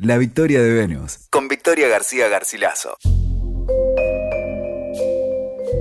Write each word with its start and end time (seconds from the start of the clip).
La 0.00 0.18
victoria 0.18 0.60
de 0.60 0.72
Venus. 0.72 1.28
Con 1.30 1.46
Victoria 1.46 1.86
García 1.86 2.26
Garcilaso. 2.26 2.96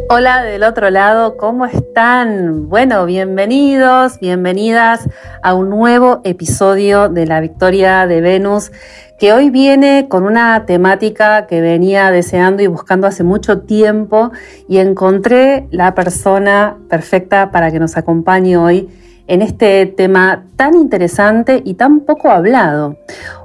Hola 0.08 0.44
del 0.44 0.62
otro 0.62 0.92
lado, 0.92 1.36
¿cómo 1.36 1.66
están? 1.66 2.70
Bueno, 2.70 3.08
bienvenidos, 3.08 4.20
bienvenidas 4.20 5.10
a 5.42 5.56
un 5.56 5.72
nuevo 5.72 6.22
episodio 6.26 7.10
de 7.10 7.26
La 7.26 7.42
Victoria 7.42 8.06
de 8.06 8.22
Venus, 8.22 8.72
que 9.18 9.34
hoy 9.34 9.50
viene 9.50 10.06
con 10.08 10.26
una 10.26 10.68
temática 10.68 11.48
que 11.48 11.62
venía 11.62 12.12
deseando 12.12 12.62
y 12.62 12.68
buscando 12.68 13.08
hace 13.08 13.24
mucho 13.24 13.62
tiempo 13.62 14.32
y 14.70 14.78
encontré 14.78 15.68
la 15.72 15.96
persona 15.96 16.78
perfecta 16.88 17.50
para 17.50 17.72
que 17.72 17.80
nos 17.80 17.98
acompañe 17.98 18.58
hoy 18.58 18.92
en 19.28 19.42
este 19.42 19.86
tema 19.86 20.46
tan 20.56 20.76
interesante 20.76 21.62
y 21.64 21.76
tan 21.76 22.02
poco 22.02 22.30
hablado. 22.30 22.98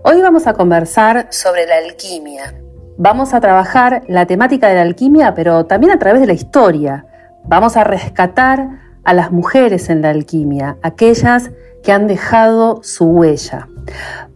Hoy 0.03 0.21
vamos 0.21 0.47
a 0.47 0.55
conversar 0.55 1.29
sobre 1.31 1.67
la 1.67 1.77
alquimia. 1.77 2.55
Vamos 2.97 3.33
a 3.33 3.41
trabajar 3.41 4.03
la 4.09 4.27
temática 4.27 4.69
de 4.69 4.75
la 4.75 4.83
alquimia, 4.83 5.35
pero 5.35 5.67
también 5.67 5.93
a 5.93 5.99
través 5.99 6.21
de 6.21 6.27
la 6.27 6.33
historia. 6.33 7.07
Vamos 7.45 7.77
a 7.77 7.85
rescatar 7.85 8.69
a 9.05 9.15
las 9.15 9.31
mujeres 9.31 9.89
en 9.89 10.03
la 10.03 10.11
alquimia, 10.11 10.77
aquellas 10.83 11.51
que 11.83 11.93
han 11.93 12.09
dejado 12.09 12.83
su 12.83 13.07
huella. 13.07 13.69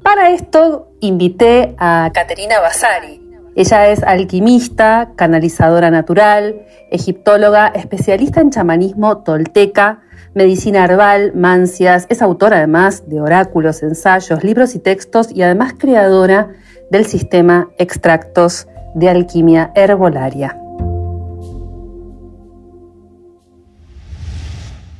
Para 0.02 0.30
esto 0.30 0.88
invité 1.00 1.74
a 1.78 2.11
Caterina 2.14 2.61
Basari. 2.61 3.20
Ella 3.55 3.88
es 3.88 4.02
alquimista, 4.02 5.11
canalizadora 5.14 5.91
natural, 5.91 6.62
egiptóloga, 6.91 7.66
especialista 7.66 8.41
en 8.41 8.50
chamanismo 8.50 9.19
tolteca, 9.19 10.00
medicina 10.34 10.84
herbal, 10.84 11.32
mancias, 11.34 12.06
es 12.09 12.22
autora 12.22 12.59
además 12.59 13.09
de 13.09 13.20
oráculos, 13.20 13.82
ensayos, 13.82 14.42
libros 14.42 14.74
y 14.74 14.78
textos 14.78 15.30
y 15.34 15.42
además 15.42 15.74
creadora 15.78 16.50
del 16.91 17.06
sistema 17.06 17.68
extractos 17.78 18.66
de 18.95 19.08
alquimia 19.08 19.72
herbolaria. 19.74 20.58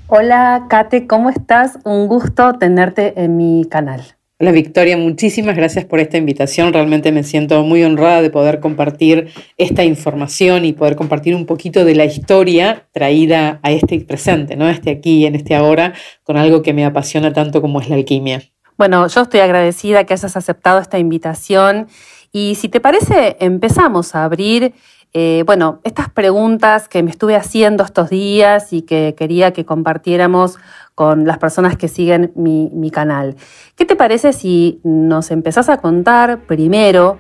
Hola 0.08 0.66
Kate, 0.69 1.06
¿cómo 1.06 1.30
estás? 1.30 1.78
Un 1.84 2.06
gusto 2.06 2.58
tenerte 2.58 3.22
en 3.22 3.38
mi 3.38 3.64
canal. 3.64 4.03
Hola 4.42 4.50
Victoria, 4.50 4.96
muchísimas 4.96 5.54
gracias 5.54 5.84
por 5.84 6.00
esta 6.00 6.16
invitación. 6.18 6.72
Realmente 6.72 7.12
me 7.12 7.22
siento 7.22 7.62
muy 7.62 7.84
honrada 7.84 8.22
de 8.22 8.28
poder 8.28 8.58
compartir 8.58 9.28
esta 9.56 9.84
información 9.84 10.64
y 10.64 10.72
poder 10.72 10.96
compartir 10.96 11.36
un 11.36 11.46
poquito 11.46 11.84
de 11.84 11.94
la 11.94 12.06
historia 12.06 12.88
traída 12.90 13.60
a 13.62 13.70
este 13.70 14.00
presente, 14.00 14.56
¿no? 14.56 14.68
Este 14.68 14.90
aquí, 14.90 15.26
en 15.26 15.36
este 15.36 15.54
ahora, 15.54 15.94
con 16.24 16.36
algo 16.36 16.60
que 16.60 16.72
me 16.72 16.84
apasiona 16.84 17.32
tanto 17.32 17.62
como 17.62 17.80
es 17.80 17.88
la 17.88 17.94
alquimia. 17.94 18.42
Bueno, 18.76 19.06
yo 19.06 19.20
estoy 19.20 19.38
agradecida 19.38 20.02
que 20.02 20.14
hayas 20.14 20.36
aceptado 20.36 20.80
esta 20.80 20.98
invitación 20.98 21.86
y 22.32 22.56
si 22.56 22.68
te 22.68 22.80
parece, 22.80 23.36
empezamos 23.38 24.16
a 24.16 24.24
abrir 24.24 24.74
eh, 25.14 25.42
bueno, 25.46 25.80
estas 25.84 26.08
preguntas 26.08 26.88
que 26.88 27.02
me 27.02 27.10
estuve 27.10 27.36
haciendo 27.36 27.84
estos 27.84 28.08
días 28.08 28.72
y 28.72 28.82
que 28.82 29.14
quería 29.16 29.52
que 29.52 29.66
compartiéramos 29.66 30.58
con 30.94 31.27
las 31.27 31.38
personas 31.38 31.77
que 31.77 31.88
siguen 31.88 32.32
mi, 32.34 32.70
mi 32.72 32.91
canal. 32.91 33.36
¿Qué 33.77 33.84
te 33.84 33.96
parece 33.96 34.32
si 34.32 34.80
nos 34.84 35.30
empezás 35.30 35.69
a 35.69 35.78
contar 35.78 36.46
primero 36.46 37.19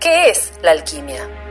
qué 0.00 0.30
es 0.30 0.52
la 0.62 0.72
alquimia? 0.72 1.43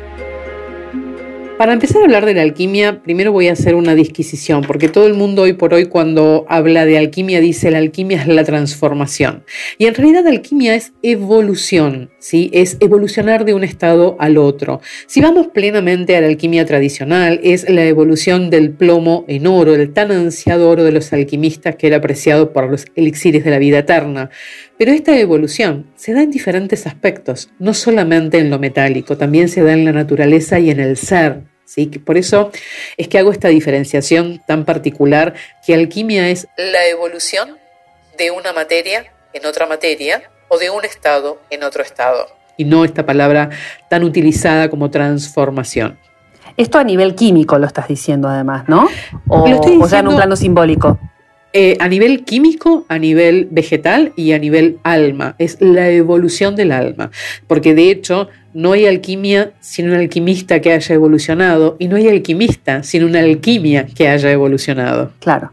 Para 1.58 1.74
empezar 1.74 2.02
a 2.02 2.06
hablar 2.06 2.26
de 2.26 2.34
la 2.34 2.42
alquimia, 2.42 3.04
primero 3.04 3.32
voy 3.32 3.48
a 3.48 3.54
hacer 3.54 3.76
una 3.76 3.94
disquisición, 3.94 4.62
porque 4.62 4.90
todo 4.90 5.06
el 5.06 5.14
mundo 5.14 5.44
hoy 5.44 5.54
por 5.54 5.76
hoy 5.76 5.86
cuando 5.86 6.46
habla 6.50 6.84
de 6.84 6.98
alquimia 6.98 7.40
dice 7.42 7.70
la 7.70 7.78
alquimia 7.78 8.22
es 8.22 8.28
la 8.28 8.44
transformación. 8.44 9.44
Y 9.78 9.86
en 9.86 9.94
realidad 9.94 10.26
alquimia 10.26 10.74
es 10.74 10.94
evolución, 11.04 12.10
¿sí? 12.18 12.50
es 12.54 12.78
evolucionar 12.80 13.46
de 13.46 13.54
un 13.54 13.64
estado 13.64 14.18
al 14.20 14.38
otro. 14.38 14.82
Si 15.06 15.22
vamos 15.22 15.48
plenamente 15.48 16.18
a 16.18 16.22
la 16.22 16.28
alquimia 16.28 16.66
tradicional, 16.66 17.40
es 17.44 17.70
la 17.70 17.86
evolución 17.86 18.50
del 18.50 18.72
plomo 18.72 19.24
en 19.28 19.46
oro, 19.46 19.76
el 19.76 19.94
tan 19.94 20.12
ansiado 20.12 20.70
oro 20.70 20.84
de 20.84 20.92
los 20.92 21.14
alquimistas 21.14 21.76
que 21.76 21.86
era 21.86 21.98
apreciado 21.98 22.52
por 22.52 22.70
los 22.70 22.88
elixires 22.96 23.44
de 23.44 23.52
la 23.52 23.60
vida 23.60 23.78
eterna. 23.78 24.32
Pero 24.78 24.92
esta 24.92 25.18
evolución 25.18 25.92
se 25.96 26.14
da 26.14 26.24
en 26.24 26.32
diferentes 26.32 26.88
aspectos, 26.88 27.50
no 27.60 27.74
solamente 27.74 28.40
en 28.40 28.50
lo 28.50 28.60
metálico, 28.60 29.18
también 29.18 29.48
se 29.48 29.62
da 29.62 29.74
en 29.74 29.86
la 29.86 29.92
naturaleza 29.92 30.60
y 30.60 30.72
en 30.72 30.80
el 30.80 30.98
ser. 30.98 31.44
Por 32.06 32.18
eso 32.18 32.52
es 32.98 33.08
que 33.08 33.18
hago 33.18 33.32
esta 33.32 33.48
diferenciación 33.48 34.42
tan 34.46 34.66
particular 34.66 35.34
que 35.66 35.74
alquimia 35.74 36.30
es 36.30 36.48
la 36.58 36.86
evolución 36.88 37.58
de 38.18 38.32
una 38.32 38.54
materia 38.54 39.06
en 39.34 39.46
otra 39.46 39.66
materia 39.66 40.24
o 40.50 40.58
de 40.58 40.70
un 40.70 40.86
estado 40.86 41.40
en 41.50 41.64
otro 41.64 41.82
estado. 41.82 42.28
Y 42.58 42.66
no 42.66 42.86
esta 42.86 43.06
palabra 43.06 43.50
tan 43.90 44.04
utilizada 44.04 44.70
como 44.70 44.92
transformación. 44.92 45.98
Esto 46.58 46.78
a 46.78 46.84
nivel 46.84 47.16
químico 47.16 47.58
lo 47.58 47.66
estás 47.66 47.88
diciendo 47.88 48.28
además, 48.28 48.66
¿no? 48.68 48.88
O, 49.28 49.44
o 49.82 49.88
sea, 49.88 50.00
en 50.00 50.08
un 50.10 50.16
plano 50.16 50.36
simbólico. 50.36 51.00
Eh, 51.56 51.78
a 51.80 51.88
nivel 51.88 52.24
químico, 52.24 52.84
a 52.90 52.98
nivel 52.98 53.48
vegetal 53.52 54.12
y 54.16 54.32
a 54.32 54.40
nivel 54.40 54.80
alma. 54.82 55.36
Es 55.38 55.58
la 55.62 55.88
evolución 55.90 56.56
del 56.56 56.72
alma. 56.72 57.12
Porque 57.46 57.76
de 57.76 57.92
hecho, 57.92 58.28
no 58.56 58.72
hay 58.72 58.88
alquimia 58.88 59.52
sin 59.60 59.90
un 59.90 59.96
alquimista 59.96 60.62
que 60.62 60.74
haya 60.74 60.96
evolucionado 60.96 61.76
y 61.78 61.88
no 61.88 61.96
hay 61.96 62.08
alquimista 62.08 62.82
sin 62.82 63.04
una 63.04 63.20
alquimia 63.20 63.86
que 63.86 64.08
haya 64.08 64.32
evolucionado. 64.32 65.12
Claro. 65.20 65.52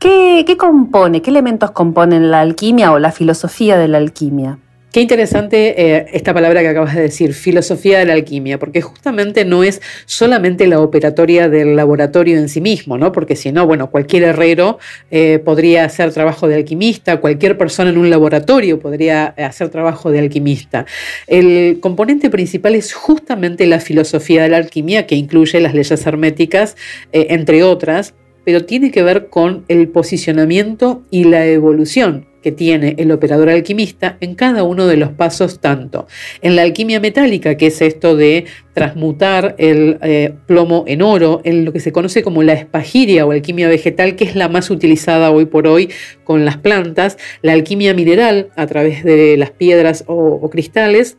¿Qué, 0.00 0.42
qué 0.44 0.56
compone, 0.56 1.22
qué 1.22 1.30
elementos 1.30 1.70
componen 1.70 2.32
la 2.32 2.40
alquimia 2.40 2.90
o 2.92 2.98
la 2.98 3.12
filosofía 3.12 3.78
de 3.78 3.86
la 3.86 3.98
alquimia? 3.98 4.58
Qué 4.92 5.00
interesante 5.00 5.80
eh, 5.80 6.06
esta 6.14 6.34
palabra 6.34 6.62
que 6.62 6.68
acabas 6.68 6.96
de 6.96 7.02
decir, 7.02 7.32
filosofía 7.32 8.00
de 8.00 8.06
la 8.06 8.14
alquimia, 8.14 8.58
porque 8.58 8.82
justamente 8.82 9.44
no 9.44 9.62
es 9.62 9.80
solamente 10.04 10.66
la 10.66 10.80
operatoria 10.80 11.48
del 11.48 11.76
laboratorio 11.76 12.36
en 12.36 12.48
sí 12.48 12.60
mismo, 12.60 12.98
¿no? 12.98 13.12
Porque 13.12 13.36
si 13.36 13.52
no, 13.52 13.68
bueno, 13.68 13.88
cualquier 13.92 14.24
herrero 14.24 14.80
eh, 15.12 15.40
podría 15.44 15.84
hacer 15.84 16.12
trabajo 16.12 16.48
de 16.48 16.56
alquimista, 16.56 17.20
cualquier 17.20 17.56
persona 17.56 17.90
en 17.90 17.98
un 17.98 18.10
laboratorio 18.10 18.80
podría 18.80 19.26
hacer 19.26 19.68
trabajo 19.68 20.10
de 20.10 20.18
alquimista. 20.18 20.86
El 21.28 21.78
componente 21.78 22.28
principal 22.28 22.74
es 22.74 22.92
justamente 22.92 23.68
la 23.68 23.78
filosofía 23.78 24.42
de 24.42 24.48
la 24.48 24.56
alquimia, 24.56 25.06
que 25.06 25.14
incluye 25.14 25.60
las 25.60 25.72
leyes 25.72 26.04
herméticas, 26.04 26.76
eh, 27.12 27.28
entre 27.30 27.62
otras, 27.62 28.14
pero 28.44 28.64
tiene 28.64 28.90
que 28.90 29.04
ver 29.04 29.28
con 29.28 29.64
el 29.68 29.86
posicionamiento 29.86 31.04
y 31.12 31.24
la 31.24 31.46
evolución 31.46 32.29
que 32.42 32.52
tiene 32.52 32.94
el 32.98 33.10
operador 33.12 33.48
alquimista 33.48 34.16
en 34.20 34.34
cada 34.34 34.62
uno 34.62 34.86
de 34.86 34.96
los 34.96 35.10
pasos, 35.10 35.60
tanto 35.60 36.06
en 36.42 36.56
la 36.56 36.62
alquimia 36.62 37.00
metálica, 37.00 37.56
que 37.56 37.66
es 37.66 37.80
esto 37.82 38.16
de 38.16 38.46
transmutar 38.72 39.54
el 39.58 39.98
eh, 40.02 40.34
plomo 40.46 40.84
en 40.86 41.02
oro, 41.02 41.40
en 41.44 41.64
lo 41.64 41.72
que 41.72 41.80
se 41.80 41.92
conoce 41.92 42.22
como 42.22 42.42
la 42.42 42.54
espagiria 42.54 43.26
o 43.26 43.32
alquimia 43.32 43.68
vegetal, 43.68 44.16
que 44.16 44.24
es 44.24 44.36
la 44.36 44.48
más 44.48 44.70
utilizada 44.70 45.30
hoy 45.30 45.46
por 45.46 45.66
hoy 45.66 45.90
con 46.24 46.44
las 46.44 46.56
plantas, 46.56 47.18
la 47.42 47.52
alquimia 47.52 47.94
mineral 47.94 48.50
a 48.56 48.66
través 48.66 49.04
de 49.04 49.36
las 49.36 49.50
piedras 49.50 50.04
o, 50.06 50.48
cristales, 50.50 51.18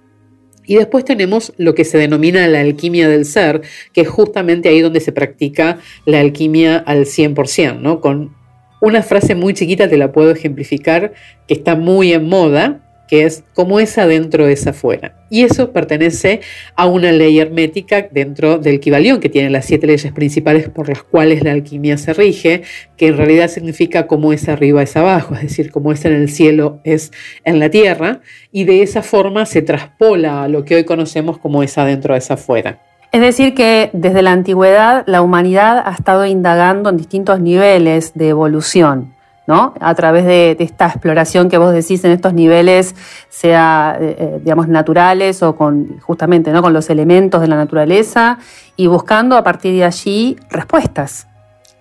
y 0.66 0.76
después 0.76 1.04
tenemos 1.04 1.54
lo 1.58 1.74
que 1.76 1.84
se 1.84 1.98
denomina 1.98 2.48
la 2.48 2.62
alquimia 2.62 3.10
del 3.10 3.26
ser, 3.26 3.62
que 3.94 4.02
es 4.02 4.08
justamente 4.08 4.70
ahí 4.70 4.80
donde 4.80 5.00
se 5.00 5.12
practica 5.12 5.80
la 6.06 6.20
alquimia 6.20 6.78
al 6.78 7.06
100%, 7.06 7.80
¿no? 7.80 8.00
con 8.00 8.41
una 8.82 9.04
frase 9.04 9.36
muy 9.36 9.54
chiquita 9.54 9.88
te 9.88 9.98
la 9.98 10.12
puedo 10.12 10.32
ejemplificar, 10.32 11.14
que 11.48 11.54
está 11.54 11.76
muy 11.76 12.12
en 12.14 12.28
moda, 12.28 12.82
que 13.12 13.26
es 13.26 13.44
como 13.54 13.82
es 13.82 13.98
adentro 13.98 14.48
es 14.48 14.66
afuera. 14.68 15.18
Y 15.30 15.44
eso 15.44 15.74
pertenece 15.74 16.40
a 16.78 16.88
una 16.88 17.12
ley 17.12 17.40
hermética 17.40 18.08
dentro 18.10 18.58
del 18.58 18.80
Kibalión, 18.80 19.20
que 19.20 19.28
tiene 19.28 19.50
las 19.50 19.66
siete 19.66 19.86
leyes 19.86 20.14
principales 20.14 20.70
por 20.70 20.88
las 20.88 21.04
cuales 21.04 21.44
la 21.44 21.52
alquimia 21.52 21.98
se 21.98 22.14
rige, 22.14 22.62
que 22.96 23.08
en 23.08 23.18
realidad 23.18 23.50
significa 23.50 24.08
como 24.08 24.32
es 24.32 24.48
arriba 24.48 24.82
es 24.82 24.96
abajo, 24.96 25.36
es 25.36 25.42
decir, 25.42 25.72
como 25.72 25.92
es 25.92 26.06
en 26.06 26.14
el 26.14 26.30
cielo 26.30 26.80
es 26.86 27.12
en 27.44 27.60
la 27.60 27.70
tierra, 27.70 28.22
y 28.52 28.64
de 28.64 28.82
esa 28.82 29.04
forma 29.04 29.46
se 29.46 29.62
traspola 29.62 30.44
a 30.44 30.48
lo 30.48 30.64
que 30.64 30.76
hoy 30.76 30.86
conocemos 30.86 31.38
como 31.38 31.64
es 31.64 31.78
adentro 31.78 32.16
es 32.16 32.32
afuera. 32.32 32.80
Es 33.12 33.20
decir, 33.20 33.54
que 33.54 33.90
desde 33.92 34.22
la 34.22 34.32
antigüedad 34.32 35.04
la 35.06 35.22
humanidad 35.22 35.84
ha 35.86 35.92
estado 35.92 36.26
indagando 36.26 36.90
en 36.90 36.96
distintos 36.96 37.42
niveles 37.42 38.14
de 38.14 38.30
evolución, 38.30 39.14
¿no? 39.48 39.74
A 39.82 39.94
través 39.96 40.26
de, 40.26 40.56
esta 40.60 40.88
exploración 40.88 41.50
que 41.50 41.58
vos 41.58 41.74
decís 41.74 42.06
en 42.06 42.12
estos 42.12 42.34
niveles, 42.34 42.96
sea, 43.28 43.98
eh, 44.00 44.16
eh, 44.18 44.40
digamos, 44.42 44.70
naturales 44.70 45.44
o 45.44 45.58
con, 45.58 46.00
justamente, 46.00 46.54
¿no? 46.54 46.62
Con 46.62 46.72
los 46.72 46.90
elementos 46.90 47.42
de 47.42 47.50
la 47.50 47.58
naturaleza 47.58 48.38
y 48.78 48.88
buscando 48.88 49.36
a 49.36 49.44
partir 49.44 49.74
de 49.74 49.84
allí 49.84 50.38
respuestas. 50.50 51.28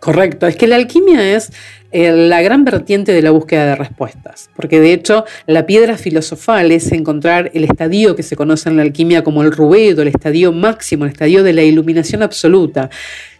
Correcto, 0.00 0.46
es 0.46 0.56
que 0.56 0.66
la 0.66 0.76
alquimia 0.76 1.36
es 1.36 1.52
eh, 1.92 2.10
la 2.10 2.40
gran 2.40 2.64
vertiente 2.64 3.12
de 3.12 3.20
la 3.20 3.32
búsqueda 3.32 3.66
de 3.66 3.76
respuestas, 3.76 4.48
porque 4.56 4.80
de 4.80 4.94
hecho 4.94 5.26
la 5.46 5.66
piedra 5.66 5.98
filosofal 5.98 6.72
es 6.72 6.90
encontrar 6.90 7.50
el 7.52 7.64
estadio 7.64 8.16
que 8.16 8.22
se 8.22 8.34
conoce 8.34 8.70
en 8.70 8.76
la 8.76 8.82
alquimia 8.82 9.22
como 9.22 9.42
el 9.42 9.52
ruedo, 9.52 10.00
el 10.00 10.08
estadio 10.08 10.52
máximo, 10.52 11.04
el 11.04 11.10
estadio 11.10 11.42
de 11.42 11.52
la 11.52 11.62
iluminación 11.62 12.22
absoluta. 12.22 12.88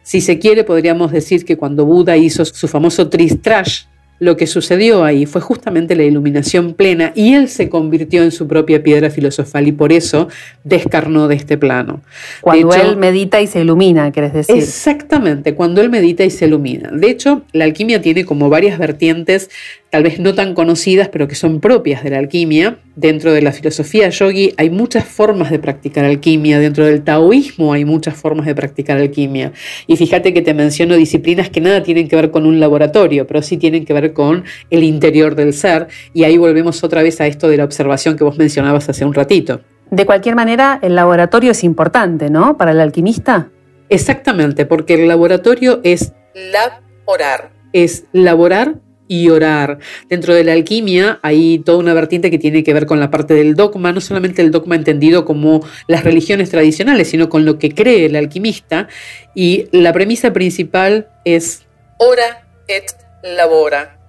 Si 0.03 0.21
se 0.21 0.39
quiere, 0.39 0.65
podríamos 0.65 1.13
decir 1.13 1.47
que 1.47 1.57
cuando 1.57 1.87
Buda 1.87 2.19
hizo 2.19 2.45
su 2.45 2.69
famoso 2.69 3.09
Tristrash, 3.09 3.85
lo 4.21 4.37
que 4.37 4.47
sucedió 4.47 5.03
ahí 5.03 5.27
fue 5.27 5.41
justamente 5.41 5.97
la 5.97 6.05
iluminación 6.05 6.75
plena 6.75 7.13
y 7.17 7.35
él 7.35 7.49
se 7.49 7.69
convirtió 7.69 8.23
en 8.23 8.31
su 8.31 8.47
propia 8.47 8.83
piedra 8.83 9.11
filosofal 9.11 9.67
y 9.67 9.73
por 9.73 9.93
eso 9.93 10.29
descarnó 10.63 11.27
de 11.27 11.35
este 11.35 11.59
plano. 11.59 12.03
Cuando 12.43 12.73
él 12.75 12.97
medita 12.97 13.41
y 13.41 13.47
se 13.47 13.63
ilumina, 13.63 14.13
querés 14.13 14.35
decir. 14.35 14.57
Exactamente, 14.57 15.55
cuando 15.55 15.81
él 15.81 15.91
medita 15.91 16.23
y 16.23 16.31
se 16.31 16.47
ilumina. 16.47 16.91
De 16.93 17.11
hecho, 17.11 17.43
la 17.53 17.65
alquimia 17.65 18.03
tiene 18.03 18.25
como 18.25 18.51
varias 18.51 18.79
vertientes 18.79 19.49
tal 19.91 20.05
vez 20.05 20.21
no 20.21 20.35
tan 20.35 20.55
conocidas, 20.55 21.09
pero 21.09 21.27
que 21.27 21.35
son 21.35 21.61
propias 21.61 22.03
de 22.05 22.11
la 22.11 22.19
alquimia. 22.19 22.79
Dentro 22.95 23.33
de 23.33 23.43
la 23.43 23.53
filosofía 23.53 24.09
yogi 24.09 24.53
hay 24.57 24.71
muchas 24.71 25.05
formas 25.05 25.51
de 25.51 25.59
practicar 25.59 26.05
alquimia, 26.05 26.61
dentro 26.61 26.85
del 26.85 27.03
taoísmo 27.03 27.73
hay 27.73 27.85
muchas 27.85 28.15
formas 28.15 28.47
de 28.47 28.55
practicar 28.55 28.99
alquimia. 28.99 29.53
Y 29.87 29.97
fíjate 29.97 30.33
que 30.33 30.43
te 30.43 30.55
menciono 30.55 30.97
disciplinas 30.97 31.51
que 31.51 31.61
nada 31.61 31.83
tienen 31.83 32.09
que 32.09 32.17
ver 32.17 32.31
con 32.31 32.47
un 32.47 32.61
laboratorio, 32.61 33.27
pero 33.27 33.43
sí 33.43 33.57
tienen 33.57 33.85
que 33.85 33.93
ver 33.93 34.10
con 34.13 34.45
el 34.71 34.85
interior 34.85 35.35
del 35.35 35.53
ser. 35.53 35.89
Y 36.13 36.25
ahí 36.25 36.37
volvemos 36.39 36.83
otra 36.85 37.03
vez 37.03 37.21
a 37.21 37.27
esto 37.27 37.49
de 37.49 37.57
la 37.57 37.65
observación 37.65 38.17
que 38.17 38.25
vos 38.25 38.39
mencionabas 38.39 38.89
hace 38.89 39.05
un 39.05 39.15
ratito. 39.15 39.61
De 39.91 40.07
cualquier 40.07 40.37
manera, 40.37 40.79
el 40.83 40.95
laboratorio 40.95 41.51
es 41.51 41.65
importante, 41.65 42.31
¿no? 42.31 42.57
Para 42.57 42.71
el 42.71 42.81
alquimista. 42.81 43.49
Exactamente, 43.89 44.67
porque 44.67 44.95
el 44.95 45.09
laboratorio 45.09 45.81
es 45.83 46.13
laborar, 46.35 47.51
es 47.73 48.05
laborar 48.13 48.77
y 49.09 49.29
orar. 49.29 49.81
Dentro 50.09 50.33
de 50.33 50.45
la 50.45 50.53
alquimia 50.53 51.19
hay 51.23 51.59
toda 51.59 51.79
una 51.79 51.93
vertiente 51.93 52.31
que 52.31 52.39
tiene 52.39 52.63
que 52.63 52.73
ver 52.73 52.87
con 52.87 53.01
la 53.01 53.11
parte 53.11 53.35
del 53.35 53.57
dogma, 53.57 53.93
no 53.93 54.01
solamente 54.01 54.41
el 54.41 54.53
dogma 54.53 54.77
entendido 54.77 55.25
como 55.25 55.67
las 55.89 56.05
religiones 56.05 56.51
tradicionales, 56.51 57.09
sino 57.09 57.29
con 57.29 57.45
lo 57.45 57.59
que 57.59 57.75
cree 57.75 58.07
el 58.07 58.15
alquimista. 58.15 58.87
Y 59.35 59.67
la 59.73 59.93
premisa 59.93 60.33
principal 60.33 61.09
es 61.25 61.67
ora 61.99 62.47
et 62.69 62.85
labora. 63.25 64.00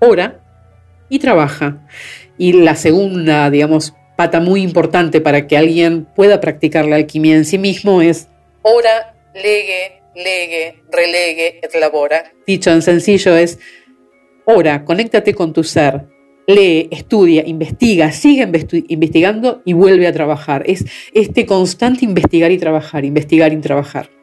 Ora 0.00 0.40
y 1.08 1.18
trabaja. 1.18 1.86
Y 2.36 2.52
la 2.52 2.76
segunda, 2.76 3.50
digamos, 3.50 3.94
pata 4.16 4.40
muy 4.40 4.62
importante 4.62 5.20
para 5.20 5.46
que 5.46 5.56
alguien 5.56 6.04
pueda 6.04 6.40
practicar 6.40 6.86
la 6.86 6.96
alquimia 6.96 7.36
en 7.36 7.44
sí 7.44 7.58
mismo 7.58 8.02
es 8.02 8.28
ora, 8.62 9.14
lege, 9.34 10.02
lege, 10.14 10.82
relegue 10.90 11.60
et 11.62 11.74
labora. 11.80 12.32
Dicho 12.46 12.70
en 12.70 12.82
sencillo 12.82 13.36
es 13.36 13.58
Ora, 14.44 14.84
conéctate 14.84 15.34
con 15.34 15.52
tu 15.52 15.62
ser, 15.62 16.06
lee, 16.46 16.88
estudia, 16.90 17.46
investiga, 17.46 18.10
sigue 18.10 18.50
investigando 18.88 19.60
y 19.66 19.74
vuelve 19.74 20.06
a 20.06 20.12
trabajar. 20.12 20.64
Es 20.66 20.86
este 21.12 21.44
constante 21.44 22.06
investigar 22.06 22.50
y 22.50 22.56
trabajar, 22.56 23.04
investigar 23.04 23.52
y 23.52 23.58
trabajar. 23.58 24.17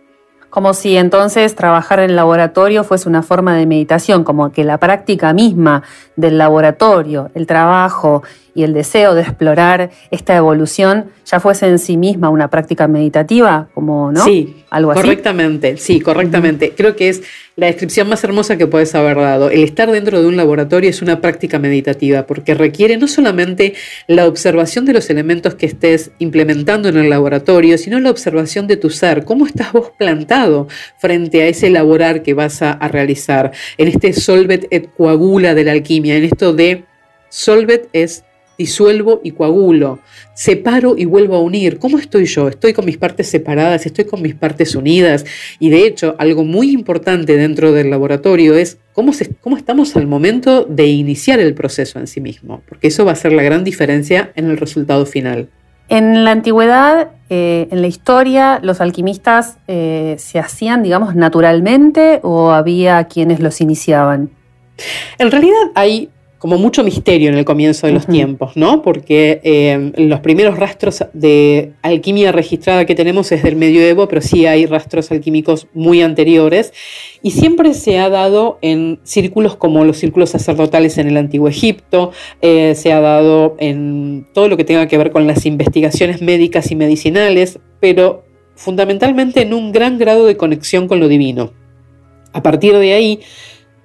Como 0.56 0.74
si 0.74 0.96
entonces 0.96 1.54
trabajar 1.54 2.00
en 2.00 2.12
el 2.12 2.16
laboratorio 2.16 2.86
fuese 2.86 3.10
una 3.10 3.24
forma 3.24 3.58
de 3.58 3.66
meditación, 3.66 4.24
como 4.24 4.54
que 4.54 4.64
la 4.64 4.78
práctica 4.78 5.34
misma 5.34 5.84
del 6.16 6.38
laboratorio, 6.38 7.30
el 7.34 7.46
trabajo 7.46 8.24
y 8.56 8.64
el 8.64 8.74
deseo 8.74 9.14
de 9.14 9.22
explorar 9.22 9.92
esta 10.10 10.36
evolución 10.36 11.12
ya 11.26 11.40
fuese 11.42 11.68
en 11.68 11.78
sí 11.78 11.98
misma 11.98 12.30
una 12.30 12.50
práctica 12.50 12.88
meditativa, 12.88 13.68
como, 13.74 14.14
¿no? 14.14 14.24
Sí, 14.24 14.64
algo 14.70 14.92
así. 14.92 15.02
Correctamente, 15.02 15.76
sí, 15.78 16.00
correctamente. 16.00 16.74
Creo 16.76 16.96
que 16.96 17.10
es 17.10 17.22
la 17.58 17.66
descripción 17.66 18.08
más 18.08 18.24
hermosa 18.24 18.58
que 18.58 18.66
puedes 18.66 18.96
haber 18.96 19.18
dado. 19.18 19.50
El 19.50 19.64
estar 19.64 19.92
dentro 19.92 20.22
de 20.22 20.28
un 20.28 20.38
laboratorio 20.38 20.90
es 20.90 21.02
una 21.02 21.20
práctica 21.20 21.60
meditativa 21.60 22.26
porque 22.26 22.54
requiere 22.54 22.96
no 22.96 23.10
solamente 23.10 23.74
la 24.08 24.26
observación 24.26 24.86
de 24.86 24.94
los 24.94 25.10
elementos 25.10 25.56
que 25.56 25.66
estés 25.66 26.12
implementando 26.20 26.88
en 26.88 26.98
el 26.98 27.10
laboratorio, 27.10 27.78
sino 27.78 28.00
la 28.00 28.10
observación 28.10 28.68
de 28.68 28.78
tu 28.78 28.90
ser, 28.90 29.26
cómo 29.26 29.46
estás 29.46 29.74
vos 29.74 29.92
plantado 29.98 30.70
frente 30.98 31.42
a 31.42 31.48
ese 31.48 31.70
laborar 31.70 32.24
que 32.24 32.34
vas 32.34 32.62
a, 32.62 32.72
a 32.72 32.88
realizar, 32.88 33.52
en 33.78 33.90
este 33.90 34.14
solvet 34.14 34.68
et 34.72 34.90
coagula 34.94 35.54
de 35.54 35.66
la 35.66 35.74
alquimia, 35.74 36.16
en 36.16 36.24
esto 36.24 36.54
de 36.54 36.86
solvet 37.30 37.90
es 37.92 38.24
disuelvo 38.58 39.22
y 39.24 39.32
coagulo, 39.32 40.00
separo 40.34 40.96
y 40.98 41.06
vuelvo 41.06 41.36
a 41.36 41.42
unir. 41.42 41.80
¿Cómo 41.80 41.98
estoy 41.98 42.26
yo? 42.26 42.48
¿Estoy 42.48 42.74
con 42.74 42.86
mis 42.86 42.98
partes 42.98 43.30
separadas? 43.30 43.86
¿Estoy 43.86 44.06
con 44.06 44.22
mis 44.22 44.36
partes 44.36 44.76
unidas? 44.76 45.26
Y 45.60 45.70
de 45.70 45.86
hecho, 45.86 46.16
algo 46.18 46.44
muy 46.44 46.72
importante 46.72 47.38
dentro 47.38 47.72
del 47.72 47.90
laboratorio 47.90 48.56
es 48.56 48.78
cómo, 48.94 49.12
cómo 49.42 49.58
estamos 49.58 49.96
al 49.96 50.08
momento 50.08 50.66
de 50.66 50.88
iniciar 50.88 51.40
el 51.40 51.54
proceso 51.54 52.00
en 52.00 52.08
sí 52.08 52.22
mismo, 52.22 52.62
porque 52.68 52.88
eso 52.88 53.06
va 53.06 53.12
a 53.12 53.16
ser 53.16 53.34
la 53.34 53.44
gran 53.44 53.64
diferencia 53.64 54.32
en 54.36 54.50
el 54.50 54.58
resultado 54.58 55.06
final. 55.06 55.50
En 55.88 56.24
la 56.24 56.32
antigüedad, 56.32 57.10
eh, 57.30 57.68
en 57.70 57.82
la 57.82 57.88
historia, 57.88 58.60
los 58.64 58.82
alquimistas 58.82 59.58
eh, 59.68 60.16
se 60.18 60.40
hacían, 60.40 60.82
digamos, 60.82 61.16
naturalmente 61.16 62.20
o 62.24 62.52
había 62.52 63.04
quienes 63.04 63.40
los 63.40 63.62
iniciaban. 63.62 64.32
En 65.20 65.32
realidad 65.32 65.54
hay 65.76 66.10
como 66.46 66.60
mucho 66.60 66.84
misterio 66.84 67.30
en 67.30 67.40
el 67.40 67.44
comienzo 67.44 67.88
de 67.88 67.94
los 67.94 68.06
tiempos, 68.06 68.56
¿no? 68.56 68.84
Porque 68.84 69.42
eh, 69.44 69.92
los 69.98 70.20
primeros 70.20 70.60
rastros 70.60 71.04
de 71.12 71.72
alquimia 71.82 72.32
registrada 72.32 72.86
que 72.86 72.94
tenemos 72.94 73.32
es 73.32 73.42
del 73.42 73.56
medioevo, 73.56 74.08
pero 74.08 74.22
sí 74.22 74.46
hay 74.46 74.68
rastros 74.68 75.12
alquímicos 75.12 75.66
muy 75.74 76.04
anteriores 76.04 76.72
y 77.24 77.32
siempre 77.32 77.74
se 77.74 77.98
ha 77.98 78.10
dado 78.10 78.60
en 78.62 79.00
círculos 79.02 79.56
como 79.56 79.86
los 79.86 79.98
círculos 79.98 80.30
sacerdotales 80.30 81.00
en 81.00 81.08
el 81.08 81.18
antiguo 81.18 81.48
Egipto, 81.48 82.12
eh, 82.44 82.76
se 82.76 82.94
ha 82.94 83.02
dado 83.02 83.56
en 83.58 84.28
todo 84.32 84.48
lo 84.48 84.56
que 84.56 84.66
tenga 84.66 84.88
que 84.88 85.00
ver 85.00 85.10
con 85.10 85.26
las 85.26 85.48
investigaciones 85.48 86.22
médicas 86.22 86.70
y 86.70 86.76
medicinales, 86.76 87.58
pero 87.80 88.24
fundamentalmente 88.54 89.42
en 89.42 89.56
un 89.56 89.72
gran 89.72 89.98
grado 89.98 90.28
de 90.28 90.38
conexión 90.38 90.88
con 90.88 91.00
lo 91.00 91.08
divino. 91.08 91.54
A 92.34 92.44
partir 92.44 92.78
de 92.78 92.94
ahí, 92.94 93.22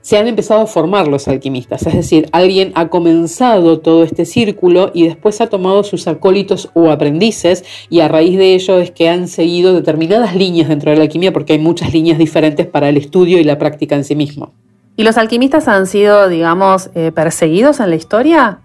se 0.03 0.17
han 0.17 0.27
empezado 0.27 0.63
a 0.63 0.67
formar 0.67 1.09
los 1.09 1.29
alquimistas, 1.29 1.87
es 1.87 1.95
decir, 1.95 2.29
alguien 2.33 2.73
ha 2.75 2.89
comenzado 2.89 3.81
todo 3.81 4.03
este 4.03 4.25
círculo 4.25 4.91
y 4.95 5.05
después 5.05 5.41
ha 5.41 5.49
tomado 5.49 5.85
sus 5.85 6.07
acólitos 6.07 6.71
o 6.75 6.91
aprendices 6.91 7.65
y 7.91 8.01
a 8.01 8.09
raíz 8.09 8.39
de 8.39 8.55
ello 8.55 8.79
es 8.79 8.91
que 8.91 9.09
han 9.09 9.29
seguido 9.29 9.75
determinadas 9.75 10.35
líneas 10.35 10.69
dentro 10.69 10.91
de 10.91 10.97
la 10.97 11.03
alquimia 11.03 11.33
porque 11.33 11.55
hay 11.55 11.59
muchas 11.59 11.93
líneas 11.93 12.19
diferentes 12.19 12.67
para 12.67 12.89
el 12.89 12.97
estudio 12.97 13.39
y 13.39 13.45
la 13.45 13.59
práctica 13.59 13.95
en 13.95 14.05
sí 14.05 14.15
mismo. 14.15 14.53
¿Y 14.97 15.03
los 15.05 15.17
alquimistas 15.17 15.69
han 15.69 15.87
sido, 15.87 16.29
digamos, 16.29 16.91
eh, 16.95 17.13
perseguidos 17.13 17.81
en 17.81 17.91
la 17.91 17.97
historia? 17.97 18.61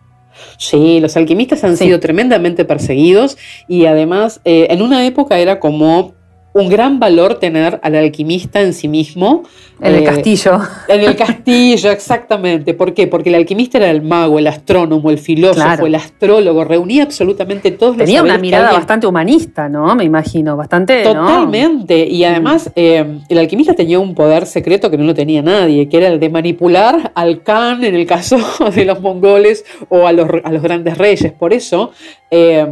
Sí, 0.57 0.99
los 0.99 1.15
alquimistas 1.15 1.63
han 1.63 1.77
sido 1.77 1.99
tremendamente 1.99 2.65
perseguidos 2.65 3.37
y 3.67 3.85
además 3.85 4.41
eh, 4.45 4.67
en 4.69 4.81
una 4.81 5.05
época 5.05 5.39
era 5.39 5.59
como 5.59 6.13
un 6.55 6.69
gran 6.69 7.01
valor 7.01 7.35
tener 7.35 7.81
al 7.83 7.95
alquimista 7.95 8.61
en 8.61 8.73
sí 8.73 8.87
mismo. 8.87 9.43
En 9.81 9.93
el 9.93 10.03
eh, 10.03 10.05
castillo. 10.05 10.57
En 10.87 11.01
el 11.01 11.13
castillo, 11.17 11.91
exactamente. 11.91 12.73
¿Por 12.73 12.93
qué? 12.93 13.07
Porque 13.07 13.27
el 13.27 13.35
alquimista 13.35 13.77
era 13.77 13.89
el 13.89 14.01
mago, 14.01 14.39
el 14.39 14.47
astrónomo, 14.47 15.09
el 15.09 15.17
filósofo, 15.17 15.85
el 15.85 15.95
astrólogo, 15.95 16.63
reunía 16.63 17.03
absolutamente 17.03 17.71
todos 17.71 17.97
los 17.97 18.05
Tenía 18.05 18.23
una 18.23 18.37
mirada 18.37 18.71
bastante 18.71 19.05
humanista, 19.05 19.67
¿no? 19.67 19.93
Me 19.95 20.05
imagino, 20.05 20.55
bastante. 20.55 21.03
Totalmente. 21.03 22.07
Y 22.07 22.23
además, 22.23 22.71
eh, 22.77 23.19
el 23.27 23.37
alquimista 23.37 23.73
tenía 23.73 23.99
un 23.99 24.15
poder 24.15 24.45
secreto 24.45 24.89
que 24.89 24.97
no 24.97 25.03
lo 25.03 25.13
tenía 25.13 25.41
nadie, 25.41 25.89
que 25.89 25.97
era 25.97 26.07
el 26.07 26.21
de 26.21 26.29
manipular 26.29 27.11
al 27.15 27.43
Khan, 27.43 27.83
en 27.83 27.95
el 27.95 28.05
caso 28.05 28.37
de 28.73 28.85
los 28.85 29.01
mongoles, 29.01 29.65
o 29.89 30.07
a 30.07 30.13
los, 30.13 30.29
a 30.41 30.53
los 30.53 30.61
grandes 30.61 30.97
reyes. 30.97 31.33
Por 31.33 31.51
eso, 31.51 31.91
eh, 32.31 32.65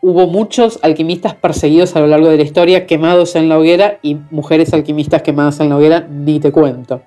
hubo 0.00 0.26
muchos 0.26 0.78
alquimistas 0.82 1.34
perseguidos 1.34 1.94
a 1.96 2.00
lo 2.00 2.06
largo 2.06 2.28
de 2.28 2.36
la 2.36 2.42
historia, 2.42 2.86
quemados 2.86 3.36
en 3.36 3.48
la 3.48 3.58
hoguera, 3.58 3.98
y 4.02 4.18
mujeres 4.30 4.72
alquimistas 4.72 5.22
quemadas 5.22 5.60
en 5.60 5.68
la 5.68 5.76
hoguera, 5.76 6.06
ni 6.08 6.40
te 6.40 6.52
cuento. 6.52 7.02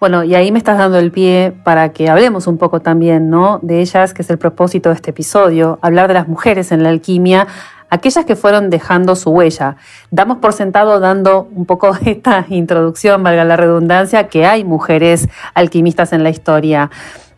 Bueno, 0.00 0.22
y 0.24 0.34
ahí 0.34 0.52
me 0.52 0.58
estás 0.58 0.76
dando 0.76 0.98
el 0.98 1.12
pie 1.12 1.54
para 1.64 1.92
que 1.92 2.10
hablemos 2.10 2.46
un 2.46 2.58
poco 2.58 2.80
también, 2.80 3.30
¿no? 3.30 3.58
De 3.62 3.80
ellas, 3.80 4.12
que 4.12 4.22
es 4.22 4.28
el 4.28 4.38
propósito 4.38 4.90
de 4.90 4.96
este 4.96 5.10
episodio, 5.10 5.78
hablar 5.80 6.08
de 6.08 6.14
las 6.14 6.28
mujeres 6.28 6.72
en 6.72 6.82
la 6.82 6.90
alquimia, 6.90 7.46
aquellas 7.88 8.24
que 8.24 8.36
fueron 8.36 8.70
dejando 8.70 9.16
su 9.16 9.30
huella. 9.30 9.76
Damos 10.10 10.38
por 10.38 10.52
sentado, 10.52 11.00
dando 11.00 11.48
un 11.54 11.64
poco 11.64 11.96
esta 12.04 12.44
introducción, 12.48 13.22
valga 13.22 13.44
la 13.44 13.56
redundancia, 13.56 14.28
que 14.28 14.44
hay 14.44 14.64
mujeres 14.64 15.28
alquimistas 15.54 16.12
en 16.12 16.22
la 16.22 16.30
historia. 16.30 16.90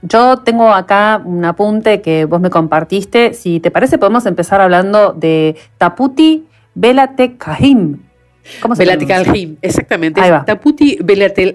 Yo 0.03 0.39
tengo 0.39 0.73
acá 0.73 1.21
un 1.25 1.45
apunte 1.45 2.03
que 2.03 2.25
vos 2.25 2.41
me 2.41 2.51
compartiste. 2.51 3.35
Si 3.35 3.61
te 3.61 3.71
parece, 3.71 3.99
podemos 3.99 4.27
empezar 4.27 4.61
hablando 4.61 5.13
de 5.13 5.57
Taputi 5.79 6.47
Belate 6.75 7.37
Kahim, 7.37 8.03
¿Cómo 8.61 8.75
se 8.75 8.85
exactamente. 9.63 10.21
Taputi 10.47 10.99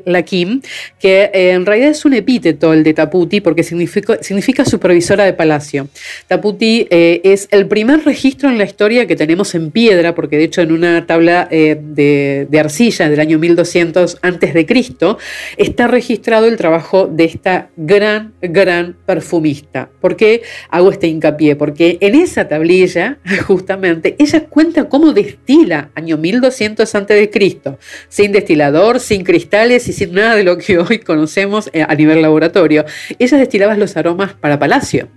Lakim, 0.05 0.61
que 0.99 1.29
eh, 1.33 1.51
en 1.51 1.65
realidad 1.65 1.89
es 1.89 2.05
un 2.05 2.13
epíteto 2.13 2.73
el 2.73 2.83
de 2.83 2.93
Taputi 2.93 3.41
porque 3.41 3.63
significa, 3.63 4.17
significa 4.21 4.65
supervisora 4.65 5.25
de 5.25 5.33
palacio. 5.33 5.87
Taputi 6.27 6.87
eh, 6.89 7.21
es 7.23 7.47
el 7.51 7.67
primer 7.67 8.03
registro 8.05 8.49
en 8.49 8.57
la 8.57 8.63
historia 8.63 9.07
que 9.07 9.15
tenemos 9.15 9.55
en 9.55 9.71
piedra, 9.71 10.15
porque 10.15 10.37
de 10.37 10.45
hecho 10.45 10.61
en 10.61 10.71
una 10.71 11.05
tabla 11.05 11.47
eh, 11.51 11.77
de, 11.79 12.59
arcilla 12.59 13.09
del 13.09 13.19
año 13.19 13.39
1200 13.39 14.19
antes 14.21 14.53
de 14.53 14.65
Cristo 14.65 15.17
está 15.57 15.87
registrado 15.87 16.45
el 16.45 16.57
trabajo 16.57 17.07
de 17.07 17.25
esta 17.25 17.69
gran, 17.75 18.33
gran 18.41 18.95
perfumista. 19.05 19.89
¿Por 19.99 20.15
qué 20.15 20.43
hago 20.69 20.91
este 20.91 21.07
hincapié? 21.07 21.55
Porque 21.55 21.97
en 22.01 22.15
esa 22.15 22.47
tablilla, 22.47 23.17
justamente, 23.47 24.15
ella 24.19 24.45
cuenta 24.45 24.89
cómo 24.89 25.13
destila 25.13 25.89
año 25.95 26.17
1200 26.17 26.80
1500 26.85 27.71
a.C., 27.71 27.77
sin 28.09 28.31
destilador, 28.31 28.99
sin 28.99 29.23
cristales 29.23 29.87
y 29.87 29.93
sin 29.93 30.13
nada 30.13 30.35
de 30.35 30.43
lo 30.43 30.57
que 30.57 30.77
hoy 30.79 30.99
conocemos 30.99 31.69
eh, 31.73 31.85
a 31.87 31.95
nivel 31.95 32.21
laboratorio. 32.21 32.85
Ella 33.19 33.37
destilaba 33.37 33.75
los 33.75 33.95
aromas 33.97 34.33
para 34.33 34.59
palacio. 34.59 35.07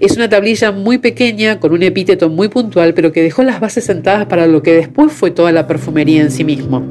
Es 0.00 0.16
una 0.16 0.28
tablilla 0.28 0.72
muy 0.72 0.98
pequeña, 0.98 1.60
con 1.60 1.72
un 1.72 1.82
epíteto 1.82 2.28
muy 2.28 2.48
puntual, 2.48 2.94
pero 2.94 3.12
que 3.12 3.22
dejó 3.22 3.42
las 3.42 3.60
bases 3.60 3.84
sentadas 3.84 4.26
para 4.26 4.46
lo 4.46 4.62
que 4.62 4.72
después 4.72 5.12
fue 5.12 5.30
toda 5.30 5.52
la 5.52 5.66
perfumería 5.66 6.22
en 6.22 6.30
sí 6.30 6.42
mismo. 6.42 6.82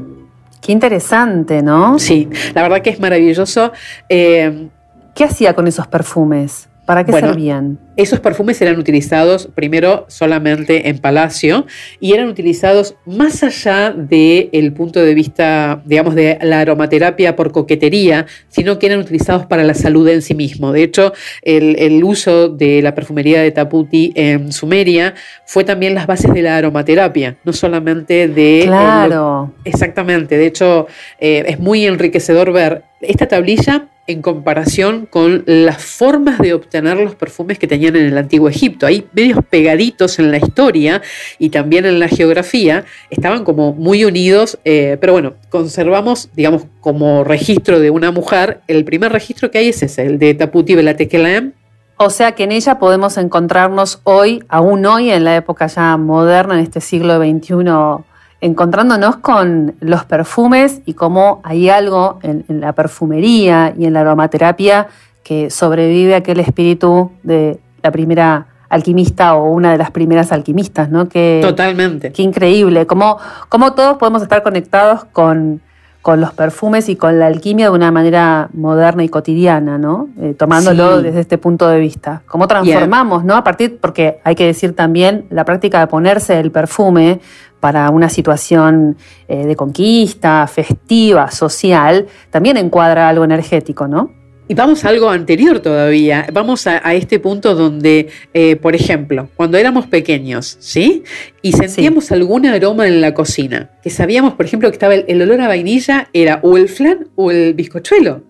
Qué 0.60 0.72
interesante, 0.72 1.62
¿no? 1.62 1.98
Sí, 1.98 2.28
la 2.54 2.62
verdad 2.62 2.82
que 2.82 2.90
es 2.90 3.00
maravilloso. 3.00 3.72
Eh, 4.08 4.68
¿Qué 5.14 5.24
hacía 5.24 5.54
con 5.54 5.66
esos 5.66 5.86
perfumes? 5.88 6.68
¿Para 6.86 7.04
qué 7.04 7.12
servían? 7.12 7.78
Esos 7.98 8.20
perfumes 8.20 8.62
eran 8.62 8.78
utilizados 8.78 9.48
primero 9.56 10.06
solamente 10.08 10.88
en 10.88 10.98
palacio 10.98 11.66
y 11.98 12.12
eran 12.12 12.28
utilizados 12.28 12.94
más 13.04 13.42
allá 13.42 13.90
del 13.90 14.72
punto 14.72 15.00
de 15.00 15.14
vista, 15.14 15.82
digamos, 15.84 16.14
de 16.14 16.38
la 16.40 16.60
aromaterapia 16.60 17.34
por 17.34 17.50
coquetería, 17.50 18.26
sino 18.46 18.78
que 18.78 18.86
eran 18.86 19.00
utilizados 19.00 19.46
para 19.46 19.64
la 19.64 19.74
salud 19.74 20.06
en 20.06 20.22
sí 20.22 20.36
mismo. 20.36 20.70
De 20.70 20.84
hecho, 20.84 21.12
el, 21.42 22.04
uso 22.04 22.48
de 22.48 22.82
la 22.82 22.94
perfumería 22.94 23.42
de 23.42 23.50
Taputi 23.50 24.12
en 24.14 24.52
Sumeria 24.52 25.14
fue 25.44 25.64
también 25.64 25.96
las 25.96 26.06
bases 26.06 26.32
de 26.32 26.42
la 26.42 26.56
aromaterapia, 26.56 27.36
no 27.42 27.52
solamente 27.52 28.28
de... 28.28 28.62
Claro. 28.64 29.52
exactamente. 29.64 30.38
De 30.38 30.46
hecho, 30.46 30.86
eh, 31.18 31.42
es 31.48 31.58
muy 31.58 31.84
enriquecedor 31.84 32.52
ver 32.52 32.84
esta 33.00 33.26
tablilla 33.26 33.88
en 34.08 34.22
comparación 34.22 35.06
con 35.06 35.44
las 35.46 35.84
formas 35.84 36.38
de 36.38 36.54
obtener 36.54 36.96
los 36.96 37.14
perfumes 37.14 37.58
que 37.58 37.66
en 37.96 38.06
el 38.06 38.18
antiguo 38.18 38.48
Egipto. 38.48 38.86
Ahí 38.86 39.06
medios 39.12 39.38
pegaditos 39.48 40.18
en 40.18 40.30
la 40.30 40.38
historia 40.38 41.02
y 41.38 41.50
también 41.50 41.86
en 41.86 41.98
la 41.98 42.08
geografía, 42.08 42.84
estaban 43.10 43.44
como 43.44 43.72
muy 43.72 44.04
unidos, 44.04 44.58
eh, 44.64 44.96
pero 45.00 45.12
bueno, 45.12 45.34
conservamos, 45.50 46.30
digamos, 46.34 46.64
como 46.80 47.24
registro 47.24 47.80
de 47.80 47.90
una 47.90 48.10
mujer, 48.10 48.60
el 48.66 48.84
primer 48.84 49.12
registro 49.12 49.50
que 49.50 49.58
hay 49.58 49.68
es 49.68 49.82
ese, 49.82 50.06
el 50.06 50.18
de 50.18 50.34
Taputi 50.34 50.74
Belatekelem, 50.74 51.52
o 52.00 52.10
sea 52.10 52.32
que 52.32 52.44
en 52.44 52.52
ella 52.52 52.78
podemos 52.78 53.16
encontrarnos 53.18 54.00
hoy, 54.04 54.44
aún 54.48 54.86
hoy, 54.86 55.10
en 55.10 55.24
la 55.24 55.34
época 55.34 55.66
ya 55.66 55.96
moderna, 55.96 56.54
en 56.54 56.60
este 56.60 56.80
siglo 56.80 57.18
XXI 57.18 58.04
encontrándonos 58.40 59.16
con 59.16 59.74
los 59.80 60.04
perfumes 60.04 60.80
y 60.86 60.94
cómo 60.94 61.40
hay 61.42 61.68
algo 61.68 62.18
en, 62.22 62.44
la 62.48 62.72
perfumería 62.72 63.74
y 63.76 63.86
en 63.86 63.94
la 63.94 64.00
aromaterapia 64.00 64.88
que 65.24 65.50
sobrevive 65.50 66.14
aquel 66.14 66.40
espíritu 66.40 67.10
de 67.22 67.58
la 67.82 67.90
primera 67.90 68.46
alquimista 68.68 69.34
o 69.34 69.50
una 69.50 69.72
de 69.72 69.78
las 69.78 69.90
primeras 69.90 70.32
alquimistas, 70.32 70.90
¿no? 70.90 71.08
Que, 71.08 71.40
Totalmente. 71.42 72.12
Qué 72.12 72.22
increíble, 72.22 72.86
cómo, 72.86 73.18
cómo 73.48 73.72
todos 73.72 73.96
podemos 73.96 74.22
estar 74.22 74.42
conectados 74.42 75.04
con, 75.06 75.62
con 76.02 76.20
los 76.20 76.32
perfumes 76.32 76.88
y 76.88 76.96
con 76.96 77.18
la 77.18 77.26
alquimia 77.26 77.66
de 77.66 77.70
una 77.70 77.90
manera 77.90 78.48
moderna 78.52 79.04
y 79.04 79.08
cotidiana, 79.08 79.78
¿no? 79.78 80.08
Eh, 80.20 80.34
tomándolo 80.34 81.02
desde 81.02 81.20
este 81.20 81.38
punto 81.38 81.68
de 81.68 81.78
vista. 81.80 82.22
Cómo 82.26 82.46
transformamos, 82.46 83.24
¿no? 83.24 83.36
A 83.36 83.44
partir, 83.44 83.78
porque 83.80 84.20
hay 84.24 84.34
que 84.34 84.44
decir 84.46 84.76
también, 84.76 85.26
la 85.30 85.44
práctica 85.44 85.80
de 85.80 85.86
ponerse 85.86 86.38
el 86.38 86.50
perfume 86.50 87.20
para 87.60 87.90
una 87.90 88.08
situación 88.08 88.96
eh, 89.26 89.46
de 89.46 89.56
conquista, 89.56 90.46
festiva, 90.46 91.30
social, 91.30 92.06
también 92.30 92.56
encuadra 92.56 93.08
algo 93.08 93.24
energético, 93.24 93.88
¿no? 93.88 94.17
Y 94.50 94.54
vamos 94.54 94.82
a 94.84 94.88
algo 94.88 95.10
anterior 95.10 95.60
todavía, 95.60 96.26
vamos 96.32 96.66
a, 96.66 96.78
este 96.94 97.18
punto 97.18 97.54
donde, 97.54 98.08
eh, 98.32 98.56
por 98.56 98.74
ejemplo, 98.74 99.28
cuando 99.36 99.58
éramos 99.58 99.86
pequeños, 99.86 100.56
¿sí? 100.58 101.04
Y 101.42 101.52
sentíamos 101.52 102.10
algún 102.12 102.46
aroma 102.46 102.88
en 102.88 103.02
la 103.02 103.12
cocina, 103.12 103.70
que 103.82 103.90
sabíamos, 103.90 104.32
por 104.34 104.46
ejemplo, 104.46 104.70
que 104.70 104.74
estaba 104.74 104.94
el, 104.94 105.20
olor 105.20 105.42
a 105.42 105.48
vainilla, 105.48 106.08
era 106.14 106.40
o 106.42 106.56
el 106.56 106.70
flan 106.70 107.08
o 107.14 107.30
el 107.30 107.52
bizcochuelo. 107.52 108.22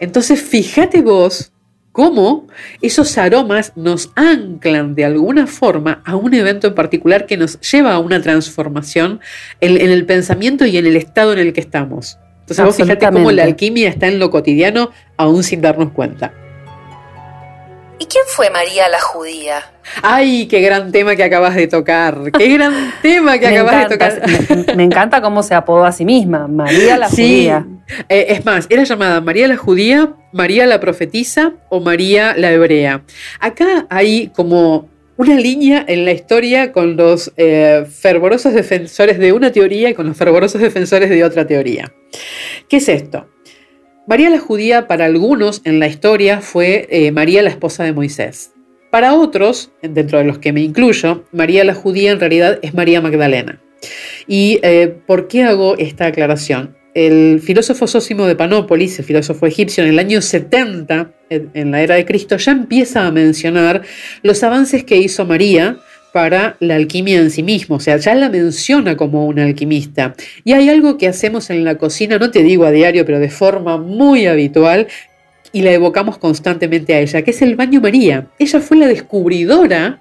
Entonces, 0.00 0.40
fíjate 0.40 1.02
vos 1.02 1.52
cómo 1.92 2.46
esos 2.80 3.18
aromas 3.18 3.74
nos 3.76 4.12
anclan 4.16 4.94
de 4.94 5.04
alguna 5.04 5.46
forma 5.46 6.02
a 6.06 6.16
un 6.16 6.32
evento 6.32 6.68
en 6.68 6.74
particular 6.74 7.26
que 7.26 7.36
nos 7.36 7.60
lleva 7.60 7.92
a 7.92 7.98
una 7.98 8.22
transformación 8.22 9.20
en, 9.60 9.76
el 9.76 10.06
pensamiento 10.06 10.64
y 10.64 10.78
en 10.78 10.86
el 10.86 10.96
estado 10.96 11.34
en 11.34 11.40
el 11.40 11.52
que 11.52 11.60
estamos. 11.60 12.18
Entonces 12.46 12.64
vos 12.64 12.76
fíjate 12.76 13.10
cómo 13.10 13.32
la 13.32 13.42
alquimia 13.42 13.88
está 13.88 14.06
en 14.06 14.20
lo 14.20 14.30
cotidiano 14.30 14.92
aún 15.16 15.42
sin 15.42 15.60
darnos 15.60 15.90
cuenta. 15.90 16.32
¿Y 17.98 18.04
quién 18.04 18.22
fue 18.28 18.50
María 18.50 18.88
la 18.88 19.00
judía? 19.00 19.64
Ay, 20.00 20.46
qué 20.46 20.60
gran 20.60 20.92
tema 20.92 21.16
que 21.16 21.24
acabas 21.24 21.56
de 21.56 21.66
tocar. 21.66 22.30
Qué 22.38 22.48
gran 22.56 22.94
tema 23.02 23.36
que 23.40 23.48
acabas 23.48 23.88
de 23.88 23.96
tocar. 23.96 24.76
Me, 24.76 24.84
encanta 24.84 25.20
cómo 25.20 25.42
se 25.42 25.56
apodó 25.56 25.84
a 25.84 25.90
sí 25.90 26.04
misma, 26.04 26.46
María 26.46 26.98
la 26.98 27.08
judía. 27.08 27.66
Eh, 28.08 28.26
es 28.28 28.44
más, 28.44 28.66
era 28.70 28.84
llamada 28.84 29.20
María 29.20 29.48
la 29.48 29.56
judía, 29.56 30.12
María 30.32 30.66
la 30.66 30.78
profetisa 30.78 31.54
o 31.68 31.80
María 31.80 32.36
la 32.36 32.52
hebrea. 32.52 33.02
Acá 33.40 33.86
hay 33.90 34.28
como 34.28 34.88
una 35.16 35.34
línea 35.36 35.84
en 35.86 36.04
la 36.04 36.12
historia 36.12 36.72
con 36.72 36.96
los 36.96 37.32
eh, 37.36 37.86
fervorosos 37.88 38.52
defensores 38.52 39.18
de 39.18 39.32
una 39.32 39.52
teoría 39.52 39.90
y 39.90 39.94
con 39.94 40.06
los 40.06 40.16
fervorosos 40.16 40.60
defensores 40.60 41.10
de 41.10 41.24
otra 41.24 41.46
teoría. 41.46 41.92
¿Qué 42.68 42.76
es 42.76 42.88
esto? 42.88 43.28
María 44.06 44.30
la 44.30 44.38
judía 44.38 44.86
para 44.86 45.06
algunos 45.06 45.62
en 45.64 45.80
la 45.80 45.88
historia 45.88 46.40
fue 46.40 46.86
eh, 46.90 47.10
María 47.12 47.42
la 47.42 47.50
esposa 47.50 47.82
de 47.84 47.92
Moisés. 47.92 48.52
Para 48.90 49.14
otros, 49.14 49.72
dentro 49.82 50.18
de 50.18 50.24
los 50.24 50.38
que 50.38 50.52
me 50.52 50.60
incluyo, 50.60 51.24
María 51.32 51.64
la 51.64 51.74
judía 51.74 52.12
en 52.12 52.20
realidad 52.20 52.58
es 52.62 52.72
María 52.72 53.00
Magdalena. 53.00 53.60
¿Y 54.26 54.60
eh, 54.62 54.94
por 55.06 55.28
qué 55.28 55.42
hago 55.42 55.76
esta 55.76 56.06
aclaración? 56.06 56.76
El 56.96 57.42
filósofo 57.42 57.86
Sósimo 57.86 58.24
de 58.24 58.36
Panópolis, 58.36 58.98
el 58.98 59.04
filósofo 59.04 59.46
egipcio, 59.46 59.84
en 59.84 59.90
el 59.90 59.98
año 59.98 60.22
70, 60.22 61.10
en 61.28 61.70
la 61.70 61.82
era 61.82 61.96
de 61.96 62.06
Cristo, 62.06 62.38
ya 62.38 62.52
empieza 62.52 63.06
a 63.06 63.10
mencionar 63.10 63.82
los 64.22 64.42
avances 64.42 64.82
que 64.82 64.96
hizo 64.96 65.26
María 65.26 65.76
para 66.14 66.56
la 66.58 66.76
alquimia 66.76 67.18
en 67.20 67.30
sí 67.30 67.42
mismo, 67.42 67.76
o 67.76 67.80
sea, 67.80 67.98
ya 67.98 68.14
la 68.14 68.30
menciona 68.30 68.96
como 68.96 69.26
una 69.26 69.44
alquimista. 69.44 70.14
Y 70.42 70.54
hay 70.54 70.70
algo 70.70 70.96
que 70.96 71.06
hacemos 71.06 71.50
en 71.50 71.64
la 71.64 71.74
cocina, 71.74 72.16
no 72.16 72.30
te 72.30 72.42
digo 72.42 72.64
a 72.64 72.70
diario, 72.70 73.04
pero 73.04 73.20
de 73.20 73.28
forma 73.28 73.76
muy 73.76 74.24
habitual, 74.24 74.86
y 75.52 75.60
la 75.60 75.72
evocamos 75.72 76.16
constantemente 76.16 76.94
a 76.94 77.00
ella, 77.00 77.20
que 77.20 77.32
es 77.32 77.42
el 77.42 77.56
baño 77.56 77.82
María. 77.82 78.28
Ella 78.38 78.60
fue 78.60 78.78
la 78.78 78.86
descubridora 78.86 80.00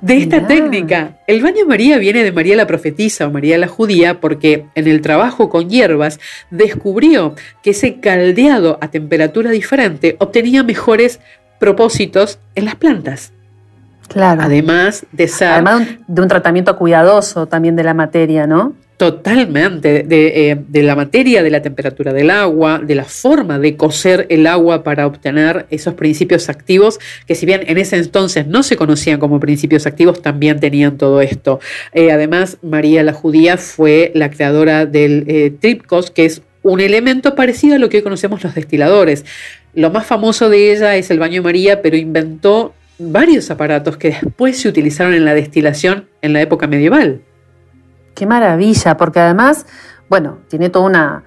de 0.00 0.16
esta 0.16 0.46
técnica. 0.46 1.18
El 1.26 1.42
baño 1.42 1.66
María 1.66 1.98
viene 1.98 2.24
de 2.24 2.32
María 2.32 2.56
la 2.56 2.66
profetisa 2.66 3.26
o 3.26 3.30
María 3.30 3.58
la 3.58 3.68
judía 3.68 4.20
porque 4.20 4.66
en 4.74 4.88
el 4.88 5.00
trabajo 5.00 5.48
con 5.48 5.68
hierbas 5.68 6.20
descubrió 6.50 7.34
que 7.62 7.70
ese 7.70 8.00
caldeado 8.00 8.78
a 8.80 8.90
temperatura 8.90 9.50
diferente 9.50 10.16
obtenía 10.18 10.62
mejores 10.62 11.20
propósitos 11.58 12.38
en 12.54 12.64
las 12.64 12.76
plantas. 12.76 13.32
Claro. 14.10 14.42
Además 14.42 15.06
de 15.12 15.28
ser... 15.28 15.48
Además 15.48 15.86
de 16.06 16.22
un 16.22 16.28
tratamiento 16.28 16.76
cuidadoso 16.76 17.46
también 17.46 17.76
de 17.76 17.84
la 17.84 17.94
materia, 17.94 18.46
¿no? 18.46 18.74
Totalmente, 18.96 20.02
de, 20.02 20.50
eh, 20.50 20.58
de, 20.68 20.82
la 20.82 20.94
materia, 20.94 21.42
de 21.42 21.48
la 21.48 21.62
temperatura 21.62 22.12
del 22.12 22.28
agua, 22.28 22.80
de 22.84 22.94
la 22.94 23.04
forma 23.04 23.58
de 23.58 23.74
cocer 23.76 24.26
el 24.28 24.46
agua 24.46 24.82
para 24.82 25.06
obtener 25.06 25.64
esos 25.70 25.94
principios 25.94 26.50
activos, 26.50 26.98
que 27.26 27.34
si 27.34 27.46
bien 27.46 27.62
en 27.66 27.78
ese 27.78 27.96
entonces 27.96 28.46
no 28.46 28.62
se 28.62 28.76
conocían 28.76 29.18
como 29.18 29.40
principios 29.40 29.86
activos, 29.86 30.20
también 30.20 30.60
tenían 30.60 30.98
todo 30.98 31.22
esto. 31.22 31.60
Eh, 31.94 32.12
además, 32.12 32.58
María 32.62 33.02
la 33.02 33.14
Judía 33.14 33.56
fue 33.56 34.10
la 34.14 34.30
creadora 34.30 34.84
del 34.84 35.24
eh, 35.28 35.50
tripcos, 35.58 36.10
que 36.10 36.26
es 36.26 36.42
un 36.62 36.80
elemento 36.80 37.34
parecido 37.34 37.76
a 37.76 37.78
lo 37.78 37.88
que 37.88 37.98
hoy 37.98 38.02
conocemos 38.02 38.44
los 38.44 38.54
destiladores. 38.54 39.24
Lo 39.72 39.90
más 39.90 40.04
famoso 40.04 40.50
de 40.50 40.72
ella 40.72 40.96
es 40.96 41.10
el 41.10 41.18
baño 41.18 41.42
María, 41.42 41.80
pero 41.80 41.96
inventó 41.96 42.74
varios 43.00 43.50
aparatos 43.50 43.96
que 43.96 44.10
después 44.10 44.60
se 44.60 44.68
utilizaron 44.68 45.14
en 45.14 45.24
la 45.24 45.34
destilación 45.34 46.08
en 46.20 46.32
la 46.34 46.42
época 46.42 46.66
medieval. 46.66 47.22
Qué 48.14 48.26
maravilla, 48.26 48.96
porque 48.96 49.20
además, 49.20 49.66
bueno, 50.08 50.38
tiene 50.48 50.68
toda 50.68 50.86
una, 50.86 51.24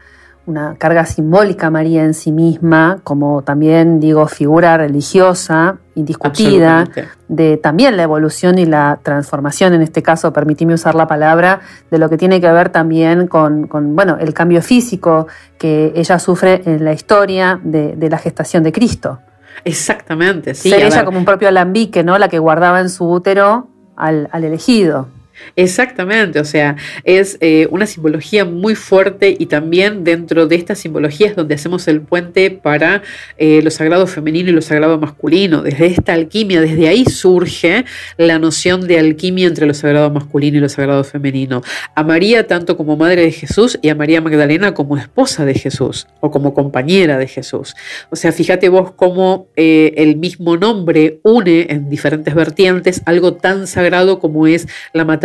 carga 0.77 1.05
simbólica 1.05 1.71
María 1.71 2.03
en 2.03 2.13
sí 2.13 2.33
misma, 2.33 2.99
como 3.05 3.43
también 3.43 4.01
digo, 4.01 4.27
figura 4.27 4.75
religiosa, 4.77 5.77
indiscutida, 5.95 6.83
de 7.29 7.55
también 7.55 7.95
la 7.95 8.03
evolución 8.03 8.59
y 8.59 8.65
la 8.65 8.99
transformación, 9.01 9.73
en 9.73 9.81
este 9.81 10.03
caso, 10.03 10.33
permitime 10.33 10.73
usar 10.73 10.95
la 10.95 11.07
palabra, 11.07 11.61
de 11.89 11.97
lo 11.97 12.09
que 12.09 12.17
tiene 12.17 12.41
que 12.41 12.51
ver 12.51 12.69
también 12.69 13.27
con, 13.27 13.69
bueno, 13.95 14.17
el 14.19 14.33
cambio 14.33 14.61
físico 14.61 15.27
que 15.57 15.93
ella 15.95 16.19
sufre 16.19 16.61
en 16.65 16.83
la 16.83 16.91
historia 16.91 17.59
de, 17.63 17.95
la 18.09 18.17
gestación 18.17 18.63
de 18.63 18.73
Cristo. 18.73 19.19
Exactamente, 19.63 20.53
sí. 20.55 20.69
Ser 20.69 20.83
ella 20.83 21.05
como 21.05 21.17
un 21.17 21.25
propio 21.25 21.47
alambique, 21.47 22.03
¿no? 22.03 22.17
La 22.17 22.29
que 22.29 22.39
guardaba 22.39 22.79
en 22.79 22.89
su 22.89 23.09
útero 23.09 23.67
al 23.95 24.27
elegido. 24.33 25.07
Exactamente, 25.55 26.39
o 26.39 26.45
sea, 26.45 26.75
es 27.03 27.37
eh, 27.41 27.67
una 27.71 27.85
simbología 27.85 28.45
muy 28.45 28.75
fuerte 28.75 29.35
y 29.37 29.47
también 29.47 30.03
dentro 30.03 30.47
de 30.47 30.55
esta 30.55 30.75
simbología 30.75 31.27
es 31.27 31.35
donde 31.35 31.55
hacemos 31.55 31.87
el 31.87 32.01
puente 32.01 32.51
para 32.51 33.01
eh, 33.37 33.61
lo 33.63 33.71
sagrado 33.71 34.05
femenino 34.07 34.49
y 34.49 34.53
lo 34.53 34.61
sagrado 34.61 34.99
masculino. 34.99 35.61
Desde 35.61 35.87
esta 35.87 36.13
alquimia, 36.13 36.61
desde 36.61 36.87
ahí 36.87 37.05
surge 37.05 37.85
la 38.17 38.39
noción 38.39 38.87
de 38.87 38.99
alquimia 38.99 39.47
entre 39.47 39.65
lo 39.65 39.73
sagrado 39.73 40.09
masculino 40.11 40.57
y 40.57 40.61
lo 40.61 40.69
sagrado 40.69 41.03
femenino. 41.03 41.61
A 41.95 42.03
María 42.03 42.47
tanto 42.47 42.77
como 42.77 42.95
madre 42.95 43.23
de 43.23 43.31
Jesús 43.31 43.79
y 43.81 43.89
a 43.89 43.95
María 43.95 44.21
Magdalena 44.21 44.73
como 44.73 44.97
esposa 44.97 45.45
de 45.45 45.55
Jesús 45.55 46.07
o 46.19 46.31
como 46.31 46.53
compañera 46.53 47.17
de 47.17 47.27
Jesús. 47.27 47.75
O 48.11 48.15
sea, 48.15 48.31
fíjate 48.31 48.69
vos 48.69 48.91
cómo 48.91 49.47
eh, 49.55 49.93
el 49.97 50.17
mismo 50.17 50.57
nombre 50.57 51.19
une 51.23 51.67
en 51.69 51.89
diferentes 51.89 52.33
vertientes 52.35 53.01
algo 53.05 53.33
tan 53.33 53.67
sagrado 53.67 54.19
como 54.19 54.47
es 54.47 54.67
la 54.93 55.05
maternidad 55.05 55.22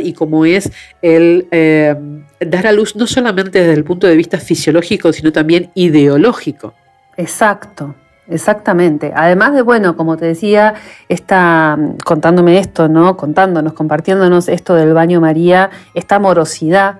y 0.00 0.12
como 0.12 0.44
es 0.44 0.72
el 1.02 1.46
eh, 1.50 1.94
dar 2.40 2.66
a 2.66 2.72
luz 2.72 2.96
no 2.96 3.06
solamente 3.06 3.60
desde 3.60 3.74
el 3.74 3.84
punto 3.84 4.06
de 4.06 4.16
vista 4.16 4.38
fisiológico, 4.38 5.12
sino 5.12 5.32
también 5.32 5.70
ideológico. 5.74 6.74
Exacto. 7.16 7.94
Exactamente. 8.28 9.12
Además 9.14 9.54
de, 9.54 9.62
bueno, 9.62 9.96
como 9.96 10.16
te 10.16 10.26
decía, 10.26 10.74
está 11.08 11.78
contándome 12.04 12.58
esto, 12.58 12.88
¿no? 12.88 13.16
Contándonos, 13.16 13.72
compartiéndonos 13.72 14.48
esto 14.48 14.74
del 14.74 14.94
baño 14.94 15.20
María, 15.20 15.70
esta 15.94 16.16
amorosidad 16.16 16.96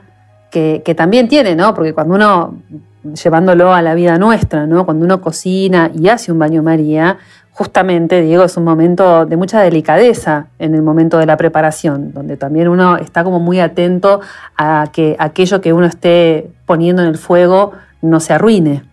que, 0.52 0.82
que, 0.84 0.94
también 0.94 1.26
tiene, 1.26 1.56
¿no? 1.56 1.74
Porque 1.74 1.92
cuando 1.92 2.14
uno, 2.14 2.62
llevándolo 3.14 3.72
a 3.74 3.82
la 3.82 3.94
vida 3.94 4.18
nuestra, 4.18 4.66
¿no? 4.66 4.84
Cuando 4.84 5.04
uno 5.04 5.20
cocina 5.20 5.90
y 5.92 6.08
hace 6.08 6.30
un 6.30 6.38
baño 6.38 6.62
María, 6.62 7.18
justamente, 7.56 8.20
Diego, 8.20 8.44
es 8.44 8.54
un 8.58 8.64
momento 8.64 9.24
de 9.24 9.34
mucha 9.38 9.62
delicadeza 9.62 10.48
en 10.58 10.74
el 10.74 10.82
momento 10.82 11.16
de 11.16 11.24
la 11.24 11.38
preparación, 11.38 12.12
donde 12.12 12.36
también 12.36 12.68
uno 12.68 12.98
está 12.98 13.24
como 13.24 13.40
muy 13.40 13.60
atento 13.60 14.20
a 14.58 14.90
que 14.92 15.16
aquello 15.18 15.62
que 15.62 15.72
uno 15.72 15.86
esté 15.86 16.50
poniendo 16.66 17.00
en 17.00 17.08
el 17.08 17.16
fuego 17.16 17.72
no 18.02 18.20
se 18.20 18.34
arruine. 18.34 18.84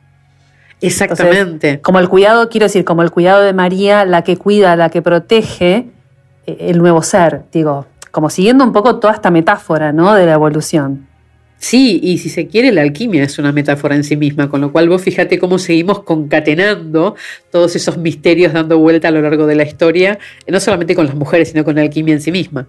Exactamente. 0.79 1.81
como 1.81 1.99
el 1.99 2.07
cuidado, 2.07 2.47
quiero 2.47 2.65
decir, 2.65 2.85
como 2.85 3.01
el 3.01 3.11
cuidado 3.11 3.41
de 3.41 3.51
María, 3.51 4.05
la 4.05 4.21
que 4.21 4.37
cuida, 4.37 4.77
la 4.77 4.89
que 4.89 5.01
protege 5.01 5.89
eh, 6.47 6.57
el 6.61 6.77
nuevo 6.77 7.01
ser, 7.01 7.43
digo, 7.51 7.85
como 8.11 8.29
siguiendo 8.29 8.63
un 8.63 8.71
poco 8.71 8.95
toda 8.97 9.13
esta 9.13 9.29
metáfora, 9.29 9.91
¿no? 9.91 10.13
De 10.13 10.25
la 10.25 10.33
evolución. 10.33 11.07
Sí, 11.63 11.97
y 12.03 12.17
si 12.17 12.27
se 12.27 12.47
quiere, 12.47 12.73
la 12.73 12.81
alquimia 12.81 13.23
es 13.23 13.39
una 13.39 13.53
metáfora 13.53 13.95
en 13.95 14.03
sí 14.03 14.17
misma, 14.17 14.49
con 14.49 14.59
lo 14.59 14.73
cual 14.73 14.89
vos 14.89 15.01
fíjate 15.01 15.39
cómo 15.39 15.57
seguimos 15.57 16.03
concatenando 16.03 17.15
todos 17.53 17.77
esos 17.77 17.97
misterios 17.97 18.51
dando 18.51 18.79
vuelta 18.79 19.07
a 19.07 19.11
lo 19.11 19.21
largo 19.21 19.47
de 19.47 19.55
la 19.55 19.63
historia, 19.63 20.19
no 20.45 20.59
solamente 20.59 20.93
con 20.93 21.05
las 21.05 21.15
mujeres, 21.15 21.51
sino 21.51 21.63
con 21.63 21.75
la 21.75 21.81
alquimia 21.83 22.15
en 22.15 22.19
sí 22.19 22.33
misma. 22.33 22.67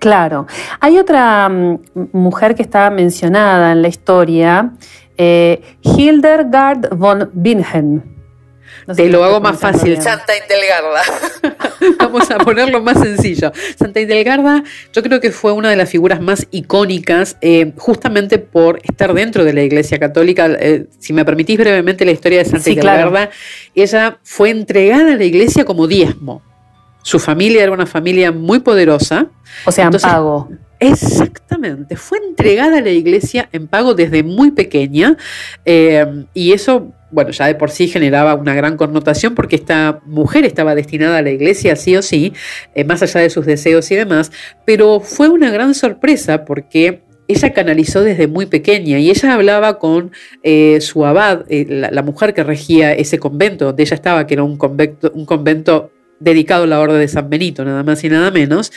Claro. 0.00 0.48
Hay 0.80 0.98
otra 0.98 1.48
mm, 1.48 1.78
mujer 2.10 2.56
que 2.56 2.62
está 2.62 2.90
mencionada 2.90 3.70
en 3.70 3.82
la 3.82 3.86
historia, 3.86 4.72
eh, 5.16 5.62
Hildegard 5.82 6.92
von 6.96 7.30
Bingen. 7.34 8.13
Te 8.94 9.08
lo 9.08 9.24
hago 9.24 9.40
más 9.40 9.58
fácil. 9.58 10.00
Santa 10.00 10.32
Indelgarda. 10.36 11.02
Vamos 11.98 12.30
a 12.30 12.38
ponerlo 12.38 12.82
más 12.82 13.00
sencillo. 13.00 13.52
Santa 13.78 14.00
Indelgarda, 14.00 14.62
yo 14.92 15.02
creo 15.02 15.20
que 15.20 15.30
fue 15.30 15.52
una 15.52 15.70
de 15.70 15.76
las 15.76 15.88
figuras 15.88 16.20
más 16.20 16.46
icónicas, 16.50 17.36
eh, 17.40 17.72
justamente 17.76 18.38
por 18.38 18.80
estar 18.82 19.14
dentro 19.14 19.44
de 19.44 19.52
la 19.52 19.62
Iglesia 19.62 19.98
Católica. 19.98 20.46
Eh, 20.46 20.86
si 20.98 21.12
me 21.12 21.24
permitís 21.24 21.58
brevemente 21.58 22.04
la 22.04 22.12
historia 22.12 22.38
de 22.38 22.44
Santa 22.44 22.70
Indelgarda, 22.70 23.30
ella 23.74 24.18
fue 24.22 24.50
entregada 24.50 25.12
a 25.12 25.16
la 25.16 25.24
Iglesia 25.24 25.64
como 25.64 25.86
diezmo. 25.86 26.42
Su 27.02 27.18
familia 27.18 27.62
era 27.62 27.72
una 27.72 27.86
familia 27.86 28.32
muy 28.32 28.60
poderosa. 28.60 29.26
O 29.66 29.72
sea, 29.72 29.86
en 29.86 29.92
pago. 29.92 30.48
Exactamente, 30.80 31.96
fue 31.96 32.18
entregada 32.18 32.78
a 32.78 32.80
la 32.80 32.90
iglesia 32.90 33.48
en 33.52 33.68
pago 33.68 33.94
desde 33.94 34.22
muy 34.22 34.50
pequeña 34.50 35.16
eh, 35.64 36.24
y 36.34 36.52
eso 36.52 36.92
bueno, 37.14 37.30
ya 37.30 37.46
de 37.46 37.54
por 37.54 37.70
sí 37.70 37.86
generaba 37.86 38.34
una 38.34 38.54
gran 38.54 38.76
connotación 38.76 39.36
porque 39.36 39.54
esta 39.54 40.00
mujer 40.04 40.44
estaba 40.44 40.74
destinada 40.74 41.18
a 41.18 41.22
la 41.22 41.30
iglesia 41.30 41.76
sí 41.76 41.96
o 41.96 42.02
sí, 42.02 42.32
eh, 42.74 42.84
más 42.84 43.02
allá 43.02 43.20
de 43.20 43.30
sus 43.30 43.46
deseos 43.46 43.88
y 43.92 43.94
demás, 43.94 44.32
pero 44.64 44.98
fue 44.98 45.28
una 45.28 45.50
gran 45.50 45.74
sorpresa 45.74 46.44
porque 46.44 47.02
ella 47.28 47.52
canalizó 47.52 48.02
desde 48.02 48.26
muy 48.26 48.46
pequeña 48.46 48.98
y 48.98 49.10
ella 49.10 49.32
hablaba 49.32 49.78
con 49.78 50.10
eh, 50.42 50.80
su 50.80 51.06
abad, 51.06 51.44
eh, 51.48 51.66
la, 51.68 52.02
mujer 52.02 52.34
que 52.34 52.42
regía 52.42 52.92
ese 52.92 53.18
convento 53.18 53.66
donde 53.66 53.84
ella 53.84 53.94
estaba, 53.94 54.26
que 54.26 54.34
era 54.34 54.42
un 54.42 54.56
convento, 54.56 55.10
un 55.14 55.24
convento 55.24 55.90
dedicado 56.24 56.64
a 56.64 56.66
la 56.66 56.80
orden 56.80 56.98
de 56.98 57.06
San 57.08 57.30
Benito, 57.30 57.64
nada 57.64 57.84
más 57.84 58.02
y 58.02 58.08
nada 58.08 58.30
menos, 58.30 58.72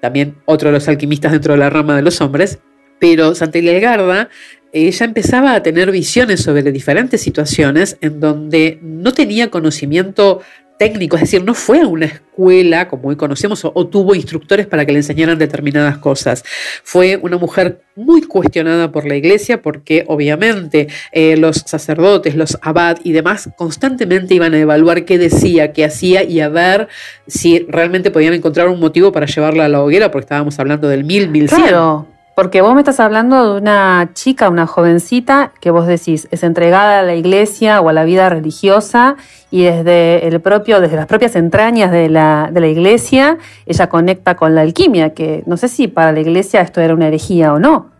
también 0.00 0.36
otro 0.46 0.70
de 0.70 0.72
los 0.72 0.88
alquimistas 0.88 1.32
dentro 1.32 1.52
de 1.52 1.60
la 1.60 1.70
rama 1.70 1.94
de 1.94 2.02
los 2.02 2.20
hombres, 2.20 2.58
pero 2.98 3.34
Santa 3.34 3.60
Garda 3.60 4.30
ella 4.72 5.06
empezaba 5.06 5.54
a 5.54 5.62
tener 5.62 5.90
visiones 5.90 6.42
sobre 6.42 6.62
diferentes 6.72 7.22
situaciones 7.22 7.96
en 8.00 8.20
donde 8.20 8.78
no 8.82 9.14
tenía 9.14 9.50
conocimiento 9.50 10.42
técnico, 10.78 11.16
es 11.16 11.22
decir, 11.22 11.42
no 11.44 11.54
fue 11.54 11.80
a 11.80 11.86
una 11.86 12.06
escuela 12.06 12.88
como 12.88 13.08
hoy 13.08 13.16
conocemos 13.16 13.64
o, 13.64 13.86
tuvo 13.86 14.14
instructores 14.14 14.66
para 14.66 14.84
que 14.84 14.92
le 14.92 14.98
enseñaran 14.98 15.38
determinadas 15.38 15.98
cosas. 15.98 16.44
Fue 16.82 17.18
una 17.22 17.38
mujer 17.38 17.82
muy 17.94 18.22
cuestionada 18.22 18.92
por 18.92 19.06
la 19.06 19.16
iglesia 19.16 19.62
porque 19.62 20.04
obviamente 20.08 20.88
eh, 21.12 21.36
los 21.36 21.56
sacerdotes, 21.66 22.34
los 22.34 22.58
abad 22.60 22.98
y 23.04 23.12
demás 23.12 23.48
constantemente 23.56 24.34
iban 24.34 24.54
a 24.54 24.58
evaluar 24.58 25.04
qué 25.04 25.18
decía, 25.18 25.72
qué 25.72 25.84
hacía 25.84 26.22
y 26.22 26.40
a 26.40 26.48
ver 26.48 26.88
si 27.26 27.60
realmente 27.68 28.10
podían 28.10 28.34
encontrar 28.34 28.68
un 28.68 28.80
motivo 28.80 29.12
para 29.12 29.26
llevarla 29.26 29.64
a 29.64 29.68
la 29.68 29.82
hoguera 29.82 30.10
porque 30.10 30.24
estábamos 30.24 30.58
hablando 30.58 30.88
del 30.88 31.04
mil, 31.04 31.28
mil 31.30 31.48
cien. 31.48 32.15
Porque 32.36 32.60
vos 32.60 32.74
me 32.74 32.82
estás 32.82 33.00
hablando 33.00 33.54
de 33.54 33.60
una 33.62 34.10
chica, 34.12 34.50
una 34.50 34.66
jovencita, 34.66 35.52
que 35.58 35.70
vos 35.70 35.86
decís 35.86 36.28
es 36.30 36.42
entregada 36.42 36.98
a 36.98 37.02
la 37.02 37.14
iglesia 37.14 37.80
o 37.80 37.88
a 37.88 37.94
la 37.94 38.04
vida 38.04 38.28
religiosa 38.28 39.16
y 39.50 39.62
desde 39.62 40.28
el 40.28 40.38
propio, 40.42 40.82
desde 40.82 40.96
las 40.96 41.06
propias 41.06 41.34
entrañas 41.34 41.90
de 41.90 42.10
la, 42.10 42.50
de 42.52 42.60
la 42.60 42.66
iglesia, 42.66 43.38
ella 43.64 43.88
conecta 43.88 44.36
con 44.36 44.54
la 44.54 44.60
alquimia, 44.60 45.14
que 45.14 45.44
no 45.46 45.56
sé 45.56 45.68
si 45.68 45.88
para 45.88 46.12
la 46.12 46.20
iglesia 46.20 46.60
esto 46.60 46.82
era 46.82 46.92
una 46.92 47.08
herejía 47.08 47.54
o 47.54 47.58
no 47.58 47.95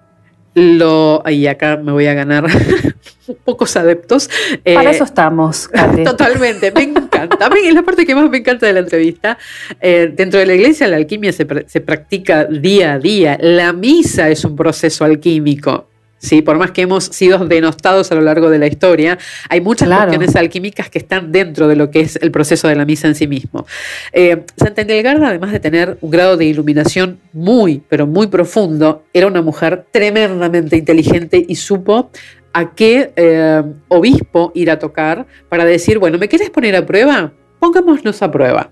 lo. 0.56 1.22
Y 1.28 1.46
acá 1.46 1.76
me 1.76 1.92
voy 1.92 2.06
a 2.06 2.14
ganar 2.14 2.46
pocos 3.44 3.76
adeptos. 3.76 4.28
Para 4.64 4.90
eso 4.90 5.04
eh, 5.04 5.06
estamos. 5.06 5.70
Totalmente, 6.04 6.72
me 6.72 6.82
encanta. 6.82 7.50
es 7.64 7.74
la 7.74 7.82
parte 7.82 8.04
que 8.04 8.14
más 8.14 8.28
me 8.28 8.38
encanta 8.38 8.66
de 8.66 8.72
la 8.72 8.80
entrevista. 8.80 9.38
Eh, 9.80 10.12
dentro 10.12 10.40
de 10.40 10.46
la 10.46 10.54
iglesia, 10.54 10.88
la 10.88 10.96
alquimia 10.96 11.32
se, 11.32 11.46
se 11.66 11.80
practica 11.80 12.44
día 12.46 12.94
a 12.94 12.98
día. 12.98 13.38
La 13.40 13.72
misa 13.72 14.28
es 14.30 14.44
un 14.44 14.56
proceso 14.56 15.04
alquímico. 15.04 15.88
¿Sí? 16.18 16.42
por 16.42 16.58
más 16.58 16.70
que 16.70 16.82
hemos 16.82 17.04
sido 17.04 17.38
denostados 17.46 18.10
a 18.12 18.14
lo 18.14 18.20
largo 18.20 18.50
de 18.50 18.58
la 18.58 18.66
historia, 18.66 19.18
hay 19.48 19.60
muchas 19.60 19.88
cuestiones 19.88 20.36
alquímicas 20.36 20.90
que 20.90 20.98
están 20.98 21.32
dentro 21.32 21.68
de 21.68 21.76
lo 21.76 21.90
que 21.90 22.00
es 22.00 22.16
el 22.16 22.30
proceso 22.30 22.68
de 22.68 22.76
la 22.76 22.84
misa 22.84 23.08
en 23.08 23.14
sí 23.14 23.26
mismo. 23.26 23.66
Eh, 24.12 24.44
Santa 24.56 24.82
Endelgarda, 24.82 25.28
además 25.28 25.52
de 25.52 25.60
tener 25.60 25.98
un 26.00 26.10
grado 26.10 26.36
de 26.36 26.44
iluminación 26.44 27.18
muy, 27.32 27.82
pero 27.88 28.06
muy 28.06 28.26
profundo, 28.26 29.04
era 29.12 29.26
una 29.26 29.42
mujer 29.42 29.86
tremendamente 29.90 30.76
inteligente 30.76 31.44
y 31.46 31.56
supo 31.56 32.10
a 32.52 32.74
qué 32.74 33.12
eh, 33.16 33.62
obispo 33.88 34.50
ir 34.54 34.70
a 34.70 34.78
tocar 34.78 35.26
para 35.48 35.64
decir, 35.64 35.98
bueno, 35.98 36.16
¿me 36.18 36.28
quieres 36.28 36.48
poner 36.50 36.74
a 36.74 36.86
prueba? 36.86 37.32
Pongámonos 37.58 38.22
a 38.22 38.30
prueba. 38.30 38.70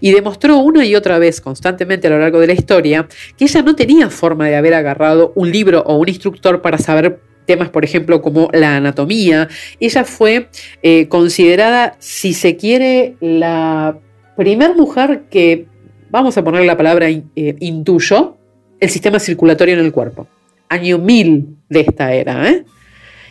Y 0.00 0.12
demostró 0.12 0.58
una 0.58 0.84
y 0.84 0.94
otra 0.94 1.18
vez, 1.18 1.40
constantemente 1.40 2.06
a 2.06 2.10
lo 2.10 2.18
largo 2.18 2.40
de 2.40 2.46
la 2.48 2.52
historia, 2.52 3.08
que 3.36 3.44
ella 3.44 3.62
no 3.62 3.74
tenía 3.74 4.10
forma 4.10 4.46
de 4.46 4.56
haber 4.56 4.74
agarrado 4.74 5.32
un 5.34 5.50
libro 5.50 5.82
o 5.86 5.96
un 5.96 6.08
instructor 6.08 6.62
para 6.62 6.78
saber 6.78 7.20
temas, 7.46 7.68
por 7.68 7.84
ejemplo, 7.84 8.22
como 8.22 8.48
la 8.52 8.76
anatomía. 8.76 9.48
Ella 9.80 10.04
fue 10.04 10.48
eh, 10.82 11.08
considerada, 11.08 11.96
si 11.98 12.32
se 12.34 12.56
quiere, 12.56 13.16
la 13.20 13.98
primer 14.36 14.74
mujer 14.74 15.24
que, 15.30 15.66
vamos 16.10 16.36
a 16.36 16.44
poner 16.44 16.64
la 16.64 16.76
palabra, 16.76 17.08
eh, 17.08 17.22
intuyó 17.60 18.36
el 18.80 18.90
sistema 18.90 19.18
circulatorio 19.18 19.74
en 19.74 19.80
el 19.80 19.92
cuerpo. 19.92 20.26
Año 20.68 20.98
1000 20.98 21.46
de 21.68 21.80
esta 21.80 22.12
era. 22.12 22.48
¿eh? 22.48 22.64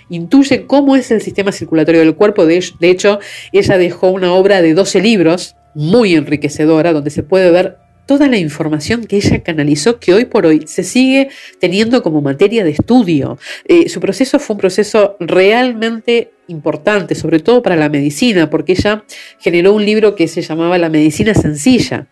Intuye 0.09 0.65
cómo 0.65 0.95
es 0.95 1.11
el 1.11 1.21
sistema 1.21 1.51
circulatorio 1.51 2.01
del 2.01 2.15
cuerpo. 2.15 2.45
De, 2.45 2.61
hecho, 2.81 3.19
ella 3.51 3.77
dejó 3.77 4.09
una 4.09 4.33
obra 4.33 4.61
de 4.61 4.73
12 4.73 5.01
libros 5.01 5.55
muy 5.75 6.15
enriquecedora, 6.15 6.93
donde 6.93 7.09
se 7.09 7.23
puede 7.23 7.51
ver 7.51 7.77
toda 8.05 8.27
la 8.27 8.37
información 8.37 9.05
que 9.05 9.17
ella 9.17 9.43
canalizó, 9.43 9.99
que 9.99 10.13
hoy 10.13 10.25
por 10.25 10.45
hoy 10.45 10.63
se 10.65 10.83
sigue 10.83 11.29
teniendo 11.59 12.03
como 12.03 12.21
materia 12.21 12.63
de 12.63 12.71
estudio. 12.71 13.37
Eh, 13.65 13.89
su 13.89 13.99
proceso 13.99 14.39
fue 14.39 14.55
un 14.55 14.59
proceso 14.59 15.15
realmente 15.19 16.31
importante, 16.47 17.15
sobre 17.15 17.39
todo 17.39 17.61
para 17.61 17.75
la 17.75 17.89
medicina, 17.89 18.49
porque 18.49 18.73
ella 18.73 19.03
generó 19.39 19.73
un 19.73 19.85
libro 19.85 20.15
que 20.15 20.27
se 20.27 20.41
llamaba 20.41 20.77
La 20.77 20.89
medicina 20.89 21.33
sencilla 21.33 22.07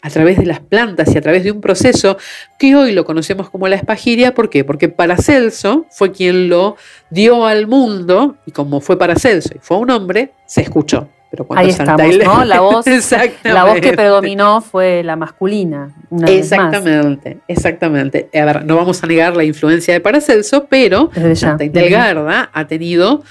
a 0.00 0.10
través 0.10 0.38
de 0.38 0.46
las 0.46 0.60
plantas 0.60 1.12
y 1.12 1.18
a 1.18 1.20
través 1.20 1.42
de 1.42 1.50
un 1.50 1.60
proceso 1.60 2.18
que 2.58 2.76
hoy 2.76 2.92
lo 2.92 3.04
conocemos 3.04 3.50
como 3.50 3.66
la 3.66 3.74
espagiria. 3.74 4.32
¿Por 4.32 4.48
qué? 4.48 4.62
Porque 4.62 4.88
Paracelso 4.88 5.86
fue 5.90 6.12
quien 6.12 6.48
lo 6.48 6.76
dio 7.10 7.44
al 7.46 7.66
mundo 7.66 8.36
y 8.46 8.52
como 8.52 8.80
fue 8.80 8.96
Paracelso 8.96 9.50
y 9.56 9.58
fue 9.60 9.78
un 9.78 9.90
hombre, 9.90 10.32
se 10.46 10.62
escuchó. 10.62 11.08
Pero 11.30 11.46
cuando 11.46 11.62
Ahí 11.62 11.70
estamos, 11.70 12.18
¿no? 12.24 12.44
La 12.44 12.60
voz, 12.60 12.86
la 13.44 13.64
voz 13.64 13.80
que 13.80 13.92
predominó 13.92 14.60
fue 14.60 15.02
la 15.02 15.16
masculina. 15.16 15.90
exactamente, 16.26 17.38
exactamente. 17.48 18.30
A 18.34 18.44
ver, 18.44 18.64
no 18.64 18.76
vamos 18.76 19.02
a 19.04 19.06
negar 19.06 19.36
la 19.36 19.44
influencia 19.44 19.92
de 19.92 20.00
Paracelso, 20.00 20.66
pero 20.70 21.10
Santa 21.34 21.64
Intelgarda 21.64 22.50
ha 22.52 22.66
tenido 22.66 23.22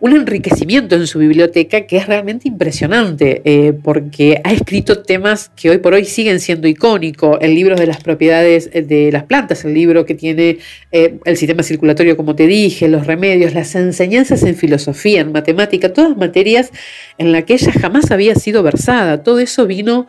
un 0.00 0.12
enriquecimiento 0.14 0.96
en 0.96 1.06
su 1.06 1.18
biblioteca 1.18 1.82
que 1.82 1.96
es 1.96 2.06
realmente 2.06 2.48
impresionante, 2.48 3.42
eh, 3.44 3.72
porque 3.72 4.40
ha 4.44 4.52
escrito 4.52 5.02
temas 5.02 5.50
que 5.54 5.70
hoy 5.70 5.78
por 5.78 5.94
hoy 5.94 6.04
siguen 6.04 6.40
siendo 6.40 6.68
icónicos. 6.68 7.38
El 7.40 7.54
libro 7.54 7.76
de 7.76 7.86
las 7.86 8.02
propiedades 8.02 8.68
eh, 8.72 8.82
de 8.82 9.12
las 9.12 9.24
plantas, 9.24 9.64
el 9.64 9.72
libro 9.72 10.04
que 10.04 10.14
tiene 10.14 10.58
eh, 10.92 11.18
el 11.24 11.36
sistema 11.36 11.62
circulatorio, 11.62 12.16
como 12.16 12.34
te 12.34 12.46
dije, 12.46 12.88
los 12.88 13.06
remedios, 13.06 13.54
las 13.54 13.74
enseñanzas 13.74 14.42
en 14.42 14.56
filosofía, 14.56 15.20
en 15.20 15.32
matemática, 15.32 15.92
todas 15.92 16.16
materias 16.16 16.70
en 17.16 17.32
las 17.32 17.44
que 17.44 17.54
ella 17.54 17.72
jamás 17.72 18.10
había 18.10 18.34
sido 18.34 18.62
versada. 18.62 19.22
Todo 19.22 19.38
eso 19.38 19.66
vino 19.66 20.06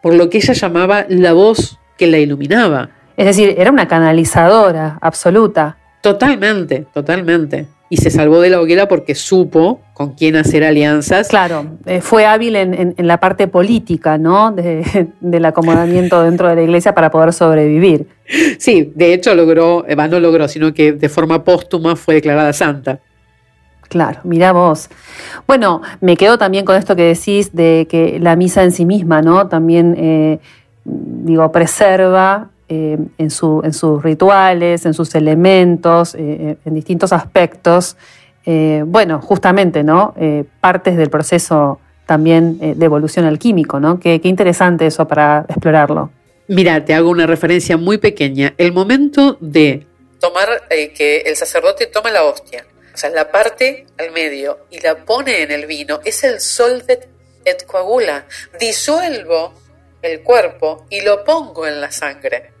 por 0.00 0.14
lo 0.14 0.30
que 0.30 0.38
ella 0.38 0.54
llamaba 0.54 1.06
la 1.08 1.32
voz 1.32 1.78
que 1.98 2.06
la 2.06 2.18
iluminaba. 2.18 2.90
Es 3.16 3.26
decir, 3.26 3.56
era 3.58 3.72
una 3.72 3.88
canalizadora 3.88 4.96
absoluta. 5.02 5.76
Totalmente, 6.00 6.86
totalmente 6.94 7.66
y 7.90 7.96
se 7.96 8.10
salvó 8.10 8.40
de 8.40 8.50
la 8.50 8.60
hoguera 8.60 8.86
porque 8.86 9.14
supo 9.14 9.80
con 9.94 10.12
quién 10.14 10.36
hacer 10.36 10.62
alianzas. 10.64 11.28
Claro, 11.28 11.78
eh, 11.86 12.00
fue 12.00 12.26
hábil 12.26 12.56
en, 12.56 12.94
la 12.98 13.18
parte 13.18 13.48
política, 13.48 14.18
¿no? 14.18 14.54
del 15.20 15.44
acomodamiento 15.44 16.22
dentro 16.22 16.48
de 16.48 16.56
la 16.56 16.62
iglesia 16.62 16.94
para 16.94 17.10
poder 17.10 17.32
sobrevivir. 17.32 18.06
Sí, 18.58 18.92
de 18.94 19.14
hecho 19.14 19.34
logró, 19.34 19.86
Eva 19.88 20.06
no 20.08 20.20
logró, 20.20 20.48
sino 20.48 20.74
que 20.74 20.92
de 20.92 21.08
forma 21.08 21.44
póstuma 21.44 21.96
fue 21.96 22.14
declarada 22.14 22.52
santa. 22.52 23.00
Claro, 23.88 24.20
mira 24.24 24.52
vos. 24.52 24.90
Bueno, 25.46 25.80
me 26.02 26.18
quedo 26.18 26.36
también 26.36 26.66
con 26.66 26.76
esto 26.76 26.94
que 26.94 27.04
decís 27.04 27.54
de 27.54 27.86
que 27.88 28.18
la 28.20 28.36
misa 28.36 28.62
en 28.62 28.72
sí 28.72 28.84
misma, 28.84 29.22
¿no? 29.22 29.48
También, 29.48 29.94
eh, 29.96 30.40
digo, 30.84 31.50
preserva 31.50 32.50
eh, 32.68 32.98
en, 33.16 33.30
su, 33.30 33.62
en, 33.64 33.72
sus 33.72 34.02
rituales, 34.02 34.84
en 34.84 34.92
sus 34.92 35.14
elementos, 35.14 36.14
eh, 36.14 36.18
eh, 36.18 36.56
en 36.64 36.74
distintos 36.74 37.12
aspectos. 37.12 37.96
bueno, 38.86 39.20
justamente, 39.20 39.82
¿no? 39.82 40.14
partes 40.60 40.96
del 40.96 41.10
proceso 41.10 41.80
también 42.06 42.58
de 42.58 42.84
evolución 42.86 43.26
alquímico, 43.26 43.78
¿no? 43.78 44.00
Qué 44.00 44.20
interesante 44.22 44.86
eso 44.86 45.06
para 45.06 45.44
explorarlo. 45.48 46.10
Mira, 46.46 46.82
te 46.82 46.94
hago 46.94 47.10
una 47.10 47.26
referencia 47.26 47.76
muy 47.76 47.98
pequeña. 47.98 48.54
El 48.56 48.72
momento 48.72 49.36
de 49.40 49.86
tomar, 50.18 50.48
que 50.68 51.24
el 51.26 51.36
sacerdote 51.36 51.88
toma 51.88 52.10
la 52.10 52.24
hostia, 52.24 52.64
o 52.94 52.96
sea, 52.96 53.10
la 53.10 53.30
parte 53.30 53.84
al 53.98 54.12
medio 54.12 54.60
y 54.70 54.80
la 54.80 55.04
pone 55.04 55.42
en 55.42 55.50
el 55.50 55.66
vino, 55.66 56.00
es 56.06 56.24
el 56.24 56.40
sol 56.40 56.86
de 56.86 57.00
et 57.44 57.66
coagula. 57.66 58.26
Disuelvo 58.58 59.52
el 60.02 60.22
cuerpo 60.22 60.86
y 60.90 61.00
lo 61.02 61.24
pongo 61.24 61.66
en 61.66 61.80
la 61.80 61.90
sangre. 61.90 62.57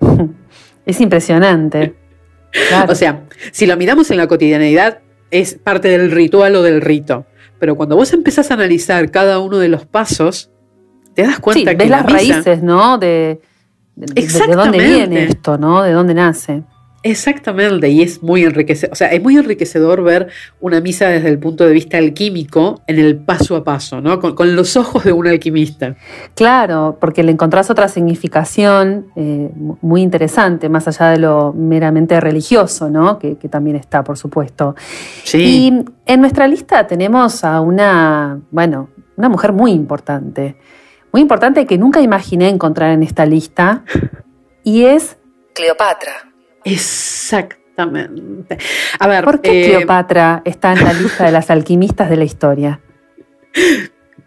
Es 0.86 1.00
impresionante. 1.00 1.94
O 2.88 2.94
sea, 2.94 3.22
si 3.52 3.66
lo 3.66 3.76
miramos 3.76 4.10
en 4.10 4.16
la 4.16 4.26
cotidianeidad, 4.26 5.00
es 5.30 5.54
parte 5.54 5.88
del 5.88 6.10
ritual 6.10 6.56
o 6.56 6.62
del 6.62 6.80
rito. 6.80 7.26
Pero 7.60 7.76
cuando 7.76 7.94
vos 7.94 8.12
empezás 8.12 8.50
a 8.50 8.54
analizar 8.54 9.10
cada 9.10 9.38
uno 9.38 9.58
de 9.58 9.68
los 9.68 9.86
pasos, 9.86 10.50
te 11.14 11.22
das 11.22 11.38
cuenta 11.38 11.72
que. 11.72 11.76
Ves 11.76 11.90
las 11.90 12.10
raíces, 12.10 12.62
¿no? 12.62 12.98
De, 12.98 13.40
de, 13.94 14.54
dónde 14.54 14.78
viene 14.78 15.24
esto, 15.24 15.58
¿no? 15.58 15.82
De 15.82 15.92
dónde 15.92 16.14
nace. 16.14 16.64
Exactamente, 17.02 17.88
y 17.88 18.02
es 18.02 18.22
muy 18.22 18.44
enriquecedor, 18.44 18.92
o 18.92 18.94
sea, 18.94 19.10
es 19.10 19.22
muy 19.22 19.34
enriquecedor 19.34 20.02
ver 20.02 20.28
una 20.60 20.82
misa 20.82 21.08
desde 21.08 21.30
el 21.30 21.38
punto 21.38 21.64
de 21.64 21.72
vista 21.72 21.96
alquímico 21.96 22.82
en 22.86 22.98
el 22.98 23.16
paso 23.16 23.56
a 23.56 23.64
paso, 23.64 24.02
¿no? 24.02 24.20
Con, 24.20 24.54
los 24.54 24.76
ojos 24.76 25.04
de 25.04 25.12
un 25.12 25.26
alquimista. 25.26 25.96
Claro, 26.34 26.98
porque 27.00 27.22
le 27.22 27.32
encontrás 27.32 27.70
otra 27.70 27.88
significación 27.88 29.06
eh, 29.16 29.50
muy 29.80 30.02
interesante, 30.02 30.68
más 30.68 30.88
allá 30.88 31.10
de 31.10 31.18
lo 31.18 31.54
meramente 31.54 32.20
religioso, 32.20 32.90
¿no? 32.90 33.18
Que, 33.18 33.36
también 33.50 33.76
está, 33.76 34.04
por 34.04 34.18
supuesto. 34.18 34.74
Sí. 35.24 35.38
Y 35.38 35.84
en 36.04 36.20
nuestra 36.20 36.46
lista 36.46 36.86
tenemos 36.86 37.44
a 37.44 37.62
una, 37.62 38.40
bueno, 38.50 38.90
una 39.16 39.30
mujer 39.30 39.52
muy 39.52 39.72
importante, 39.72 40.56
muy 41.12 41.22
importante 41.22 41.64
que 41.66 41.78
nunca 41.78 42.02
imaginé 42.02 42.50
encontrar 42.50 42.90
en 42.90 43.02
esta 43.02 43.24
lista, 43.24 43.84
y 44.64 44.84
es 44.84 45.16
Cleopatra. 45.54 46.29
Exactamente. 46.64 48.58
A 48.98 49.08
ver, 49.08 49.24
¿Por 49.24 49.40
qué 49.40 49.62
eh, 49.62 49.64
Cleopatra 49.66 50.42
está 50.44 50.72
en 50.72 50.84
la 50.84 50.92
lista 51.00 51.24
de 51.24 51.32
las 51.32 51.50
alquimistas 51.50 52.10
de 52.10 52.16
la 52.16 52.24
historia? 52.24 52.80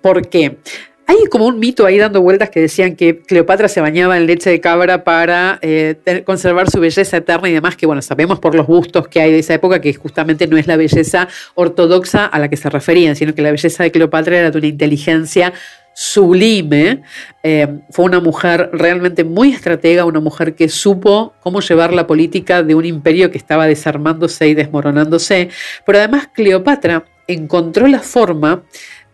Porque 0.01 0.57
hay 1.05 1.25
como 1.29 1.45
un 1.47 1.59
mito 1.59 1.85
ahí 1.85 1.97
dando 1.97 2.21
vueltas 2.21 2.49
que 2.49 2.61
decían 2.61 2.95
que 2.95 3.19
Cleopatra 3.19 3.67
se 3.67 3.81
bañaba 3.81 4.17
en 4.17 4.25
leche 4.25 4.49
de 4.49 4.61
cabra 4.61 5.03
para 5.03 5.59
eh, 5.61 6.23
conservar 6.25 6.69
su 6.69 6.79
belleza 6.79 7.17
eterna 7.17 7.49
y 7.49 7.53
demás, 7.53 7.75
que 7.75 7.85
bueno, 7.85 8.01
sabemos 8.01 8.39
por 8.39 8.55
los 8.55 8.67
bustos 8.67 9.07
que 9.07 9.19
hay 9.19 9.31
de 9.31 9.39
esa 9.39 9.53
época 9.53 9.81
que 9.81 9.93
justamente 9.93 10.47
no 10.47 10.57
es 10.57 10.67
la 10.67 10.77
belleza 10.77 11.27
ortodoxa 11.55 12.25
a 12.25 12.39
la 12.39 12.49
que 12.49 12.57
se 12.57 12.69
referían, 12.69 13.15
sino 13.15 13.35
que 13.35 13.41
la 13.41 13.51
belleza 13.51 13.83
de 13.83 13.91
Cleopatra 13.91 14.37
era 14.37 14.51
de 14.51 14.57
una 14.57 14.67
inteligencia 14.67 15.53
sublime. 15.93 17.03
Eh, 17.43 17.79
fue 17.89 18.05
una 18.05 18.19
mujer 18.19 18.69
realmente 18.73 19.23
muy 19.23 19.51
estratega, 19.51 20.05
una 20.05 20.19
mujer 20.19 20.55
que 20.55 20.69
supo 20.69 21.33
cómo 21.41 21.61
llevar 21.61 21.93
la 21.93 22.07
política 22.07 22.63
de 22.63 22.75
un 22.75 22.85
imperio 22.85 23.31
que 23.31 23.37
estaba 23.37 23.67
desarmándose 23.67 24.47
y 24.47 24.53
desmoronándose. 24.53 25.49
Pero 25.85 25.97
además 25.99 26.29
Cleopatra 26.33 27.05
encontró 27.27 27.87
la 27.87 27.99
forma 27.99 28.63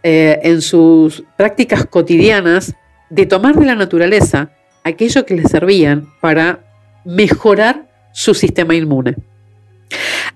eh, 0.03 0.39
en 0.43 0.61
sus 0.61 1.23
prácticas 1.37 1.85
cotidianas 1.85 2.73
de 3.09 3.25
tomar 3.25 3.55
de 3.55 3.65
la 3.65 3.75
naturaleza 3.75 4.51
aquello 4.83 5.25
que 5.25 5.35
le 5.35 5.43
servían 5.43 6.07
para 6.21 6.59
mejorar 7.05 7.87
su 8.11 8.33
sistema 8.33 8.75
inmune. 8.75 9.15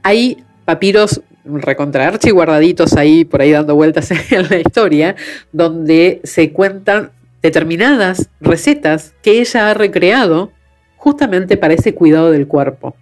Hay 0.02 0.44
papiros 0.66 1.22
recontra 1.46 2.12
guardaditos 2.32 2.94
ahí, 2.94 3.26
por 3.26 3.42
ahí 3.42 3.52
dando 3.52 3.76
vueltas 3.76 4.12
en 4.32 4.50
la 4.50 4.58
historia, 4.58 5.16
donde 5.52 6.22
se 6.24 6.52
cuentan 6.52 7.12
determinadas 7.42 8.30
recetas 8.40 9.14
que 9.22 9.42
ella 9.42 9.70
ha 9.70 9.74
recreado 9.74 10.52
justamente 10.96 11.58
para 11.58 11.74
ese 11.74 11.94
cuidado 11.94 12.32
del 12.32 12.48
cuerpo. 12.48 12.96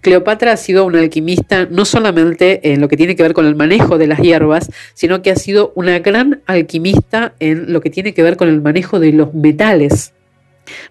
Cleopatra 0.00 0.52
ha 0.52 0.56
sido 0.56 0.84
una 0.84 1.00
alquimista 1.00 1.66
no 1.70 1.84
solamente 1.84 2.72
en 2.72 2.80
lo 2.80 2.88
que 2.88 2.96
tiene 2.96 3.16
que 3.16 3.22
ver 3.22 3.34
con 3.34 3.46
el 3.46 3.56
manejo 3.56 3.98
de 3.98 4.06
las 4.06 4.20
hierbas, 4.20 4.70
sino 4.94 5.22
que 5.22 5.30
ha 5.30 5.36
sido 5.36 5.72
una 5.74 5.98
gran 5.98 6.42
alquimista 6.46 7.34
en 7.40 7.72
lo 7.72 7.80
que 7.80 7.90
tiene 7.90 8.14
que 8.14 8.22
ver 8.22 8.36
con 8.36 8.48
el 8.48 8.60
manejo 8.60 9.00
de 9.00 9.12
los 9.12 9.34
metales. 9.34 10.12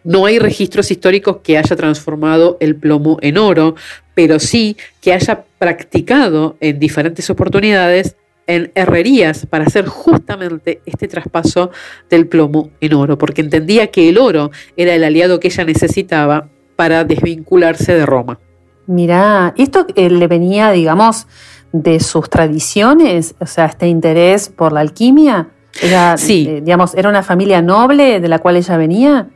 No 0.04 0.26
hay 0.26 0.40
registros 0.40 0.92
históricos 0.92 1.38
que 1.44 1.58
haya 1.58 1.76
transformado 1.76 2.58
el 2.60 2.76
plomo 2.76 3.18
en 3.22 3.38
oro, 3.38 3.76
pero 4.14 4.40
sí 4.40 4.78
que 5.02 5.14
haya 5.14 5.46
practicado 5.60 6.58
en 6.60 6.80
diferentes 6.80 7.30
oportunidades 7.30 8.16
en 8.48 8.72
herrerías 8.76 9.46
para 9.46 9.66
hacer 9.66 9.86
justamente 9.88 10.82
este 10.86 11.08
traspaso 11.08 11.70
del 12.10 12.28
plomo 12.28 12.72
en 12.80 12.94
oro, 12.94 13.18
porque 13.18 13.42
entendía 13.42 13.88
que 13.88 14.10
el 14.10 14.18
oro 14.18 14.52
era 14.76 14.96
el 14.96 15.04
aliado 15.04 15.40
que 15.40 15.50
ella 15.50 15.66
necesitaba 15.66 16.50
para 16.76 17.04
desvincularse 17.04 17.94
de 17.94 18.06
Roma. 18.06 18.40
Mirá, 18.88 19.54
¿esto 19.58 19.86
eh, 19.96 20.10
le 20.10 20.28
venía, 20.28 20.72
digamos, 20.72 21.28
de 21.74 22.00
sus 22.00 22.30
tradiciones? 22.30 23.36
O 23.40 23.46
sea, 23.46 23.66
este 23.66 23.88
interés 23.88 24.48
por 24.48 24.72
la 24.72 24.80
alquimia. 24.80 25.50
Era, 25.82 26.18
sí. 26.18 26.48
Eh, 26.50 26.62
digamos, 26.62 26.96
¿era 26.96 27.10
una 27.10 27.22
familia 27.22 27.62
noble 27.62 28.22
de 28.22 28.28
la 28.30 28.40
cual 28.40 28.56
ella 28.56 28.78
venía? 28.78 29.28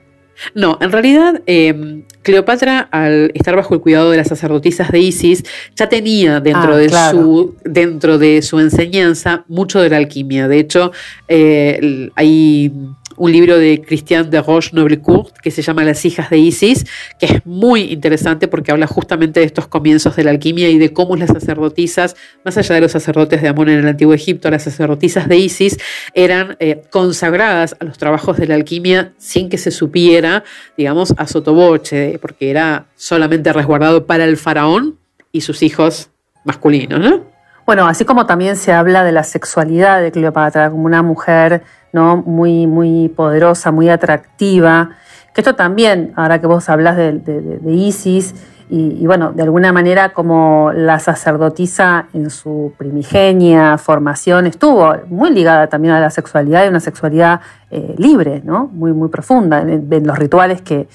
No, 0.53 0.77
en 0.81 0.91
realidad 0.91 1.41
em, 1.45 2.03
Cleopatra, 2.23 2.87
al 2.91 3.31
estar 3.33 3.55
bajo 3.55 3.73
el 3.73 3.81
cuidado 3.81 4.11
de 4.11 4.17
las 4.17 4.27
sacerdotisas 4.27 4.91
de 4.91 4.99
Isis, 4.99 5.43
ya 5.75 5.89
tenía 5.89 6.39
dentro, 6.39 6.73
ah, 6.73 6.77
de, 6.77 6.89
su, 6.89 7.55
dentro 7.63 8.17
de 8.17 8.41
su 8.41 8.59
enseñanza 8.59 9.45
mucho 9.47 9.79
de 9.81 9.89
la 9.89 9.97
alquimia. 9.97 10.47
De 10.47 10.59
hecho, 10.59 10.91
eh, 11.27 12.09
hay 12.15 12.71
un 13.17 13.31
libro 13.31 13.57
de 13.57 13.81
Christian 13.81 14.29
de 14.29 14.41
Roche 14.41 14.71
Noblecourt 14.73 15.37
que 15.37 15.51
se 15.51 15.61
llama 15.61 15.83
Las 15.83 16.05
hijas 16.05 16.29
de 16.29 16.37
Isis, 16.37 16.85
que 17.19 17.25
es 17.25 17.45
muy 17.45 17.91
interesante 17.91 18.47
porque 18.47 18.71
habla 18.71 18.87
justamente 18.87 19.39
de 19.39 19.45
estos 19.45 19.67
comienzos 19.67 20.15
de 20.15 20.23
la 20.23 20.31
alquimia 20.31 20.69
y 20.69 20.77
de 20.77 20.93
cómo 20.93 21.15
las 21.15 21.29
sacerdotisas, 21.29 22.15
más 22.43 22.57
allá 22.57 22.75
de 22.75 22.81
los 22.81 22.91
sacerdotes 22.91 23.41
de 23.41 23.47
Amón 23.47 23.69
en 23.69 23.79
el 23.79 23.87
antiguo 23.87 24.13
Egipto, 24.13 24.49
las 24.49 24.63
sacerdotisas 24.63 25.27
de 25.27 25.37
Isis 25.37 25.77
eran 26.13 26.57
eh, 26.59 26.83
consagradas 26.89 27.75
a 27.79 27.85
los 27.85 27.97
trabajos 27.97 28.37
de 28.37 28.47
la 28.47 28.55
alquimia 28.55 29.13
sin 29.17 29.49
que 29.49 29.57
se 29.57 29.71
supiera, 29.71 30.43
digamos, 30.77 31.13
a 31.17 31.27
sotoboche, 31.27 32.19
porque 32.19 32.49
era 32.49 32.87
solamente 32.95 33.53
resguardado 33.53 34.05
para 34.05 34.25
el 34.25 34.37
faraón 34.37 34.97
y 35.31 35.41
sus 35.41 35.63
hijos 35.63 36.09
masculinos, 36.43 36.99
¿no? 36.99 37.31
Bueno, 37.65 37.87
así 37.87 38.05
como 38.05 38.25
también 38.25 38.55
se 38.55 38.73
habla 38.73 39.03
de 39.03 39.11
la 39.11 39.23
sexualidad 39.23 40.01
de 40.01 40.11
Cleopatra 40.11 40.69
como 40.69 40.85
una 40.85 41.03
mujer 41.03 41.63
¿no? 41.93 42.17
muy, 42.17 42.67
muy 42.67 43.09
poderosa, 43.09 43.71
muy 43.71 43.89
atractiva, 43.89 44.91
que 45.33 45.41
esto 45.41 45.55
también, 45.55 46.11
ahora 46.15 46.39
que 46.39 46.47
vos 46.47 46.67
hablas 46.69 46.97
de, 46.97 47.59
Isis 47.65 48.35
y, 48.69 49.05
bueno, 49.05 49.33
de 49.33 49.43
alguna 49.43 49.73
manera 49.73 50.13
como 50.13 50.71
la 50.73 50.99
sacerdotisa 50.99 52.07
en 52.13 52.29
su 52.29 52.73
primigenia 52.77 53.77
formación 53.77 54.47
estuvo 54.47 54.93
muy 55.07 55.31
ligada 55.31 55.67
también 55.67 55.93
a 55.93 55.99
la 55.99 56.09
sexualidad 56.09 56.65
y 56.65 56.69
una 56.69 56.79
sexualidad 56.79 57.41
eh, 57.69 57.95
libre, 57.97 58.41
¿no? 58.45 58.67
Muy, 58.67 58.93
muy 58.93 59.09
profunda 59.09 59.59
en, 59.61 60.07
los 60.07 60.17
rituales 60.17 60.61
que, 60.61 60.87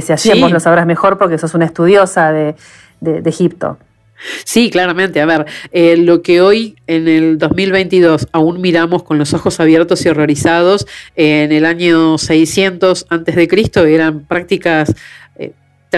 se 0.00 0.12
hacían. 0.12 0.40
Vos 0.40 0.52
lo 0.52 0.60
sabrás 0.60 0.86
mejor 0.86 1.18
porque 1.18 1.38
sos 1.38 1.54
una 1.54 1.64
estudiosa 1.64 2.32
de, 2.32 2.56
Egipto. 3.02 3.78
Sí, 4.44 4.70
claramente. 4.70 5.20
A 5.20 5.26
ver, 5.26 5.46
eh, 5.72 5.96
lo 5.96 6.22
que 6.22 6.40
hoy 6.40 6.76
en 6.86 7.08
el 7.08 7.38
2022 7.38 8.28
aún 8.32 8.60
miramos 8.60 9.02
con 9.02 9.18
los 9.18 9.34
ojos 9.34 9.60
abiertos 9.60 10.04
y 10.04 10.08
horrorizados, 10.08 10.86
en 11.16 11.52
el 11.52 11.64
año 11.64 12.18
600 12.18 13.06
antes 13.08 13.36
de 13.36 13.48
Cristo 13.48 13.84
eran 13.84 14.24
prácticas 14.24 14.94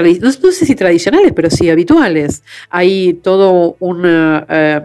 no, 0.03 0.53
sé 0.53 0.67
si 0.67 0.75
tradicionales, 0.75 1.33
pero 1.35 1.51
sí 1.51 1.71
habituales. 1.71 2.43
Hay 2.71 3.15
todo 3.15 3.77
una, 3.81 4.47
eh, 4.49 4.81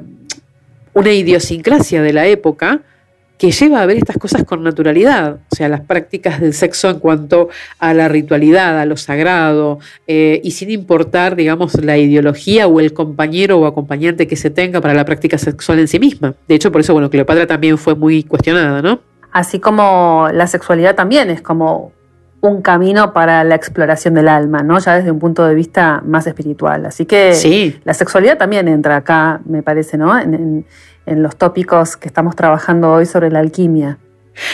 una 0.94 1.12
idiosincrasia 1.12 2.02
de 2.02 2.14
la 2.14 2.28
época 2.28 2.82
que 3.42 3.50
lleva 3.50 3.82
a 3.82 3.88
ver 3.88 3.98
estas 3.98 4.18
cosas 4.18 4.44
con 4.44 4.62
naturalidad, 4.62 5.40
o 5.52 5.56
sea, 5.56 5.68
las 5.68 5.82
prácticas 5.82 6.40
del 6.40 6.54
sexo 6.54 6.92
en 6.92 7.00
cuanto 7.00 7.50
a 7.80 7.92
la 7.96 8.08
ritualidad, 8.08 8.80
a 8.80 8.86
lo 8.86 8.98
sagrado, 8.98 9.80
eh, 10.06 10.40
y 10.44 10.52
sin 10.52 10.70
importar, 10.70 11.36
digamos, 11.36 11.74
la 11.84 11.98
ideología 11.98 12.68
o 12.68 12.80
el 12.80 12.94
compañero 12.94 13.58
o 13.58 13.66
acompañante 13.66 14.28
que 14.28 14.36
se 14.36 14.52
tenga 14.52 14.80
para 14.80 14.94
la 14.94 15.06
práctica 15.06 15.40
sexual 15.40 15.80
en 15.80 15.88
sí 15.88 15.98
misma. 15.98 16.36
De 16.48 16.54
hecho, 16.54 16.72
por 16.72 16.82
eso, 16.82 16.94
bueno, 16.94 17.10
Cleopatra 17.10 17.48
también 17.48 17.80
fue 17.80 17.96
muy 17.96 18.22
cuestionada, 18.22 18.84
¿no? 18.84 19.00
Así 19.32 19.60
como 19.60 20.28
la 20.32 20.46
sexualidad 20.46 20.94
también 20.94 21.32
es 21.32 21.42
como 21.42 21.94
un 22.42 22.62
camino 22.62 23.12
para 23.12 23.44
la 23.44 23.56
exploración 23.56 24.14
del 24.14 24.28
alma, 24.28 24.62
¿no? 24.62 24.78
Ya 24.78 24.98
desde 24.98 25.10
un 25.10 25.18
punto 25.18 25.46
de 25.46 25.56
vista 25.56 26.04
más 26.06 26.28
espiritual. 26.28 26.86
Así 26.86 27.06
que 27.06 27.80
la 27.84 27.96
sexualidad 27.96 28.38
también 28.38 28.68
entra 28.68 28.98
acá, 28.98 29.42
me 29.46 29.64
parece, 29.64 29.98
¿no? 29.98 30.20
En, 30.20 30.66
los 31.06 31.36
tópicos 31.36 31.98
que 31.98 32.08
estamos 32.08 32.36
trabajando 32.36 32.92
hoy 32.92 33.06
sobre 33.06 33.30
la 33.30 33.40
alquimia. 33.40 33.98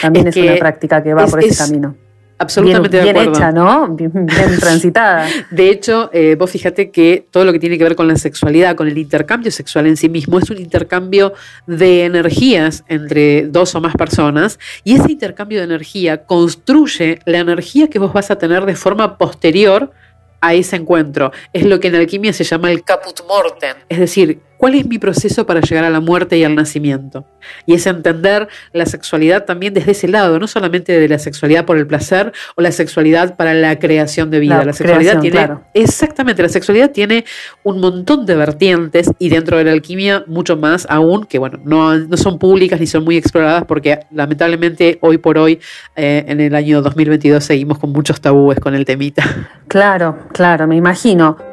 También 0.02 0.28
es, 0.28 0.36
una 0.36 0.56
práctica 0.56 1.04
que 1.04 1.14
va 1.14 1.26
por 1.28 1.44
ese 1.44 1.58
camino. 1.58 1.96
Absolutamente 2.40 3.02
bien, 3.02 3.04
de 3.16 3.20
acuerdo. 3.22 3.32
hecha, 3.32 3.52
¿no? 3.52 3.88
Bien, 3.88 4.12
transitada. 4.60 5.28
De 5.50 5.70
hecho, 5.70 6.12
eh, 6.14 6.36
vos 6.38 6.52
fíjate 6.52 6.92
que 6.92 7.26
todo 7.32 7.46
lo 7.46 7.52
que 7.52 7.60
tiene 7.60 7.80
que 7.80 7.84
ver 7.84 7.96
con 7.96 8.08
la 8.08 8.16
sexualidad, 8.16 8.76
con 8.76 8.88
el 8.88 8.98
intercambio 8.98 9.52
sexual 9.52 9.88
en 9.88 9.98
sí 9.98 10.08
mismo, 10.08 10.38
es 10.38 10.50
un 10.52 10.60
intercambio 10.60 11.34
de 11.66 12.06
energías 12.06 12.84
entre 12.88 13.48
dos 13.48 13.74
o 13.74 13.82
más 13.82 13.96
personas 13.96 14.60
y 14.84 14.96
ese 14.96 15.12
intercambio 15.12 15.60
de 15.60 15.66
energía 15.66 16.26
construye 16.26 17.20
la 17.26 17.40
energía 17.40 17.90
que 17.90 17.98
vos 17.98 18.14
vas 18.14 18.30
a 18.30 18.38
tener 18.38 18.66
de 18.66 18.76
forma 18.76 19.18
posterior 19.18 19.92
a 20.40 20.54
ese 20.54 20.76
encuentro. 20.76 21.32
Es 21.54 21.66
lo 21.66 21.80
que 21.80 21.88
en 21.88 21.96
alquimia 21.96 22.34
se 22.34 22.44
llama 22.44 22.70
el 22.70 22.84
caput 22.84 23.20
mortem, 23.28 23.78
es 23.90 23.98
decir, 23.98 24.42
cuál 24.58 24.76
es 24.76 24.88
mi 24.88 24.98
proceso 25.00 25.46
para 25.46 25.62
llegar 25.62 25.84
a 25.84 25.90
la 25.90 26.00
muerte 26.00 26.38
y 26.38 26.44
al 26.44 26.56
nacimiento. 26.56 27.26
Y 27.66 27.74
es 27.74 27.88
entender 27.88 28.48
la 28.74 28.86
sexualidad 28.86 29.46
también 29.46 29.74
desde 29.74 29.92
ese 29.92 30.08
lado, 30.08 30.40
no 30.40 30.48
solamente 30.48 31.00
de 31.00 31.08
la 31.08 31.20
sexualidad 31.20 31.66
por 31.66 31.78
el 31.78 31.88
placer 31.88 32.34
o 32.56 32.62
la 32.62 32.72
sexualidad 32.72 33.36
para 33.36 33.54
la 33.54 33.80
creación 33.80 34.30
de 34.32 34.40
vida. 34.40 34.66
La, 34.66 34.74
sexualidad 34.74 35.20
tiene 35.20 35.50
exactamente, 35.74 36.42
la 36.42 36.50
sexualidad 36.50 36.92
tiene 36.92 37.26
un 37.64 37.80
montón 37.80 38.26
de 38.26 38.36
vertientes 38.36 39.12
y 39.20 39.30
dentro 39.30 39.58
de 39.58 39.64
la 39.64 39.72
alquimia 39.72 40.24
mucho 40.28 40.58
más 40.58 40.86
aún 40.90 41.26
que 41.26 41.40
bueno, 41.40 41.60
no, 41.64 41.98
no 41.98 42.18
son 42.18 42.40
públicas 42.40 42.80
ni 42.80 42.88
son 42.88 43.04
muy 43.04 43.18
exploradas 43.18 43.66
porque 43.66 44.00
lamentablemente 44.12 44.98
hoy 45.02 45.18
por 45.18 45.38
hoy 45.38 45.60
eh, 45.96 46.26
en 46.28 46.42
el 46.42 46.56
año 46.56 46.82
2022 46.82 47.44
seguimos 47.44 47.80
con 47.80 47.92
muchos 47.92 48.20
tabúes 48.22 48.60
con 48.60 48.76
el 48.76 48.86
temita. 48.86 49.24
Claro, 49.68 50.18
claro, 50.32 50.68
me 50.68 50.76
imagino. 50.76 51.47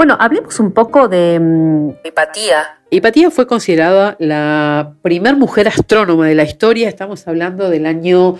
Bueno, 0.00 0.16
hablemos 0.18 0.58
un 0.60 0.72
poco 0.72 1.08
de 1.08 1.38
mm, 1.38 2.06
Hipatía. 2.06 2.78
Hipatía 2.88 3.30
fue 3.30 3.46
considerada 3.46 4.16
la 4.18 4.94
primer 5.02 5.36
mujer 5.36 5.68
astrónoma 5.68 6.26
de 6.26 6.34
la 6.34 6.44
historia. 6.44 6.88
Estamos 6.88 7.28
hablando 7.28 7.68
del 7.68 7.84
año 7.84 8.38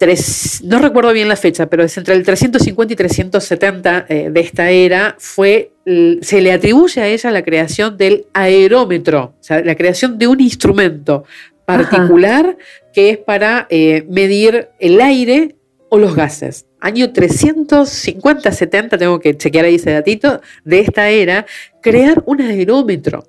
3, 0.00 0.62
no 0.64 0.80
recuerdo 0.80 1.12
bien 1.12 1.28
la 1.28 1.36
fecha, 1.36 1.66
pero 1.66 1.84
es 1.84 1.96
entre 1.96 2.16
el 2.16 2.24
350 2.24 2.92
y 2.92 2.96
370 2.96 4.06
eh, 4.08 4.30
de 4.32 4.40
esta 4.40 4.70
era, 4.70 5.14
fue, 5.20 5.70
se 6.20 6.40
le 6.40 6.52
atribuye 6.52 7.00
a 7.00 7.06
ella 7.06 7.30
la 7.30 7.44
creación 7.44 7.96
del 7.96 8.26
aerómetro, 8.34 9.34
o 9.38 9.42
sea, 9.44 9.62
la 9.62 9.76
creación 9.76 10.18
de 10.18 10.26
un 10.26 10.40
instrumento 10.40 11.22
particular 11.64 12.56
que 12.92 13.10
es 13.10 13.18
para 13.18 13.68
eh, 13.70 14.04
medir 14.08 14.70
el 14.80 15.00
aire 15.00 15.54
o 15.90 15.98
los 15.98 16.16
gases 16.16 16.66
año 16.80 17.06
350-70, 17.12 18.98
tengo 18.98 19.20
que 19.20 19.36
chequear 19.36 19.66
ahí 19.66 19.76
ese 19.76 19.92
datito, 19.92 20.40
de 20.64 20.80
esta 20.80 21.08
era, 21.08 21.46
crear 21.82 22.22
un 22.26 22.40
aerómetro. 22.40 23.24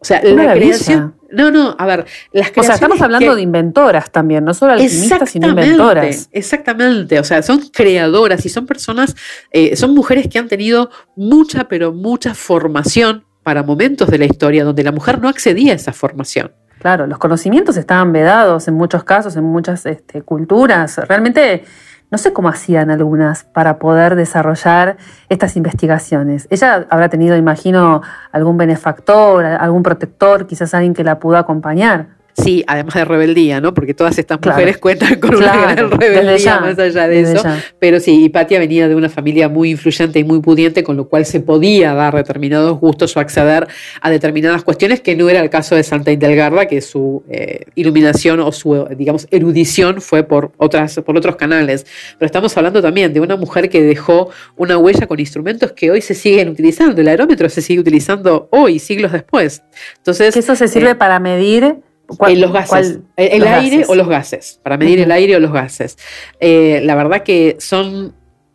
O 0.00 0.04
sea, 0.04 0.22
la 0.22 0.54
creación. 0.54 1.16
No, 1.30 1.50
no, 1.50 1.76
a 1.78 1.86
ver, 1.86 2.06
las 2.32 2.52
O 2.56 2.62
sea, 2.62 2.74
estamos 2.74 3.02
hablando 3.02 3.34
de 3.34 3.42
inventoras 3.42 4.10
también, 4.10 4.44
no 4.44 4.54
solo 4.54 4.72
alquimistas, 4.72 5.28
sino 5.28 5.48
inventoras. 5.48 6.28
Exactamente, 6.32 7.18
o 7.20 7.24
sea, 7.24 7.42
son 7.42 7.60
creadoras 7.70 8.46
y 8.46 8.48
son 8.48 8.66
personas, 8.66 9.14
eh, 9.50 9.76
son 9.76 9.94
mujeres 9.94 10.28
que 10.28 10.38
han 10.38 10.48
tenido 10.48 10.90
mucha, 11.16 11.68
pero 11.68 11.92
mucha 11.92 12.34
formación 12.34 13.24
para 13.42 13.62
momentos 13.62 14.08
de 14.08 14.18
la 14.18 14.24
historia 14.24 14.64
donde 14.64 14.82
la 14.82 14.92
mujer 14.92 15.20
no 15.20 15.28
accedía 15.28 15.72
a 15.72 15.76
esa 15.76 15.92
formación. 15.92 16.52
Claro, 16.78 17.06
los 17.06 17.18
conocimientos 17.18 17.76
estaban 17.76 18.12
vedados 18.12 18.68
en 18.68 18.74
muchos 18.74 19.04
casos, 19.04 19.36
en 19.36 19.44
muchas 19.44 19.84
este, 19.84 20.22
culturas. 20.22 20.96
Realmente 21.08 21.64
no 22.10 22.18
sé 22.18 22.32
cómo 22.32 22.48
hacían 22.48 22.90
algunas 22.90 23.44
para 23.44 23.78
poder 23.78 24.16
desarrollar 24.16 24.96
estas 25.28 25.56
investigaciones. 25.56 26.46
Ella 26.50 26.86
habrá 26.90 27.08
tenido, 27.08 27.36
imagino, 27.36 28.02
algún 28.32 28.56
benefactor, 28.56 29.44
algún 29.44 29.82
protector, 29.82 30.46
quizás 30.46 30.74
alguien 30.74 30.94
que 30.94 31.04
la 31.04 31.18
pudo 31.18 31.36
acompañar. 31.36 32.17
Sí, 32.42 32.64
además 32.66 32.94
de 32.94 33.04
rebeldía, 33.04 33.60
¿no? 33.60 33.74
Porque 33.74 33.94
todas 33.94 34.18
estas 34.18 34.38
mujeres 34.40 34.78
cuentan 34.78 35.18
con 35.18 35.34
una 35.34 35.56
gran 35.56 35.90
rebeldía 35.90 36.60
más 36.60 36.78
allá 36.78 37.08
de 37.08 37.20
eso. 37.20 37.42
Pero 37.78 37.98
sí, 38.00 38.24
Hipatia 38.24 38.58
venía 38.58 38.88
de 38.88 38.94
una 38.94 39.08
familia 39.08 39.48
muy 39.48 39.70
influyente 39.70 40.20
y 40.20 40.24
muy 40.24 40.40
pudiente, 40.40 40.84
con 40.84 40.96
lo 40.96 41.08
cual 41.08 41.26
se 41.26 41.40
podía 41.40 41.94
dar 41.94 42.14
determinados 42.14 42.78
gustos 42.78 43.16
o 43.16 43.20
acceder 43.20 43.66
a 44.00 44.10
determinadas 44.10 44.62
cuestiones, 44.62 45.00
que 45.00 45.16
no 45.16 45.28
era 45.28 45.40
el 45.40 45.50
caso 45.50 45.74
de 45.74 45.82
Santa 45.82 46.12
Indelgarda, 46.12 46.66
que 46.66 46.80
su 46.80 47.24
eh, 47.28 47.64
iluminación 47.74 48.40
o 48.40 48.52
su, 48.52 48.86
digamos, 48.96 49.26
erudición 49.30 50.00
fue 50.00 50.22
por, 50.22 50.52
otras, 50.58 51.00
por 51.04 51.16
otros 51.16 51.36
canales. 51.36 51.86
Pero 52.18 52.26
estamos 52.26 52.56
hablando 52.56 52.80
también 52.80 53.12
de 53.12 53.20
una 53.20 53.36
mujer 53.36 53.68
que 53.68 53.82
dejó 53.82 54.30
una 54.56 54.78
huella 54.78 55.06
con 55.06 55.18
instrumentos 55.18 55.72
que 55.72 55.90
hoy 55.90 56.00
se 56.00 56.14
siguen 56.14 56.50
utilizando. 56.50 57.00
El 57.00 57.08
aerómetro 57.08 57.48
se 57.48 57.62
sigue 57.62 57.80
utilizando 57.80 58.48
hoy, 58.52 58.78
siglos 58.78 59.12
después. 59.12 59.62
Entonces, 59.96 60.36
eso 60.36 60.54
se 60.54 60.68
sirve 60.68 60.90
eh, 60.90 60.94
para 60.94 61.18
medir 61.18 61.78
en 62.26 62.40
los 62.40 62.52
gases. 62.52 63.00
el 63.16 63.46
aire 63.46 63.84
o 63.88 63.94
los 63.94 64.08
gases, 64.08 64.60
para 64.62 64.76
medir 64.76 65.00
el 65.00 65.10
aire 65.10 65.36
o 65.36 65.40
los 65.40 65.52
gases. 65.52 65.96
Eh, 66.40 66.80
la 66.84 66.94
verdad 66.94 67.22
que 67.22 67.56
son 67.60 68.14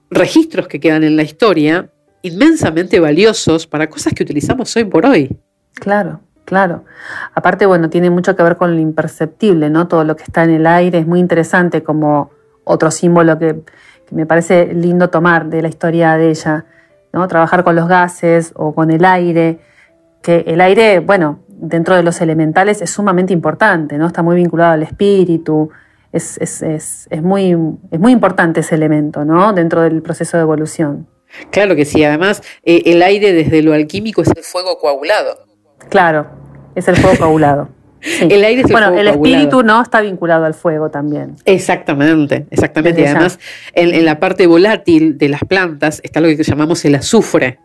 registros 0.10 0.68
que 0.68 0.80
quedan 0.80 1.04
en 1.04 1.16
la 1.16 1.24
historia 1.24 1.90
inmensamente 2.22 3.00
valiosos 3.00 3.68
para 3.68 3.90
cosas 3.90 4.14
que 4.14 4.24
utilizamos 4.24 4.76
hoy 4.76 4.86
por 4.86 5.06
hoy. 5.06 5.38
Claro, 5.74 6.22
claro. 6.46 6.86
Aparte, 7.34 7.66
bueno, 7.66 7.90
tiene 7.90 8.10
mucho 8.10 8.36
que 8.36 8.44
ver 8.44 8.58
con 8.58 8.74
lo 8.76 8.80
imperceptible, 8.80 9.70
¿no? 9.70 9.88
Todo 9.88 10.04
lo 10.04 10.16
que 10.16 10.24
está 10.24 10.44
en 10.44 10.52
el 10.52 10.66
aire 10.66 11.00
es 11.00 11.08
muy 11.08 11.20
interesante 11.20 11.84
como 11.84 12.32
otro 12.64 12.92
símbolo 12.92 13.38
que, 13.38 13.62
que 14.08 14.16
me 14.16 14.26
parece 14.26 14.74
lindo 14.74 15.10
tomar 15.10 15.48
de 15.48 15.62
la 15.62 15.68
historia 15.68 16.16
de 16.16 16.30
ella, 16.30 16.66
¿no? 17.12 17.28
Trabajar 17.28 17.64
con 17.64 17.76
los 17.76 17.88
gases 17.88 18.54
o 18.56 18.74
con 18.74 18.90
el 18.90 19.04
aire, 19.04 19.60
que 20.22 20.46
el 20.48 20.62
aire, 20.62 21.00
bueno, 21.00 21.43
dentro 21.64 21.96
de 21.96 22.04
los 22.04 22.20
elementales 22.22 22.82
es 22.82 22.90
sumamente 22.90 23.34
importante, 23.34 23.98
¿no? 23.98 24.08
Está 24.08 24.22
muy 24.22 24.36
vinculado 24.36 24.74
al 24.74 24.84
espíritu, 24.84 25.70
es, 26.12 26.38
muy, 27.22 27.52
es 27.92 28.00
muy 28.00 28.12
importante 28.12 28.60
ese 28.60 28.76
elemento, 28.76 29.26
¿no? 29.26 29.54
Dentro 29.54 29.82
del 29.82 30.02
proceso 30.02 30.38
de 30.38 30.44
evolución. 30.44 31.08
Claro 31.50 31.76
que 31.76 31.86
sí, 31.86 32.04
además 32.04 32.44
eh, 32.64 32.84
el 32.86 33.02
aire 33.02 33.34
desde 33.34 33.64
lo 33.64 33.74
alquímico 33.74 34.22
es 34.22 34.30
el 34.36 34.44
fuego 34.44 34.78
coagulado. 34.78 35.48
Claro, 35.90 36.28
es 36.76 36.88
el 36.88 36.98
fuego 36.98 37.18
coagulado. 37.18 37.70
El 38.20 38.44
aire 38.44 38.60
es 38.60 38.68
el 38.68 38.74
bueno, 38.74 38.94
el 38.94 39.08
espíritu 39.08 39.64
no 39.64 39.82
está 39.82 40.02
vinculado 40.02 40.44
al 40.44 40.54
fuego 40.54 40.92
también. 40.92 41.38
Exactamente, 41.46 42.48
exactamente. 42.52 43.00
Y 43.00 43.06
además, 43.06 43.40
en, 43.72 44.04
la 44.04 44.20
parte 44.20 44.46
volátil 44.46 45.18
de 45.18 45.30
las 45.30 45.40
plantas 45.46 46.02
está 46.04 46.20
lo 46.20 46.28
que 46.28 46.44
llamamos 46.44 46.84
el 46.84 46.96
azufre, 46.96 47.60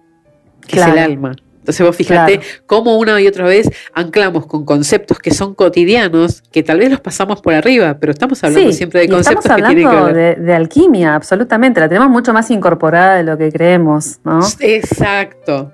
que 0.65 0.79
es 0.79 0.87
el 0.87 0.97
alma. 0.97 1.35
Entonces 1.69 1.87
vos 1.87 1.97
fíjate 1.97 2.41
cómo 2.65 2.97
una 2.97 3.21
y 3.21 3.27
otra 3.27 3.45
vez 3.45 3.69
anclamos 3.93 4.47
con 4.47 4.65
conceptos 4.65 5.19
que 5.19 5.35
son 5.35 5.55
cotidianos, 5.55 6.41
que 6.51 6.63
tal 6.63 6.79
vez 6.79 6.89
los 6.89 7.01
pasamos 7.01 7.43
por 7.43 7.53
arriba, 7.53 7.99
pero 8.01 8.11
estamos 8.11 8.43
hablando 8.43 8.73
siempre 8.73 9.01
de 9.01 9.09
conceptos 9.11 9.45
estamos 9.45 9.63
hablando 9.63 9.77
que 9.77 9.83
tienen 9.83 10.07
que 10.07 10.13
ver. 10.15 10.39
De, 10.39 10.45
de, 10.47 10.55
alquimia, 10.55 11.15
absolutamente. 11.15 11.79
La 11.79 11.89
tenemos 11.91 12.09
mucho 12.09 12.33
más 12.33 12.51
incorporada 12.51 13.17
de 13.17 13.25
lo 13.25 13.37
que 13.37 13.53
creemos, 13.53 14.19
¿no? 14.25 14.41
Exacto. 14.61 15.71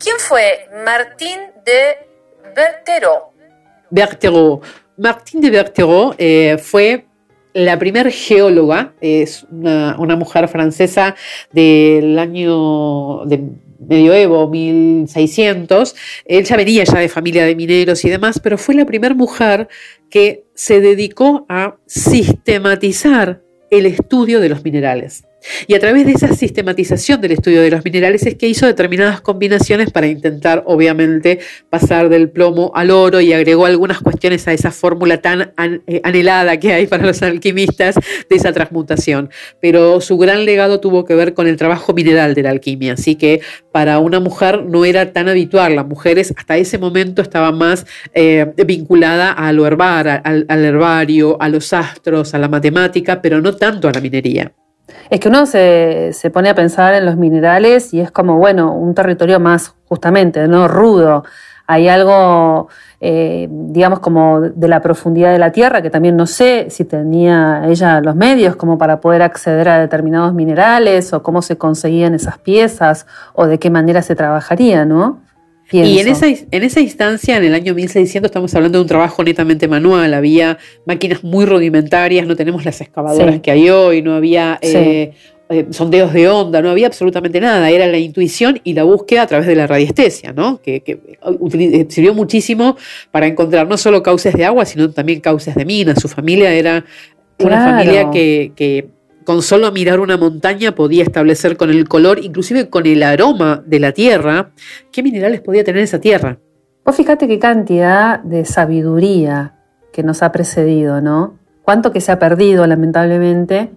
¿Quién 0.00 0.16
fue 0.18 0.68
Martín 0.84 1.38
de 1.64 2.08
Berterot? 2.56 3.30
Berterot. 3.88 4.64
Martín 4.96 5.40
de 5.42 5.50
Berterot 5.50 6.16
eh, 6.18 6.58
fue 6.60 7.05
la 7.56 7.78
primer 7.78 8.12
geóloga, 8.12 8.92
es 9.00 9.46
una, 9.50 10.16
mujer 10.16 10.46
francesa 10.46 11.16
del 11.52 12.18
año 12.18 13.24
de 13.24 13.48
medioevo, 13.78 14.46
1600. 14.46 15.96
Ella 16.26 16.56
venía 16.56 16.84
ya 16.84 16.98
de 16.98 17.08
familia 17.08 17.46
de 17.46 17.56
mineros 17.56 18.04
y 18.04 18.10
demás, 18.10 18.40
pero 18.42 18.58
fue 18.58 18.74
la 18.74 18.84
primera 18.84 19.14
mujer 19.14 19.68
que 20.10 20.44
se 20.54 20.82
dedicó 20.82 21.46
a 21.48 21.76
sistematizar 21.86 23.40
el 23.70 23.86
estudio 23.86 24.40
de 24.40 24.50
los 24.50 24.62
minerales. 24.62 25.25
Y 25.66 25.74
a 25.74 25.80
través 25.80 26.06
de 26.06 26.12
esa 26.12 26.34
sistematización 26.34 27.20
del 27.20 27.32
estudio 27.32 27.62
de 27.62 27.70
los 27.70 27.84
minerales 27.84 28.26
es 28.26 28.34
que 28.34 28.48
hizo 28.48 28.66
determinadas 28.66 29.20
combinaciones 29.20 29.90
para 29.90 30.06
intentar, 30.06 30.62
obviamente, 30.66 31.40
pasar 31.70 32.08
del 32.08 32.30
plomo 32.30 32.72
al 32.74 32.90
oro 32.90 33.20
y 33.20 33.32
agregó 33.32 33.66
algunas 33.66 34.00
cuestiones 34.00 34.46
a 34.48 34.52
esa 34.52 34.70
fórmula 34.70 35.20
tan 35.20 35.52
eh, 35.86 36.00
anhelada 36.04 36.58
que 36.58 36.72
hay 36.72 36.86
para 36.86 37.06
los 37.06 37.22
alquimistas 37.22 37.94
de 37.94 38.36
esa 38.36 38.52
transmutación. 38.52 39.30
Pero 39.60 40.00
su 40.00 40.18
gran 40.18 40.44
legado 40.44 40.80
tuvo 40.80 41.04
que 41.04 41.14
ver 41.14 41.34
con 41.34 41.46
el 41.46 41.56
trabajo 41.56 41.92
mineral 41.92 42.34
de 42.34 42.42
la 42.42 42.50
alquimia, 42.50 42.94
así 42.94 43.16
que 43.16 43.40
para 43.72 43.98
una 43.98 44.20
mujer 44.20 44.64
no 44.64 44.84
era 44.84 45.12
tan 45.12 45.28
habitual. 45.28 45.76
Las 45.76 45.86
mujeres 45.86 46.32
hasta 46.36 46.56
ese 46.56 46.78
momento 46.78 47.22
estaban 47.22 47.58
más 47.58 47.86
eh, 48.14 48.46
vinculadas 48.66 49.34
a 49.36 49.52
lo 49.52 49.66
herbar, 49.66 50.22
al 50.24 50.64
herbario, 50.64 51.36
a 51.40 51.48
los 51.48 51.72
astros, 51.72 52.34
a 52.34 52.38
la 52.38 52.48
matemática, 52.48 53.20
pero 53.20 53.40
no 53.40 53.54
tanto 53.54 53.88
a 53.88 53.92
la 53.92 54.00
minería. 54.00 54.52
Es 55.10 55.20
que 55.20 55.28
uno 55.28 55.46
se, 55.46 56.12
pone 56.32 56.48
a 56.48 56.54
pensar 56.54 56.94
en 56.94 57.06
los 57.06 57.16
minerales 57.16 57.92
y 57.94 58.00
es 58.00 58.10
como, 58.10 58.38
bueno, 58.38 58.72
un 58.72 58.94
territorio 58.94 59.40
más 59.40 59.74
justamente, 59.88 60.46
¿no? 60.48 60.68
Rudo. 60.68 61.24
Hay 61.68 61.88
algo, 61.88 62.68
eh, 63.00 63.48
digamos, 63.50 63.98
como 63.98 64.40
de 64.40 64.68
la 64.68 64.80
profundidad 64.80 65.32
de 65.32 65.38
la 65.38 65.50
tierra, 65.50 65.82
que 65.82 65.90
también 65.90 66.16
no 66.16 66.26
sé 66.26 66.68
si 66.70 66.84
tenía 66.84 67.62
ella 67.66 68.00
los 68.00 68.14
medios 68.14 68.54
como 68.54 68.78
para 68.78 69.00
poder 69.00 69.22
acceder 69.22 69.68
a 69.68 69.80
determinados 69.80 70.32
minerales 70.32 71.12
o 71.12 71.22
cómo 71.22 71.42
se 71.42 71.58
conseguían 71.58 72.14
esas 72.14 72.38
piezas 72.38 73.06
o 73.34 73.46
de 73.46 73.58
qué 73.58 73.70
manera 73.70 74.02
se 74.02 74.14
trabajaría, 74.14 74.84
¿no? 74.84 75.25
Y 75.72 75.98
en 75.98 76.08
esa, 76.08 76.26
en 76.28 76.62
esa 76.62 76.80
instancia, 76.80 77.36
en 77.36 77.44
el 77.44 77.54
año 77.54 77.74
1600, 77.74 78.28
estamos 78.28 78.54
hablando 78.54 78.78
de 78.78 78.82
un 78.82 78.88
trabajo 78.88 79.24
netamente 79.24 79.66
manual. 79.66 80.14
Había 80.14 80.58
máquinas 80.84 81.24
muy 81.24 81.44
rudimentarias, 81.44 82.26
no 82.26 82.36
tenemos 82.36 82.64
las 82.64 82.80
excavadoras 82.80 83.40
que 83.40 83.50
hay 83.50 83.68
hoy, 83.68 84.00
no 84.00 84.14
había 84.14 84.58
eh, 84.62 85.12
eh, 85.48 85.66
sondeos 85.70 86.12
de 86.12 86.28
onda, 86.28 86.62
no 86.62 86.70
había 86.70 86.86
absolutamente 86.86 87.40
nada. 87.40 87.68
Era 87.68 87.88
la 87.88 87.98
intuición 87.98 88.60
y 88.62 88.74
la 88.74 88.84
búsqueda 88.84 89.22
a 89.22 89.26
través 89.26 89.48
de 89.48 89.56
la 89.56 89.66
radiestesia, 89.66 90.32
¿no? 90.32 90.60
que, 90.62 90.82
eh, 90.86 91.86
sirvió 91.88 92.14
muchísimo 92.14 92.76
para 93.10 93.26
encontrar 93.26 93.66
no 93.66 93.76
solo 93.76 94.04
cauces 94.04 94.34
de 94.34 94.44
agua, 94.44 94.64
sino 94.66 94.90
también 94.90 95.20
cauces 95.20 95.56
de 95.56 95.64
minas. 95.64 96.00
Su 96.00 96.08
familia 96.08 96.52
era 96.52 96.84
una 97.38 97.64
familia 97.64 98.10
que, 98.12 98.52
que 98.54 98.95
con 99.26 99.42
solo 99.42 99.72
mirar 99.72 99.98
una 99.98 100.16
montaña 100.16 100.72
podía 100.72 101.02
establecer 101.02 101.56
con 101.56 101.68
el 101.68 101.88
color, 101.88 102.20
inclusive 102.20 102.70
con 102.70 102.86
el 102.86 103.02
aroma 103.02 103.60
de 103.66 103.80
la 103.80 103.90
tierra, 103.90 104.52
qué 104.92 105.02
minerales 105.02 105.40
podía 105.40 105.64
tener 105.64 105.82
esa 105.82 106.00
tierra. 106.00 106.38
Vos 106.84 106.94
fíjate 106.94 107.26
qué 107.26 107.40
cantidad 107.40 108.20
de 108.20 108.44
sabiduría 108.44 109.56
que 109.92 110.04
nos 110.04 110.22
ha 110.22 110.30
precedido, 110.30 111.00
¿no? 111.00 111.38
Cuánto 111.62 111.90
que 111.90 112.00
se 112.00 112.12
ha 112.12 112.20
perdido, 112.20 112.64
lamentablemente, 112.68 113.72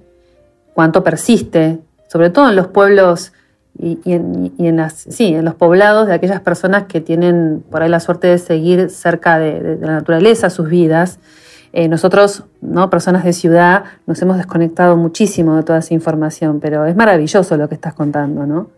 cuánto 0.76 1.04
persiste, 1.04 1.80
sobre 2.08 2.30
todo 2.30 2.50
en 2.50 2.56
los 2.56 2.68
pueblos 2.68 3.34
y, 3.82 3.98
en, 4.06 4.78
las, 4.78 4.94
sí, 5.10 5.34
en 5.34 5.46
los 5.46 5.56
poblados 5.56 6.08
de 6.08 6.14
aquellas 6.14 6.42
personas 6.42 6.84
que 6.84 7.02
tienen 7.02 7.64
por 7.72 7.82
ahí 7.82 7.90
la 7.90 8.00
suerte 8.00 8.28
de 8.28 8.38
seguir 8.38 8.92
cerca 8.92 9.40
de 9.40 9.80
la 9.82 9.94
naturaleza 9.94 10.52
sus 10.52 10.70
vidas 10.70 11.18
eh, 11.72 11.88
nosotros, 11.88 12.44
¿no? 12.62 12.90
personas 12.90 13.24
de 13.24 13.34
ciudad, 13.34 13.84
nos 14.08 14.22
hemos 14.22 14.38
desconectado 14.38 14.98
muchísimo 14.98 15.56
de 15.56 15.64
toda 15.64 15.80
esa 15.80 15.94
información, 15.94 16.60
pero 16.60 16.86
es 16.86 16.96
maravilloso 16.96 17.58
lo 17.58 17.70
que 17.70 17.76
estás 17.76 17.94
contando, 17.94 18.46
¿no? 18.46 18.72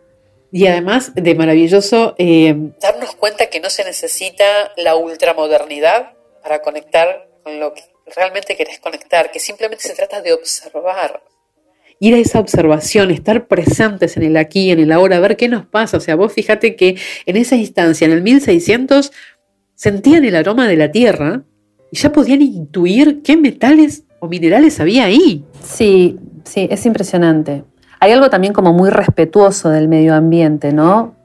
Y 0.52 0.68
además 0.68 1.14
de 1.16 1.34
maravilloso 1.34 2.14
eh, 2.18 2.54
darnos 2.82 3.16
cuenta 3.16 3.48
que 3.48 3.62
no 3.62 3.70
se 3.70 3.86
necesita 3.86 4.44
la 4.76 4.96
ultramodernidad 4.96 6.12
para 6.44 6.62
conectar 6.62 7.30
con 7.44 7.60
lo 7.60 7.74
que 7.74 7.84
realmente 8.14 8.58
querés 8.58 8.80
conectar, 8.80 9.32
que 9.32 9.40
simplemente 9.40 9.88
se 9.88 9.96
trata 9.96 10.22
de 10.22 10.34
observar. 10.34 11.24
Ir 12.00 12.16
a 12.16 12.18
esa 12.18 12.40
observación, 12.40 13.12
estar 13.12 13.48
presentes 13.48 14.18
en 14.18 14.24
el 14.24 14.36
aquí, 14.36 14.72
en 14.72 14.80
el 14.80 14.92
ahora, 14.92 15.20
ver 15.20 15.38
qué 15.38 15.48
nos 15.48 15.66
pasa. 15.66 15.98
O 15.98 16.00
sea, 16.02 16.16
vos 16.16 16.34
fíjate 16.34 16.76
que 16.76 16.98
en 17.26 17.38
esa 17.38 17.56
instancia, 17.56 18.06
en 18.06 18.12
el 18.12 18.22
1600, 18.22 19.14
sentían 19.76 20.26
el 20.26 20.36
aroma 20.36 20.68
de 20.68 20.76
la 20.76 20.92
tierra 20.92 21.44
y 21.92 21.98
ya 21.98 22.12
podían 22.12 22.42
intuir 22.42 23.22
qué 23.22 23.36
metales 23.38 24.06
o 24.20 24.28
minerales 24.28 24.80
había 24.80 25.06
ahí. 25.06 25.44
Sí, 25.62 26.18
sí, 26.46 26.68
es 26.72 26.86
impresionante. 26.86 27.64
Hay 28.00 28.12
algo 28.14 28.30
también 28.30 28.54
como 28.54 28.74
muy 28.74 28.90
respetuoso 28.90 29.70
del 29.70 29.88
medio 29.88 30.16
ambiente, 30.16 30.74
¿no? 30.74 31.16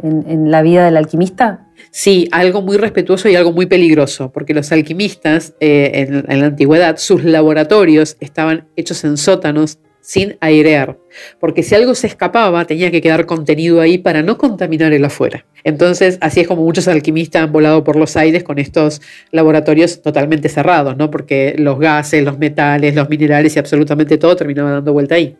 En, 0.00 0.50
la 0.50 0.62
vida 0.62 0.84
del 0.84 0.96
alquimista. 0.96 1.66
Sí, 1.90 2.28
algo 2.30 2.62
muy 2.62 2.76
respetuoso 2.76 3.28
y 3.28 3.34
algo 3.34 3.52
muy 3.52 3.66
peligroso, 3.66 4.30
porque 4.30 4.54
los 4.54 4.70
alquimistas 4.70 5.54
eh, 5.58 6.24
en, 6.28 6.40
la 6.40 6.46
antigüedad, 6.46 6.98
sus 6.98 7.24
laboratorios 7.24 8.16
estaban 8.20 8.68
hechos 8.76 9.02
en 9.02 9.16
sótanos 9.16 9.78
sin 10.00 10.36
airear, 10.40 10.96
porque 11.38 11.62
si 11.62 11.74
algo 11.74 11.94
se 11.94 12.06
escapaba 12.06 12.64
tenía 12.64 12.90
que 12.90 13.00
quedar 13.00 13.26
contenido 13.26 13.80
ahí 13.80 13.98
para 13.98 14.22
no 14.22 14.38
contaminar 14.38 14.92
el 14.92 15.04
afuera. 15.04 15.44
Entonces, 15.64 16.18
así 16.20 16.40
es 16.40 16.48
como 16.48 16.62
muchos 16.62 16.88
alquimistas 16.88 17.42
han 17.42 17.52
volado 17.52 17.84
por 17.84 17.96
los 17.96 18.16
aires 18.16 18.42
con 18.42 18.58
estos 18.58 19.02
laboratorios 19.32 20.00
totalmente 20.00 20.48
cerrados, 20.48 20.96
¿no? 20.96 21.10
Porque 21.10 21.54
los 21.58 21.78
gases, 21.78 22.24
los 22.24 22.38
metales, 22.38 22.94
los 22.94 23.08
minerales 23.08 23.54
y 23.56 23.58
absolutamente 23.58 24.18
todo 24.18 24.34
terminaba 24.36 24.70
dando 24.70 24.92
vuelta 24.92 25.16
ahí. 25.16 25.36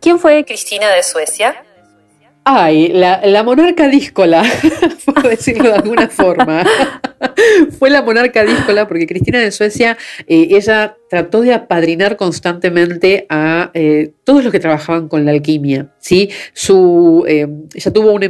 ¿Quién 0.00 0.18
fue 0.18 0.44
Cristina 0.44 0.88
de 0.90 1.02
Suecia? 1.02 1.54
Ay, 2.44 2.88
la, 2.88 3.42
monarca 3.44 3.86
díscola, 3.86 4.42
por 5.04 5.22
decirlo 5.22 5.70
de 5.70 5.74
alguna 5.76 6.08
forma. 6.08 6.64
Fue 7.78 7.90
la 7.90 8.02
monarca 8.02 8.44
díscola 8.44 8.88
porque 8.88 9.06
Cristina 9.06 9.40
de 9.40 9.50
Suecia, 9.50 9.96
eh, 10.26 10.48
ella 10.50 10.96
trató 11.08 11.42
de 11.42 11.52
apadrinar 11.52 12.16
constantemente 12.16 13.26
a 13.28 13.70
eh, 13.74 14.12
todos 14.24 14.42
los 14.42 14.52
que 14.52 14.60
trabajaban 14.60 15.08
con 15.08 15.24
la 15.24 15.32
alquimia. 15.32 15.92
¿sí? 15.98 16.30
Su, 16.54 17.24
eh, 17.28 17.46
ella 17.74 17.92
tuvo 17.92 18.12
un, 18.12 18.22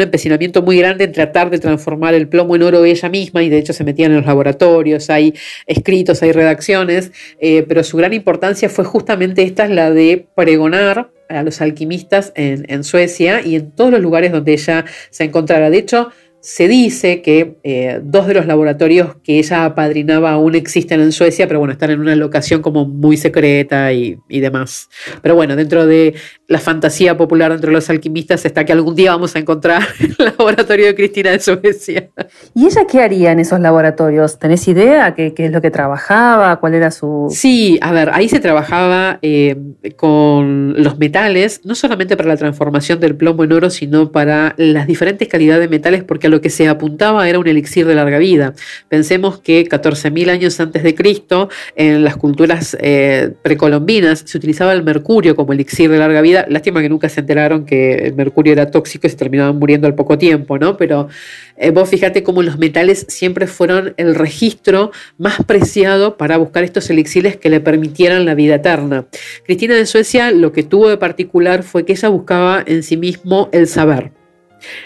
empecinamiento 0.00 0.62
muy 0.62 0.78
grande 0.78 1.04
en 1.04 1.12
tratar 1.12 1.50
de 1.50 1.58
transformar 1.58 2.14
el 2.14 2.28
plomo 2.28 2.54
en 2.54 2.62
oro 2.62 2.84
ella 2.84 3.08
misma 3.08 3.42
y 3.42 3.48
de 3.48 3.58
hecho 3.58 3.72
se 3.72 3.84
metían 3.84 4.12
en 4.12 4.18
los 4.18 4.26
laboratorios, 4.26 5.10
hay 5.10 5.34
escritos, 5.66 6.22
hay 6.22 6.32
redacciones, 6.32 7.12
pero 7.40 7.82
su 7.82 7.96
gran 7.96 8.12
importancia 8.12 8.68
fue 8.68 8.84
justamente 8.84 9.42
esta, 9.42 9.66
la 9.68 9.90
de 9.90 10.26
pregonar 10.34 11.10
a 11.28 11.42
los 11.42 11.60
alquimistas 11.60 12.32
en, 12.36 12.64
en, 12.68 12.84
Suecia 12.84 13.42
y 13.44 13.56
en 13.56 13.70
todos 13.72 13.90
los 13.90 14.00
lugares 14.00 14.32
donde 14.32 14.52
ella 14.52 14.84
se 15.10 15.24
encontrara. 15.24 15.68
De 15.70 15.78
hecho, 15.78 16.10
se 16.40 16.68
dice 16.68 17.20
que 17.20 17.56
eh, 17.64 18.00
dos 18.02 18.26
de 18.26 18.34
los 18.34 18.46
laboratorios 18.46 19.16
que 19.24 19.38
ella 19.38 19.64
apadrinaba 19.64 20.32
aún 20.32 20.54
existen 20.54 21.00
en 21.00 21.12
Suecia, 21.12 21.48
pero 21.48 21.58
bueno, 21.58 21.72
están 21.72 21.90
en 21.90 22.00
una 22.00 22.14
locación 22.14 22.62
como 22.62 22.86
muy 22.86 23.16
secreta 23.16 23.92
y, 23.92 24.18
y, 24.28 24.40
demás. 24.40 24.88
Pero 25.20 25.34
bueno, 25.34 25.56
dentro 25.56 25.86
de 25.86 26.14
la 26.46 26.58
fantasía 26.58 27.16
popular 27.16 27.50
entre 27.52 27.72
los 27.72 27.90
alquimistas 27.90 28.44
está 28.44 28.64
que 28.64 28.72
algún 28.72 28.94
día 28.94 29.10
vamos 29.10 29.34
a 29.34 29.40
encontrar 29.40 29.82
el 30.00 30.16
laboratorio 30.18 30.86
de 30.86 30.94
Cristina 30.94 31.30
de 31.30 31.40
Suecia. 31.40 32.10
¿Y 32.54 32.66
ella 32.66 32.86
qué 32.90 33.00
haría 33.00 33.32
en 33.32 33.40
esos 33.40 33.58
laboratorios? 33.58 34.38
¿Tenés 34.38 34.66
idea 34.68 35.14
qué, 35.14 35.34
qué 35.34 35.46
es 35.46 35.52
lo 35.52 35.60
que 35.60 35.70
trabajaba? 35.70 36.60
¿Cuál 36.60 36.74
era 36.74 36.90
su...? 36.90 37.26
Sí, 37.30 37.78
a 37.82 37.92
ver, 37.92 38.10
ahí 38.12 38.28
se 38.28 38.38
trabajaba 38.38 39.18
eh, 39.22 39.56
con 39.96 40.80
los 40.82 40.98
metales, 40.98 41.62
no 41.64 41.74
solamente 41.74 42.16
para 42.16 42.28
la 42.28 42.36
transformación 42.36 43.00
del 43.00 43.16
plomo 43.16 43.42
en 43.44 43.52
oro, 43.52 43.70
sino 43.70 44.12
para 44.12 44.54
las 44.56 44.86
diferentes 44.86 45.26
calidades 45.26 45.62
de 45.62 45.68
metales, 45.68 46.04
porque 46.04 46.27
lo 46.28 46.40
que 46.40 46.50
se 46.50 46.68
apuntaba 46.68 47.28
era 47.28 47.38
un 47.38 47.46
elixir 47.46 47.86
de 47.86 47.94
larga 47.94 48.18
vida. 48.18 48.54
Pensemos 48.88 49.38
que 49.40 49.66
14.000 49.66 50.30
años 50.30 50.60
antes 50.60 50.82
de 50.82 50.94
Cristo, 50.94 51.48
en 51.76 52.04
las 52.04 52.16
culturas 52.16 52.76
eh, 52.80 53.32
precolombinas, 53.42 54.22
se 54.26 54.38
utilizaba 54.38 54.72
el 54.72 54.82
mercurio 54.82 55.36
como 55.36 55.52
elixir 55.52 55.90
de 55.90 55.98
larga 55.98 56.20
vida. 56.20 56.46
Lástima 56.48 56.80
que 56.80 56.88
nunca 56.88 57.08
se 57.08 57.20
enteraron 57.20 57.64
que 57.64 57.94
el 57.94 58.14
mercurio 58.14 58.52
era 58.52 58.70
tóxico 58.70 59.06
y 59.06 59.10
se 59.10 59.16
terminaban 59.16 59.58
muriendo 59.58 59.86
al 59.86 59.94
poco 59.94 60.18
tiempo, 60.18 60.58
¿no? 60.58 60.76
Pero 60.76 61.08
eh, 61.56 61.70
vos 61.70 61.88
fíjate 61.88 62.22
cómo 62.22 62.42
los 62.42 62.58
metales 62.58 63.06
siempre 63.08 63.46
fueron 63.46 63.94
el 63.96 64.14
registro 64.14 64.92
más 65.16 65.44
preciado 65.44 66.16
para 66.16 66.36
buscar 66.36 66.64
estos 66.64 66.88
elixires 66.90 67.36
que 67.36 67.50
le 67.50 67.60
permitieran 67.60 68.24
la 68.24 68.34
vida 68.34 68.56
eterna. 68.56 69.06
Cristina 69.44 69.74
de 69.74 69.86
Suecia 69.86 70.30
lo 70.30 70.52
que 70.52 70.62
tuvo 70.62 70.88
de 70.88 70.96
particular 70.96 71.62
fue 71.62 71.84
que 71.84 71.92
ella 71.92 72.08
buscaba 72.08 72.62
en 72.66 72.82
sí 72.82 72.96
mismo 72.96 73.48
el 73.52 73.66
saber. 73.66 74.17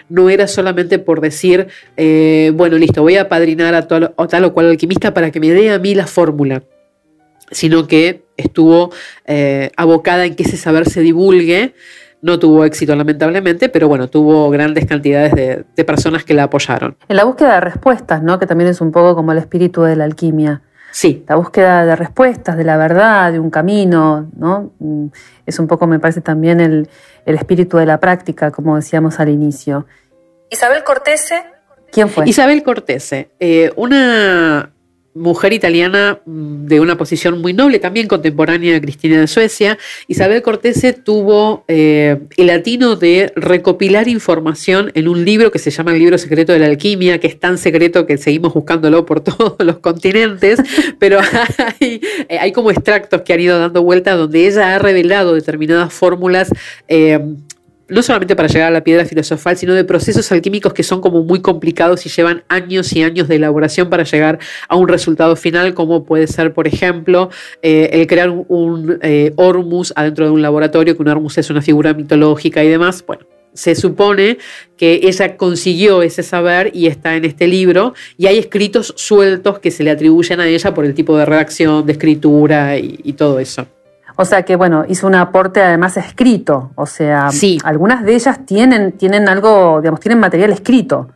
No 0.08 0.30
era 0.30 0.46
solamente 0.46 0.98
por 0.98 1.20
decir, 1.20 1.68
eh, 1.96 2.52
bueno, 2.54 2.76
listo, 2.78 3.02
voy 3.02 3.16
a 3.16 3.28
padrinar 3.28 3.74
a, 3.74 3.86
tal 3.86 4.12
o 4.16 4.52
cual 4.52 4.70
alquimista 4.70 5.14
para 5.14 5.30
que 5.30 5.40
me 5.40 5.50
dé 5.50 5.70
a 5.70 5.78
mí 5.78 5.94
la 5.94 6.06
fórmula, 6.06 6.62
sino 7.50 7.86
que 7.86 8.24
estuvo 8.36 8.90
eh, 9.26 9.70
abocada 9.76 10.24
en 10.24 10.34
que 10.34 10.42
ese 10.44 10.56
saber 10.56 10.88
se 10.88 11.00
divulgue. 11.00 11.74
No 12.20 12.38
tuvo 12.38 12.64
éxito, 12.64 12.94
lamentablemente, 12.94 13.68
pero 13.68 13.88
bueno, 13.88 14.08
tuvo 14.08 14.48
grandes 14.48 14.86
cantidades 14.86 15.32
de, 15.34 15.64
de 15.74 15.84
personas 15.84 16.22
que 16.22 16.34
la 16.34 16.44
apoyaron. 16.44 16.96
En 17.08 17.16
la 17.16 17.24
búsqueda 17.24 17.54
de 17.54 17.60
respuestas, 17.60 18.22
¿no? 18.22 18.38
que 18.38 18.46
también 18.46 18.70
es 18.70 18.80
un 18.80 18.92
poco 18.92 19.16
como 19.16 19.32
el 19.32 19.38
espíritu 19.38 19.82
de 19.82 19.96
la 19.96 20.04
alquimia 20.04 20.62
Sí. 20.92 21.24
La 21.26 21.36
búsqueda 21.36 21.84
de 21.84 21.96
respuestas, 21.96 22.56
de 22.56 22.64
la 22.64 22.76
verdad, 22.76 23.32
de 23.32 23.40
un 23.40 23.50
camino, 23.50 24.30
¿no? 24.36 24.72
Mm, 24.78 25.06
es 25.46 25.58
un 25.58 25.66
poco, 25.66 25.86
me 25.86 25.98
parece, 25.98 26.20
también 26.20 26.60
el, 26.60 26.88
el 27.26 27.34
espíritu 27.34 27.78
de 27.78 27.86
la 27.86 27.98
práctica, 27.98 28.50
como 28.50 28.76
decíamos 28.76 29.18
al 29.18 29.30
inicio. 29.30 29.86
Isabel 30.50 30.84
Cortese, 30.84 31.44
¿quién 31.90 32.08
fue? 32.08 32.28
Isabel 32.28 32.62
Cortese, 32.62 33.30
eh, 33.40 33.72
una 33.76 34.71
mujer 35.14 35.52
italiana 35.52 36.20
mm, 36.24 36.66
de 36.66 36.80
una 36.80 36.96
posición 36.96 37.40
muy 37.40 37.52
noble, 37.52 37.78
también 37.78 38.08
contemporánea 38.08 38.72
de 38.72 38.80
Cristina 38.80 39.20
de 39.20 39.26
Suecia. 39.26 39.78
Isabel 40.08 40.42
Cortese 40.42 40.92
tuvo 40.92 41.64
eh, 41.68 42.18
el 42.36 42.46
latino 42.46 42.96
de 42.96 43.32
recopilar 43.36 44.08
información 44.08 44.90
en 44.94 45.08
un 45.08 45.24
libro 45.24 45.50
que 45.50 45.58
se 45.58 45.70
llama 45.70 45.92
El 45.92 45.98
libro 45.98 46.18
secreto 46.18 46.52
de 46.52 46.58
la 46.58 46.66
alquimia, 46.66 47.18
que 47.18 47.26
es 47.26 47.38
tan 47.38 47.58
secreto 47.58 48.06
que 48.06 48.16
seguimos 48.16 48.54
buscándolo 48.54 49.04
por 49.04 49.20
todos 49.24 49.56
los 49.58 49.78
continentes, 49.78 50.60
pero 50.98 51.20
hay, 51.80 52.00
eh, 52.28 52.38
hay 52.38 52.52
como 52.52 52.70
extractos 52.70 53.22
que 53.22 53.32
han 53.32 53.40
ido 53.40 53.58
dando 53.58 53.82
vuelta 53.82 54.16
donde 54.16 54.46
ella 54.46 54.74
ha 54.74 54.78
revelado 54.78 55.34
determinadas 55.34 55.92
fórmulas 55.92 56.50
eh, 56.88 57.20
no 57.92 58.02
solamente 58.02 58.34
para 58.34 58.48
llegar 58.48 58.68
a 58.68 58.70
la 58.70 58.82
piedra 58.82 59.04
filosofal, 59.04 59.56
sino 59.56 59.74
de 59.74 59.84
procesos 59.84 60.32
alquímicos 60.32 60.72
que 60.72 60.82
son 60.82 61.00
como 61.00 61.22
muy 61.22 61.42
complicados 61.42 62.06
y 62.06 62.08
llevan 62.08 62.42
años 62.48 62.92
y 62.94 63.02
años 63.02 63.28
de 63.28 63.36
elaboración 63.36 63.90
para 63.90 64.04
llegar 64.04 64.38
a 64.68 64.76
un 64.76 64.88
resultado 64.88 65.36
final, 65.36 65.74
como 65.74 66.04
puede 66.04 66.26
ser, 66.26 66.54
por 66.54 66.66
ejemplo, 66.66 67.28
eh, 67.60 67.90
el 67.92 68.06
crear 68.06 68.30
un, 68.30 68.46
un 68.48 68.98
eh, 69.02 69.32
Ormus 69.36 69.92
adentro 69.94 70.24
de 70.24 70.30
un 70.30 70.40
laboratorio, 70.40 70.96
que 70.96 71.02
un 71.02 71.08
Ormus 71.08 71.36
es 71.36 71.50
una 71.50 71.60
figura 71.60 71.92
mitológica 71.92 72.64
y 72.64 72.68
demás. 72.68 73.04
Bueno, 73.06 73.26
se 73.52 73.74
supone 73.74 74.38
que 74.78 75.00
ella 75.02 75.36
consiguió 75.36 76.02
ese 76.02 76.22
saber 76.22 76.70
y 76.74 76.86
está 76.86 77.16
en 77.16 77.26
este 77.26 77.46
libro 77.46 77.92
y 78.16 78.26
hay 78.26 78.38
escritos 78.38 78.94
sueltos 78.96 79.58
que 79.58 79.70
se 79.70 79.82
le 79.82 79.90
atribuyen 79.90 80.40
a 80.40 80.46
ella 80.46 80.72
por 80.72 80.86
el 80.86 80.94
tipo 80.94 81.18
de 81.18 81.26
redacción, 81.26 81.84
de 81.84 81.92
escritura 81.92 82.78
y, 82.78 83.00
y 83.04 83.12
todo 83.12 83.38
eso. 83.38 83.66
O 84.22 84.24
sea 84.24 84.42
que, 84.44 84.56
bueno, 84.56 84.84
hizo 84.88 85.06
un 85.06 85.14
aporte 85.14 85.60
además 85.60 85.96
escrito. 85.96 86.70
O 86.76 86.86
sea, 86.86 87.30
Sí. 87.30 87.58
algunas 87.64 88.04
de 88.04 88.14
ellas 88.14 88.46
tienen, 88.46 88.92
tienen 88.92 89.28
algo, 89.28 89.80
digamos, 89.80 90.00
tienen 90.00 90.18
material 90.20 90.52
escrito. 90.52 91.08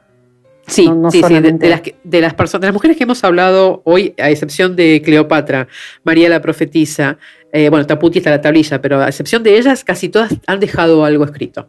Sí, 0.66 0.88
No- 0.88 0.96
no 0.96 1.10
sí, 1.12 1.22
sí, 1.26 1.34
de, 1.40 1.68
las, 1.68 1.80
que- 1.80 1.94
de 2.02 2.20
las 2.20 2.34
personas, 2.34 2.62
de 2.62 2.66
las 2.66 2.74
mujeres 2.74 2.96
que 2.96 3.04
hemos 3.04 3.22
hablado 3.22 3.82
hoy, 3.84 4.14
a 4.18 4.30
excepción 4.30 4.74
de 4.74 5.00
Cleopatra, 5.04 5.68
María 6.02 6.28
la 6.28 6.42
profetisa, 6.42 7.18
eh, 7.52 7.68
bueno, 7.70 7.86
Taputi 7.86 8.18
está 8.18 8.30
la 8.30 8.40
tablilla, 8.40 8.82
pero 8.82 9.00
a 9.00 9.06
excepción 9.08 9.44
de 9.44 9.56
ellas, 9.58 9.84
casi 9.84 10.08
todas 10.08 10.34
han 10.48 10.58
dejado 10.58 11.04
algo 11.04 11.24
escrito. 11.24 11.68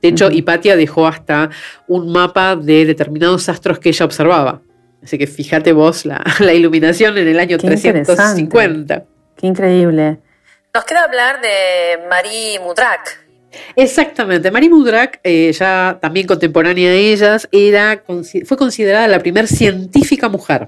De 0.00 0.08
hecho, 0.10 0.26
Ujú. 0.28 0.36
Hipatia 0.36 0.76
dejó 0.76 1.08
hasta 1.08 1.50
un 1.88 2.12
mapa 2.12 2.54
de 2.54 2.84
determinados 2.86 3.48
astros 3.48 3.80
que 3.80 3.88
ella 3.88 4.04
observaba. 4.06 4.60
Así 5.02 5.18
que 5.18 5.26
fíjate 5.26 5.72
vos 5.72 6.06
la, 6.06 6.22
la 6.40 6.54
iluminación 6.54 7.18
en 7.18 7.26
el 7.26 7.40
año 7.40 7.58
Qué 7.58 7.66
350. 7.66 9.04
Qué 9.36 9.46
increíble. 9.48 10.20
Nos 10.76 10.84
queda 10.84 11.04
hablar 11.04 11.40
de 11.40 12.06
Marie 12.06 12.60
Mudrak. 12.60 13.26
Exactamente. 13.76 14.50
Marie 14.50 14.68
Mudrak, 14.68 15.20
eh, 15.24 15.50
ya 15.52 15.98
también 16.02 16.26
contemporánea 16.26 16.90
de 16.90 17.12
ellas, 17.14 17.48
era, 17.50 18.02
fue 18.44 18.58
considerada 18.58 19.08
la 19.08 19.18
primera 19.20 19.46
científica 19.46 20.28
mujer. 20.28 20.66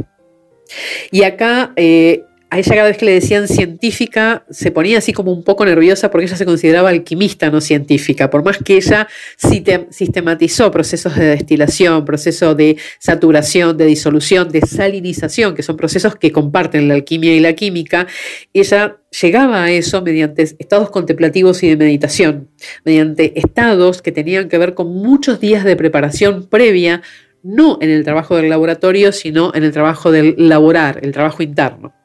Y 1.10 1.24
acá, 1.24 1.74
eh, 1.76 2.24
a 2.50 2.58
ella 2.58 2.74
cada 2.74 2.88
vez 2.88 2.96
que 2.96 3.04
le 3.04 3.12
decían 3.12 3.46
científica, 3.46 4.44
se 4.48 4.70
ponía 4.70 4.98
así 4.98 5.12
como 5.12 5.32
un 5.32 5.44
poco 5.44 5.66
nerviosa 5.66 6.10
porque 6.10 6.26
ella 6.26 6.36
se 6.36 6.46
consideraba 6.46 6.88
alquimista, 6.88 7.50
no 7.50 7.60
científica. 7.60 8.30
Por 8.30 8.42
más 8.42 8.58
que 8.58 8.76
ella 8.76 9.06
sistematizó 9.90 10.70
procesos 10.70 11.14
de 11.16 11.26
destilación, 11.26 12.06
procesos 12.06 12.56
de 12.56 12.78
saturación, 12.98 13.76
de 13.76 13.84
disolución, 13.84 14.48
de 14.48 14.62
salinización, 14.62 15.54
que 15.54 15.62
son 15.62 15.76
procesos 15.76 16.16
que 16.16 16.32
comparten 16.32 16.88
la 16.88 16.94
alquimia 16.94 17.34
y 17.34 17.40
la 17.40 17.52
química, 17.52 18.06
ella 18.54 18.96
llegaba 19.20 19.64
a 19.64 19.70
eso 19.70 20.00
mediante 20.00 20.42
estados 20.42 20.88
contemplativos 20.88 21.62
y 21.62 21.68
de 21.68 21.76
meditación, 21.76 22.48
mediante 22.84 23.38
estados 23.38 24.00
que 24.00 24.12
tenían 24.12 24.48
que 24.48 24.56
ver 24.56 24.72
con 24.72 24.88
muchos 24.88 25.38
días 25.38 25.64
de 25.64 25.76
preparación 25.76 26.46
previa, 26.48 27.02
no 27.42 27.78
en 27.82 27.90
el 27.90 28.04
trabajo 28.04 28.36
del 28.36 28.48
laboratorio, 28.48 29.12
sino 29.12 29.52
en 29.54 29.64
el 29.64 29.72
trabajo 29.72 30.10
del 30.10 30.34
laborar, 30.38 31.00
el 31.02 31.12
trabajo 31.12 31.42
interno. 31.42 31.97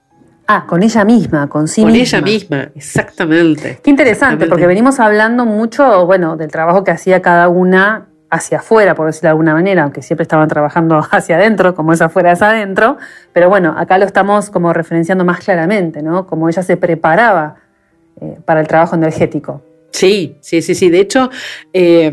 Ah, 0.47 0.65
con 0.67 0.83
ella 0.83 1.05
misma, 1.05 1.47
con 1.47 1.67
sí 1.67 1.81
con 1.83 1.91
misma. 1.91 2.17
ella 2.19 2.25
misma, 2.25 2.69
exactamente. 2.75 3.79
Qué 3.81 3.89
interesante, 3.89 4.11
Exactamente. 4.11 4.47
porque 4.49 4.67
venimos 4.67 4.99
hablando 4.99 5.45
mucho, 5.45 6.05
bueno, 6.05 6.35
del 6.35 6.51
trabajo 6.51 6.83
que 6.83 6.91
hacía 6.91 7.21
cada 7.21 7.47
una 7.47 8.07
hacia 8.29 8.57
afuera, 8.59 8.95
por 8.95 9.05
decirlo 9.05 9.27
de 9.27 9.31
alguna 9.31 9.53
manera, 9.53 9.83
aunque 9.83 10.01
siempre 10.01 10.23
estaban 10.23 10.47
trabajando 10.49 11.01
hacia 11.11 11.37
adentro, 11.37 11.75
como 11.75 11.93
es 11.93 12.01
afuera 12.01 12.31
es 12.31 12.41
adentro, 12.41 12.97
pero 13.31 13.47
bueno, 13.47 13.75
acá 13.77 13.97
lo 13.97 14.05
estamos 14.05 14.49
como 14.49 14.73
referenciando 14.73 15.23
más 15.23 15.39
claramente, 15.39 16.01
¿no? 16.01 16.27
Como 16.27 16.49
ella 16.49 16.63
se 16.63 16.75
preparaba 16.75 17.55
eh, 18.19 18.37
para 18.43 18.59
el 18.61 18.67
trabajo 18.67 18.95
energético. 18.95 19.61
Sí, 19.91 20.37
sí, 20.41 20.61
sí, 20.61 20.73
sí. 20.75 20.89
De 20.89 20.99
hecho, 20.99 21.29
eh, 21.71 22.11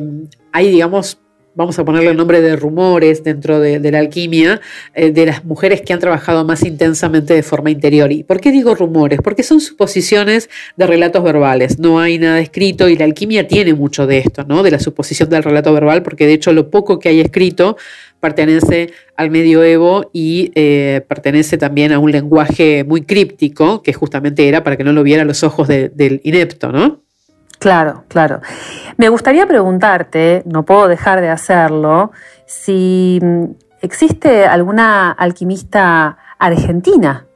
hay, 0.53 0.71
digamos, 0.71 1.19
vamos 1.55 1.79
a 1.79 1.85
ponerle 1.85 2.11
el 2.11 2.17
nombre 2.17 2.41
de 2.41 2.57
rumores 2.57 3.25
dentro 3.25 3.61
de, 3.61 3.79
la 3.91 3.99
alquimia, 3.99 4.61
eh, 4.95 5.11
de 5.11 5.27
las 5.27 5.45
mujeres 5.45 5.83
que 5.83 5.93
han 5.93 5.99
trabajado 5.99 6.45
más 6.45 6.65
intensamente 6.65 7.35
de 7.35 7.43
forma 7.43 7.71
interior. 7.71 8.13
¿Y 8.13 8.23
por 8.23 8.41
qué 8.41 8.53
digo 8.53 8.75
rumores? 8.75 9.21
Porque 9.23 9.43
son 9.43 9.61
suposiciones 9.61 10.49
de 10.77 10.87
relatos 10.87 11.23
verbales. 11.25 11.79
No 11.79 11.99
hay 12.01 12.19
nada 12.19 12.41
escrito 12.41 12.89
y 12.89 12.97
la 12.97 13.05
alquimia 13.05 13.49
tiene 13.49 13.75
mucho 13.75 14.07
de 14.07 14.19
esto, 14.19 14.45
¿no? 14.45 14.63
De 14.63 14.71
la 14.71 14.79
suposición 14.81 15.29
del 15.29 15.43
relato 15.43 15.73
verbal, 15.73 16.03
porque 16.03 16.27
de 16.27 16.35
hecho 16.35 16.53
lo 16.53 16.71
poco 16.71 16.99
que 16.99 17.09
hay 17.09 17.21
escrito 17.21 17.77
pertenece 18.21 18.93
al 19.17 19.31
medioevo 19.31 20.11
y 20.13 20.53
eh, 20.55 21.03
pertenece 21.09 21.57
también 21.59 21.93
a 21.93 21.99
un 21.99 22.13
lenguaje 22.13 22.85
muy 22.85 23.03
críptico, 23.03 23.83
que 23.83 23.93
justamente 23.93 24.47
era 24.47 24.63
para 24.63 24.77
que 24.77 24.85
no 24.85 24.93
lo 24.93 25.03
vieran 25.03 25.27
los 25.27 25.43
ojos 25.43 25.69
de- 25.69 25.89
del 25.89 26.21
inepto, 26.23 26.71
¿no? 26.71 27.03
Claro, 27.61 28.05
claro. 28.09 28.41
Me 28.97 29.11
gustaría 29.11 29.47
preguntarte, 29.47 30.43
no 30.47 30.65
puedo 30.65 30.89
dejar 30.89 31.21
de 31.21 31.29
hacerlo, 31.29 32.11
si 32.47 33.19
mm, 33.23 33.45
existe 33.83 34.47
alguna 34.47 35.11
alquimista 35.11 36.17
argentina. 36.39 37.27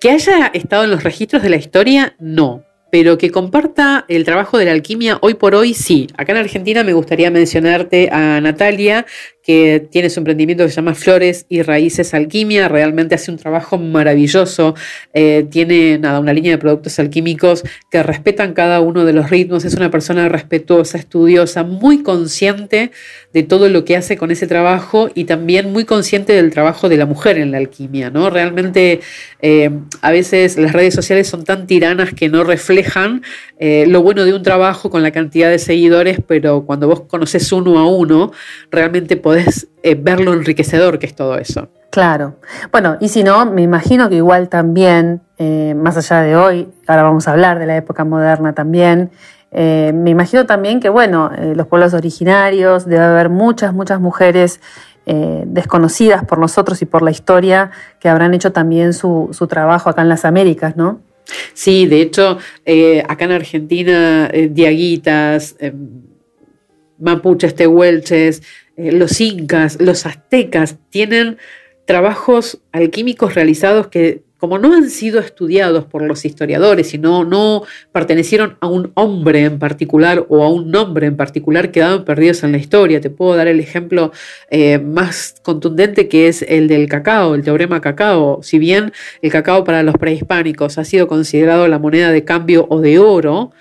Que 0.00 0.10
haya 0.10 0.46
estado 0.54 0.84
en 0.84 0.90
los 0.90 1.02
registros 1.02 1.42
de 1.42 1.50
la 1.50 1.56
historia, 1.56 2.14
no. 2.20 2.62
Pero 2.92 3.18
que 3.18 3.32
comparta 3.32 4.04
el 4.06 4.24
trabajo 4.24 4.56
de 4.56 4.66
la 4.66 4.70
alquimia 4.70 5.18
hoy 5.20 5.34
por 5.34 5.56
hoy, 5.56 5.74
sí. 5.74 6.06
Acá 6.16 6.30
en 6.30 6.38
Argentina 6.38 6.84
me 6.84 6.92
gustaría 6.92 7.32
mencionarte 7.32 8.08
a 8.12 8.40
Natalia, 8.40 9.04
que 9.46 9.86
tiene 9.92 10.10
su 10.10 10.18
emprendimiento 10.18 10.64
que 10.64 10.70
se 10.70 10.76
llama 10.76 10.96
Flores 10.96 11.46
y 11.48 11.62
Raíces 11.62 12.14
Alquimia. 12.14 12.66
Realmente 12.66 13.14
hace 13.14 13.30
un 13.30 13.36
trabajo 13.36 13.78
maravilloso. 13.78 14.74
Eh, 15.14 15.46
tiene 15.48 15.98
nada, 15.98 16.18
una 16.18 16.32
línea 16.32 16.50
de 16.50 16.58
productos 16.58 16.98
alquímicos 16.98 17.62
que 17.88 18.02
respetan 18.02 18.54
cada 18.54 18.80
uno 18.80 19.04
de 19.04 19.12
los 19.12 19.30
ritmos. 19.30 19.64
Es 19.64 19.74
una 19.74 19.88
persona 19.88 20.28
respetuosa, 20.28 20.98
estudiosa, 20.98 21.62
muy 21.62 22.02
consciente 22.02 22.90
de 23.32 23.42
todo 23.44 23.68
lo 23.68 23.84
que 23.84 23.96
hace 23.96 24.16
con 24.16 24.32
ese 24.32 24.48
trabajo 24.48 25.10
y 25.14 25.24
también 25.24 25.70
muy 25.70 25.84
consciente 25.84 26.32
del 26.32 26.50
trabajo 26.50 26.88
de 26.88 26.96
la 26.96 27.06
mujer 27.06 27.38
en 27.38 27.52
la 27.52 27.58
alquimia. 27.58 28.10
¿no? 28.10 28.30
Realmente 28.30 28.98
eh, 29.42 29.70
a 30.00 30.10
veces 30.10 30.56
las 30.56 30.72
redes 30.72 30.94
sociales 30.94 31.28
son 31.28 31.44
tan 31.44 31.68
tiranas 31.68 32.12
que 32.14 32.28
no 32.28 32.42
reflejan 32.42 33.22
eh, 33.60 33.84
lo 33.86 34.02
bueno 34.02 34.24
de 34.24 34.34
un 34.34 34.42
trabajo 34.42 34.90
con 34.90 35.02
la 35.02 35.12
cantidad 35.12 35.50
de 35.50 35.58
seguidores, 35.58 36.18
pero 36.26 36.64
cuando 36.66 36.88
vos 36.88 37.02
conoces 37.02 37.52
uno 37.52 37.78
a 37.78 37.88
uno, 37.88 38.32
realmente 38.70 39.16
podés 39.16 39.35
eh, 39.82 39.94
ver 39.94 40.20
lo 40.20 40.32
enriquecedor 40.32 40.98
que 40.98 41.06
es 41.06 41.14
todo 41.14 41.38
eso. 41.38 41.68
Claro. 41.90 42.36
Bueno, 42.72 42.98
y 43.00 43.08
si 43.08 43.24
no, 43.24 43.46
me 43.46 43.62
imagino 43.62 44.08
que 44.08 44.16
igual 44.16 44.48
también, 44.48 45.22
eh, 45.38 45.74
más 45.74 45.96
allá 45.96 46.22
de 46.22 46.36
hoy, 46.36 46.68
ahora 46.86 47.02
vamos 47.02 47.26
a 47.26 47.32
hablar 47.32 47.58
de 47.58 47.66
la 47.66 47.76
época 47.76 48.04
moderna 48.04 48.52
también, 48.52 49.10
eh, 49.58 49.92
me 49.94 50.10
imagino 50.10 50.44
también 50.44 50.80
que, 50.80 50.88
bueno, 50.88 51.30
eh, 51.36 51.54
los 51.56 51.66
pueblos 51.66 51.94
originarios, 51.94 52.84
debe 52.84 53.04
haber 53.04 53.30
muchas, 53.30 53.72
muchas 53.72 54.00
mujeres 54.00 54.60
eh, 55.06 55.44
desconocidas 55.46 56.24
por 56.24 56.38
nosotros 56.38 56.82
y 56.82 56.84
por 56.84 57.02
la 57.02 57.10
historia 57.10 57.70
que 58.00 58.08
habrán 58.08 58.34
hecho 58.34 58.52
también 58.52 58.92
su, 58.92 59.30
su 59.32 59.46
trabajo 59.46 59.88
acá 59.88 60.02
en 60.02 60.10
las 60.10 60.24
Américas, 60.26 60.76
¿no? 60.76 61.00
Sí, 61.54 61.86
de 61.86 62.02
hecho, 62.02 62.38
acá 63.08 63.24
en 63.24 63.32
Argentina, 63.32 64.28
diaguitas, 64.50 65.56
eh, 65.58 65.72
mapuches, 66.98 67.54
tehuelches, 67.54 68.42
eh, 68.76 68.92
los 68.92 69.20
incas, 69.20 69.80
los 69.80 70.06
aztecas 70.06 70.76
tienen 70.90 71.38
trabajos 71.86 72.60
alquímicos 72.72 73.34
realizados 73.34 73.86
que, 73.86 74.22
como 74.38 74.58
no 74.58 74.74
han 74.74 74.90
sido 74.90 75.18
estudiados 75.18 75.84
por 75.86 76.02
los 76.02 76.24
historiadores, 76.26 76.88
sino 76.88 77.24
no 77.24 77.62
pertenecieron 77.92 78.58
a 78.60 78.66
un 78.66 78.92
hombre 78.94 79.44
en 79.44 79.58
particular 79.58 80.26
o 80.28 80.44
a 80.44 80.50
un 80.50 80.70
nombre 80.70 81.06
en 81.06 81.16
particular, 81.16 81.70
quedaron 81.70 82.04
perdidos 82.04 82.44
en 82.44 82.52
la 82.52 82.58
historia. 82.58 83.00
Te 83.00 83.08
puedo 83.08 83.34
dar 83.34 83.48
el 83.48 83.60
ejemplo 83.60 84.12
eh, 84.50 84.78
más 84.78 85.36
contundente 85.42 86.08
que 86.08 86.28
es 86.28 86.42
el 86.42 86.68
del 86.68 86.86
cacao, 86.88 87.34
el 87.34 87.42
teorema 87.42 87.80
cacao. 87.80 88.42
Si 88.42 88.58
bien 88.58 88.92
el 89.22 89.30
cacao 89.30 89.64
para 89.64 89.82
los 89.82 89.96
prehispánicos 89.96 90.76
ha 90.76 90.84
sido 90.84 91.06
considerado 91.06 91.66
la 91.66 91.78
moneda 91.78 92.12
de 92.12 92.24
cambio 92.24 92.66
o 92.68 92.80
de 92.80 92.98
oro, 92.98 93.52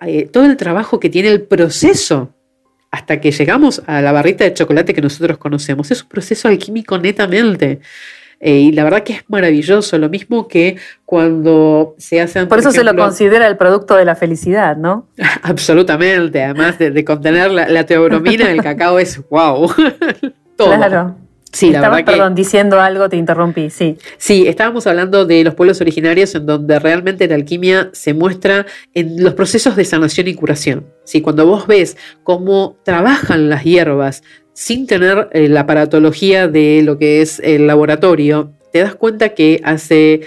eh, 0.00 0.28
todo 0.32 0.46
el 0.46 0.56
trabajo 0.56 0.98
que 0.98 1.10
tiene 1.10 1.28
el 1.28 1.42
proceso 1.42 2.32
hasta 2.92 3.20
que 3.20 3.32
llegamos 3.32 3.82
a 3.86 4.02
la 4.02 4.12
barrita 4.12 4.44
de 4.44 4.52
chocolate 4.52 4.94
que 4.94 5.00
nosotros 5.00 5.38
conocemos. 5.38 5.90
Es 5.90 6.02
un 6.02 6.08
proceso 6.08 6.46
alquímico 6.46 6.98
netamente. 6.98 7.80
Eh, 8.38 8.58
y 8.58 8.72
la 8.72 8.84
verdad 8.84 9.02
que 9.02 9.14
es 9.14 9.24
maravilloso, 9.28 9.96
lo 9.98 10.08
mismo 10.08 10.46
que 10.46 10.76
cuando 11.06 11.94
se 11.96 12.20
hacen... 12.20 12.48
Por, 12.48 12.58
eso 12.58 12.70
se 12.70 12.84
lo 12.84 12.94
considera 12.94 13.46
el 13.46 13.56
producto 13.56 13.96
de 13.96 14.04
la 14.04 14.14
felicidad, 14.14 14.76
¿no? 14.76 15.06
Absolutamente, 15.42 16.42
además 16.42 16.78
de, 16.78 17.04
contener 17.04 17.50
la, 17.50 17.86
teobromina, 17.86 18.50
el 18.50 18.62
cacao 18.62 18.98
es 18.98 19.20
wow. 19.30 19.72
Claro. 20.56 21.16
Sí, 21.52 21.70
la 21.70 21.82
verdad 21.82 22.04
perdón, 22.04 22.34
diciendo 22.34 22.80
algo, 22.80 23.10
te 23.10 23.16
interrumpí, 23.16 23.68
sí. 23.68 23.98
Sí, 24.16 24.46
estábamos 24.48 24.86
hablando 24.86 25.26
de 25.26 25.44
los 25.44 25.54
pueblos 25.54 25.82
originarios 25.82 26.34
en 26.34 26.46
donde 26.46 26.78
realmente 26.78 27.28
la 27.28 27.34
alquimia 27.34 27.90
se 27.92 28.14
muestra 28.14 28.64
en 28.94 29.22
los 29.22 29.34
procesos 29.34 29.76
de 29.76 29.84
sanación 29.84 30.28
y 30.28 30.34
curación. 30.34 30.86
Sí, 31.04 31.20
cuando 31.20 31.46
vos 31.46 31.66
ves 31.66 31.98
cómo 32.22 32.78
trabajan 32.84 33.50
las 33.50 33.64
hierbas 33.64 34.22
sin 34.54 34.86
tener 34.86 35.28
eh, 35.32 35.48
la 35.48 35.60
aparatología 35.60 36.48
de 36.48 36.82
lo 36.82 36.98
que 36.98 37.20
es 37.20 37.38
el 37.40 37.66
laboratorio, 37.66 38.52
te 38.72 38.78
das 38.80 38.94
cuenta 38.94 39.30
que 39.30 39.60
hace 39.62 40.22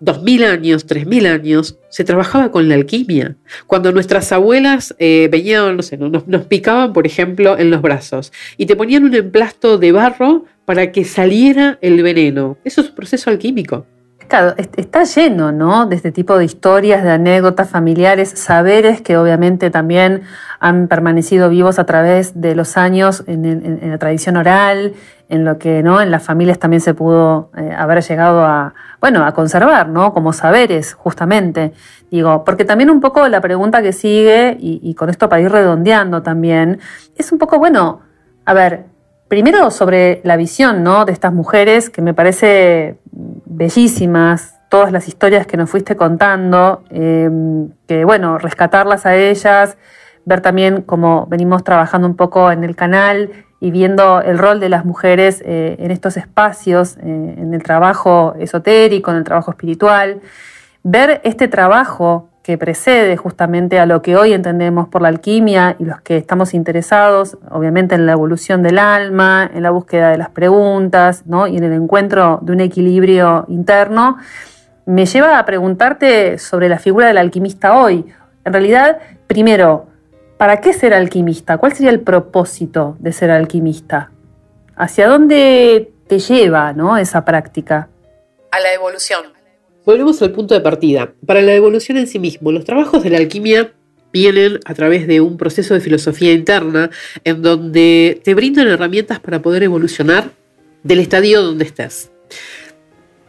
dos 0.00 0.22
mil 0.22 0.44
años, 0.44 0.86
tres 0.86 1.06
mil 1.06 1.26
años, 1.26 1.78
se 1.88 2.04
trabajaba 2.04 2.50
con 2.50 2.68
la 2.68 2.74
alquimia. 2.74 3.36
Cuando 3.66 3.92
nuestras 3.92 4.30
abuelas 4.32 4.94
eh, 4.98 5.28
venían, 5.30 5.76
no 5.76 5.82
sé, 5.82 5.96
nos, 5.96 6.46
picaban, 6.46 6.92
por 6.92 7.06
ejemplo, 7.06 7.58
en 7.58 7.70
los 7.70 7.82
brazos 7.82 8.32
y 8.56 8.66
te 8.66 8.76
ponían 8.76 9.04
un 9.04 9.14
emplasto 9.14 9.78
de 9.78 9.92
barro 9.92 10.44
para 10.64 10.92
que 10.92 11.04
saliera 11.04 11.78
el 11.80 12.02
veneno. 12.02 12.58
Eso 12.64 12.80
es 12.80 12.90
un 12.90 12.94
proceso 12.94 13.30
alquímico. 13.30 13.86
Claro, 14.28 14.54
está 14.58 15.04
lleno, 15.04 15.52
¿no? 15.52 15.86
De 15.86 15.96
este 15.96 16.12
tipo 16.12 16.36
de 16.36 16.44
historias, 16.44 17.02
de 17.02 17.12
anécdotas 17.12 17.70
familiares, 17.70 18.28
saberes 18.28 19.00
que 19.00 19.16
obviamente 19.16 19.70
también 19.70 20.24
han 20.60 20.86
permanecido 20.86 21.48
vivos 21.48 21.78
a 21.78 21.86
través 21.86 22.38
de 22.38 22.54
los 22.54 22.76
años 22.76 23.24
en, 23.26 23.90
la 23.90 23.96
tradición 23.96 24.36
oral, 24.36 24.92
en 25.30 25.46
lo 25.46 25.58
que, 25.58 25.82
¿no? 25.82 26.02
En 26.02 26.10
las 26.10 26.24
familias 26.24 26.58
también 26.58 26.82
se 26.82 26.92
pudo 26.92 27.50
eh, 27.56 27.72
haber 27.74 28.02
llegado 28.02 28.44
a, 28.44 28.74
bueno, 29.00 29.24
a 29.24 29.32
conservar, 29.32 29.88
¿no? 29.88 30.12
Como 30.12 30.34
saberes, 30.34 30.92
justamente. 30.92 31.72
Digo, 32.10 32.44
porque 32.44 32.66
también 32.66 32.90
un 32.90 33.00
poco 33.00 33.26
la 33.28 33.40
pregunta 33.40 33.80
que 33.80 33.94
sigue, 33.94 34.58
y, 34.60 34.78
y 34.82 34.94
con 34.94 35.08
esto 35.08 35.30
para 35.30 35.40
ir 35.40 35.50
redondeando 35.50 36.22
también, 36.22 36.80
es 37.16 37.32
un 37.32 37.38
poco, 37.38 37.58
bueno, 37.58 38.02
a 38.44 38.52
ver, 38.52 38.84
Primero 39.28 39.70
sobre 39.70 40.22
la 40.24 40.38
visión 40.38 40.82
¿no? 40.82 41.04
de 41.04 41.12
estas 41.12 41.34
mujeres, 41.34 41.90
que 41.90 42.00
me 42.00 42.14
parece 42.14 42.96
bellísimas, 43.48 44.58
todas 44.68 44.92
las 44.92 45.08
historias 45.08 45.46
que 45.46 45.56
nos 45.56 45.70
fuiste 45.70 45.96
contando, 45.96 46.84
em, 46.90 47.70
que 47.86 48.04
bueno, 48.04 48.38
rescatarlas 48.38 49.06
a 49.06 49.16
ellas, 49.16 49.76
ver 50.24 50.40
también 50.40 50.82
cómo 50.82 51.26
venimos 51.26 51.64
trabajando 51.64 52.06
un 52.06 52.16
poco 52.16 52.52
en 52.52 52.64
el 52.64 52.76
canal 52.76 53.30
y 53.60 53.70
viendo 53.70 54.20
el 54.20 54.38
rol 54.38 54.60
de 54.60 54.68
las 54.68 54.84
mujeres 54.84 55.42
eh, 55.44 55.76
en 55.78 55.90
estos 55.90 56.16
espacios, 56.16 56.96
eh, 56.98 57.34
en 57.38 57.54
el 57.54 57.62
trabajo 57.62 58.34
esotérico, 58.38 59.10
en 59.10 59.16
el 59.16 59.24
trabajo 59.24 59.50
espiritual, 59.50 60.20
ver 60.82 61.20
este 61.24 61.48
trabajo 61.48 62.27
que 62.48 62.56
precede 62.56 63.18
justamente 63.18 63.78
a 63.78 63.84
lo 63.84 64.00
que 64.00 64.16
hoy 64.16 64.32
entendemos 64.32 64.88
por 64.88 65.02
la 65.02 65.08
alquimia 65.08 65.76
y 65.78 65.84
los 65.84 66.00
que 66.00 66.16
estamos 66.16 66.54
interesados, 66.54 67.36
obviamente, 67.50 67.94
en 67.94 68.06
la 68.06 68.12
evolución 68.12 68.62
del 68.62 68.78
alma, 68.78 69.50
en 69.52 69.62
la 69.62 69.68
búsqueda 69.68 70.12
de 70.12 70.16
las 70.16 70.30
preguntas 70.30 71.26
¿no? 71.26 71.46
y 71.46 71.58
en 71.58 71.64
el 71.64 71.74
encuentro 71.74 72.38
de 72.40 72.52
un 72.52 72.60
equilibrio 72.60 73.44
interno, 73.48 74.16
me 74.86 75.04
lleva 75.04 75.38
a 75.38 75.44
preguntarte 75.44 76.38
sobre 76.38 76.70
la 76.70 76.78
figura 76.78 77.08
del 77.08 77.18
alquimista 77.18 77.78
hoy. 77.78 78.06
En 78.46 78.52
realidad, 78.54 78.96
primero, 79.26 79.88
¿para 80.38 80.62
qué 80.62 80.72
ser 80.72 80.94
alquimista? 80.94 81.58
¿Cuál 81.58 81.74
sería 81.74 81.90
el 81.90 82.00
propósito 82.00 82.96
de 82.98 83.12
ser 83.12 83.30
alquimista? 83.30 84.10
¿Hacia 84.74 85.06
dónde 85.06 85.92
te 86.06 86.18
lleva 86.18 86.72
¿no? 86.72 86.96
esa 86.96 87.26
práctica? 87.26 87.90
A 88.50 88.58
la 88.58 88.72
evolución 88.72 89.37
Volvemos 89.88 90.20
al 90.20 90.32
punto 90.32 90.52
de 90.52 90.60
partida. 90.60 91.14
Para 91.24 91.40
la 91.40 91.54
evolución 91.54 91.96
en 91.96 92.06
sí 92.06 92.18
mismo, 92.18 92.52
los 92.52 92.66
trabajos 92.66 93.02
de 93.02 93.08
la 93.08 93.16
alquimia 93.16 93.72
vienen 94.12 94.60
a 94.66 94.74
través 94.74 95.06
de 95.06 95.22
un 95.22 95.38
proceso 95.38 95.72
de 95.72 95.80
filosofía 95.80 96.34
interna 96.34 96.90
en 97.24 97.40
donde 97.40 98.20
te 98.22 98.34
brindan 98.34 98.68
herramientas 98.68 99.18
para 99.18 99.40
poder 99.40 99.62
evolucionar 99.62 100.30
del 100.82 101.00
estadio 101.00 101.40
donde 101.40 101.64
estés. 101.64 102.10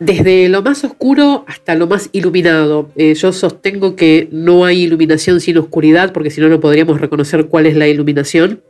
Desde 0.01 0.49
lo 0.49 0.61
más 0.61 0.83
oscuro 0.83 1.45
hasta 1.47 1.75
lo 1.75 1.87
más 1.87 2.09
iluminado. 2.11 2.89
Eh, 2.97 3.13
yo 3.13 3.31
sostengo 3.31 3.95
que 3.95 4.27
no 4.33 4.65
hay 4.65 4.81
iluminación 4.81 5.39
sin 5.39 5.59
oscuridad, 5.59 6.11
porque 6.11 6.29
si 6.29 6.41
no, 6.41 6.49
no 6.49 6.59
podríamos 6.59 6.99
reconocer 6.99 7.45
cuál 7.45 7.67
es 7.67 7.77
la 7.77 7.87
iluminación. 7.87 8.61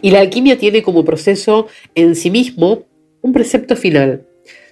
Y 0.00 0.10
la 0.10 0.20
alquimia 0.20 0.56
tiene 0.56 0.82
como 0.82 1.04
proceso 1.04 1.68
en 1.94 2.16
sí 2.16 2.30
mismo 2.30 2.86
un 3.20 3.34
precepto 3.34 3.76
final. 3.76 4.22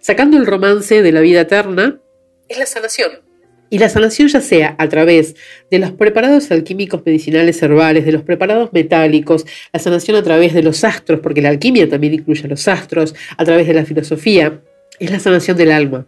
Sacando 0.01 0.39
el 0.39 0.47
romance 0.47 1.03
de 1.03 1.12
la 1.12 1.21
vida 1.21 1.43
eterna, 1.43 2.01
es 2.49 2.59
la 2.59 2.67
sanación. 2.67 3.27
Y 3.69 3.79
la 3.79 3.89
sanación 3.89 4.29
ya 4.29 4.41
sea 4.41 4.77
a 4.79 4.89
través 4.89 5.35
de 5.71 5.79
los 5.81 5.91
preparados 5.91 6.51
alquímicos 6.53 7.03
medicinales 7.05 7.61
herbales, 7.63 8.05
de 8.05 8.13
los 8.13 8.23
preparados 8.23 8.73
metálicos, 8.73 9.45
la 9.73 9.81
sanación 9.81 10.17
a 10.17 10.23
través 10.23 10.55
de 10.55 10.63
los 10.63 10.85
astros, 10.85 11.21
porque 11.21 11.43
la 11.43 11.49
alquimia 11.49 11.89
también 11.89 12.15
incluye 12.15 12.47
los 12.47 12.69
astros, 12.69 13.15
a 13.37 13.45
través 13.45 13.67
de 13.67 13.75
la 13.75 13.85
filosofía, 13.85 14.61
es 15.01 15.11
la 15.11 15.19
sanación 15.19 15.57
del 15.57 15.73
alma. 15.73 16.07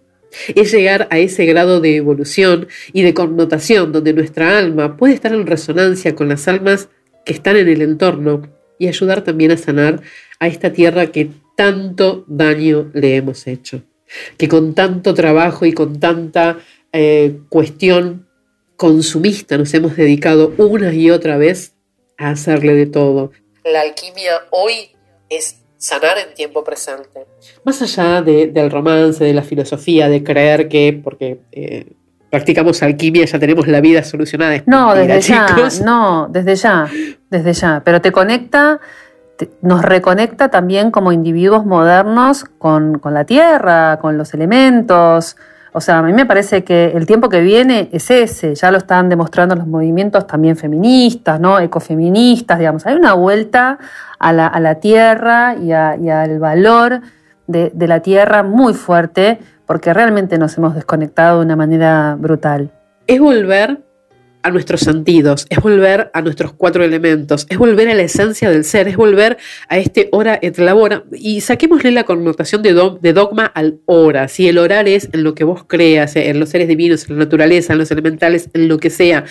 Es 0.55 0.73
llegar 0.73 1.09
a 1.11 1.19
ese 1.19 1.47
grado 1.47 1.81
de 1.81 1.97
evolución 1.97 2.69
y 2.93 3.03
de 3.03 3.15
connotación 3.15 3.93
donde 3.93 4.13
nuestra 4.13 4.59
alma 4.59 4.97
puede 4.97 5.15
estar 5.15 5.33
en 5.33 5.47
resonancia 5.47 6.15
con 6.15 6.29
las 6.29 6.47
almas 6.47 6.89
que 7.25 7.33
están 7.33 7.57
en 7.57 7.69
el 7.69 7.83
entorno 7.83 8.43
y 8.79 8.87
ayudar 8.87 9.25
también 9.25 9.51
a 9.51 9.57
sanar 9.57 10.03
a 10.39 10.47
esta 10.47 10.73
tierra 10.73 11.09
que 11.09 11.31
tanto 11.57 12.25
daño 12.29 12.91
le 12.95 13.17
hemos 13.17 13.47
hecho 13.47 13.83
que 14.37 14.49
con 14.49 14.75
tanto 14.75 15.15
trabajo 15.15 15.65
y 15.65 15.73
con 15.73 16.01
tanta 16.01 16.59
eh, 16.93 17.41
cuestión 17.49 18.27
consumista 18.77 19.59
nos 19.59 19.75
hemos 19.75 19.97
dedicado 19.97 20.55
una 20.57 20.93
y 20.93 21.11
otra 21.11 21.37
vez 21.37 21.75
a 22.17 22.31
hacerle 22.31 22.75
de 22.75 22.87
todo. 22.87 23.33
La 23.65 23.83
alquimia 23.83 24.43
hoy 24.51 24.91
es 25.29 25.63
sanar 25.77 26.19
en 26.19 26.35
tiempo 26.35 26.65
presente. 26.65 27.27
Más 27.65 27.81
allá 27.83 28.23
del 28.23 28.71
romance, 28.71 29.25
de 29.25 29.35
la 29.35 29.43
filosofía, 29.43 30.09
de 30.09 30.23
creer 30.23 30.69
que, 30.69 31.01
porque 31.03 31.41
eh, 31.53 31.93
practicamos 32.31 32.83
alquimia, 32.83 33.25
ya 33.25 33.39
tenemos 33.39 33.67
la 33.69 33.81
vida 33.81 34.03
solucionada. 34.03 34.63
No, 34.67 34.95
desde 34.95 35.21
ya, 35.21 35.57
no, 35.85 36.29
desde 36.31 36.57
ya, 36.57 36.91
desde 37.31 37.53
ya. 37.53 37.83
Pero 37.85 38.01
te 38.01 38.13
conecta 38.13 38.81
nos 39.63 39.83
reconecta 39.83 40.49
también 40.49 40.91
como 40.91 41.13
individuos 41.13 41.65
modernos 41.65 42.45
con, 42.45 43.01
la 43.05 43.25
tierra, 43.25 43.99
con 44.01 44.19
los 44.19 44.35
elementos. 44.35 45.37
O 45.73 45.81
sea, 45.81 45.99
a 45.99 46.03
mí 46.03 46.13
me 46.13 46.27
parece 46.27 46.65
que 46.65 46.93
el 46.95 47.07
tiempo 47.07 47.29
que 47.29 47.41
viene 47.41 47.89
es 47.93 48.11
ese, 48.11 48.55
ya 48.55 48.71
lo 48.71 48.79
están 48.79 49.09
demostrando 49.09 49.55
los 49.55 49.67
movimientos 49.67 50.27
también 50.27 50.57
feministas, 50.57 51.39
¿no? 51.41 51.59
ecofeministas, 51.61 52.59
digamos. 52.59 52.87
Hay 52.87 52.97
una 52.97 53.15
vuelta 53.15 53.79
a 54.19 54.33
la, 54.33 54.75
tierra 54.77 55.55
y, 55.55 55.73
al 55.73 56.39
valor 56.41 57.01
de, 57.47 57.71
de 57.75 57.87
la 57.87 58.01
tierra 58.01 58.43
muy 58.43 58.75
fuerte, 58.75 59.39
porque 59.67 59.93
realmente 59.93 60.39
nos 60.39 60.57
hemos 60.57 60.75
desconectado 60.75 61.39
de 61.39 61.45
una 61.45 61.57
manera 61.57 62.17
brutal. 62.19 62.71
Es 63.07 63.21
volver 63.21 63.88
a 64.43 64.51
nuestros 64.51 64.81
sentidos, 64.81 65.47
es 65.51 65.59
volver 65.61 66.11
a 66.15 66.23
nuestros 66.23 66.53
cuatro 66.53 66.85
elementos, 66.85 67.47
es 67.49 67.59
volver 67.59 67.89
a 67.89 67.95
la 67.95 68.03
esencia 68.03 68.51
del 68.51 68.65
ser, 68.65 68.89
es 68.89 68.97
volver 68.97 69.37
a 69.69 69.79
este 69.79 70.09
hora 70.13 70.39
et 70.41 70.59
labora. 70.59 71.05
Y 71.13 71.41
saquémosle 71.41 71.91
la 71.91 72.05
connotación 72.05 72.63
de, 72.63 72.73
dogma 73.13 73.47
al 73.47 73.81
hora. 73.87 74.29
Si 74.29 74.49
el 74.49 74.59
orar 74.59 74.89
es 74.89 75.09
en 75.13 75.25
lo 75.25 75.35
que 75.35 75.45
vos 75.45 75.65
creas, 75.67 76.17
en 76.17 76.39
los 76.39 76.51
seres 76.51 76.69
divinos, 76.69 77.09
en 77.09 77.19
la 77.19 77.25
naturaleza, 77.25 77.73
en 77.73 77.81
los 77.81 77.91
elementales, 77.91 78.49
en 78.55 78.69
lo 78.69 78.79
que 78.79 78.91
sea. 78.91 79.25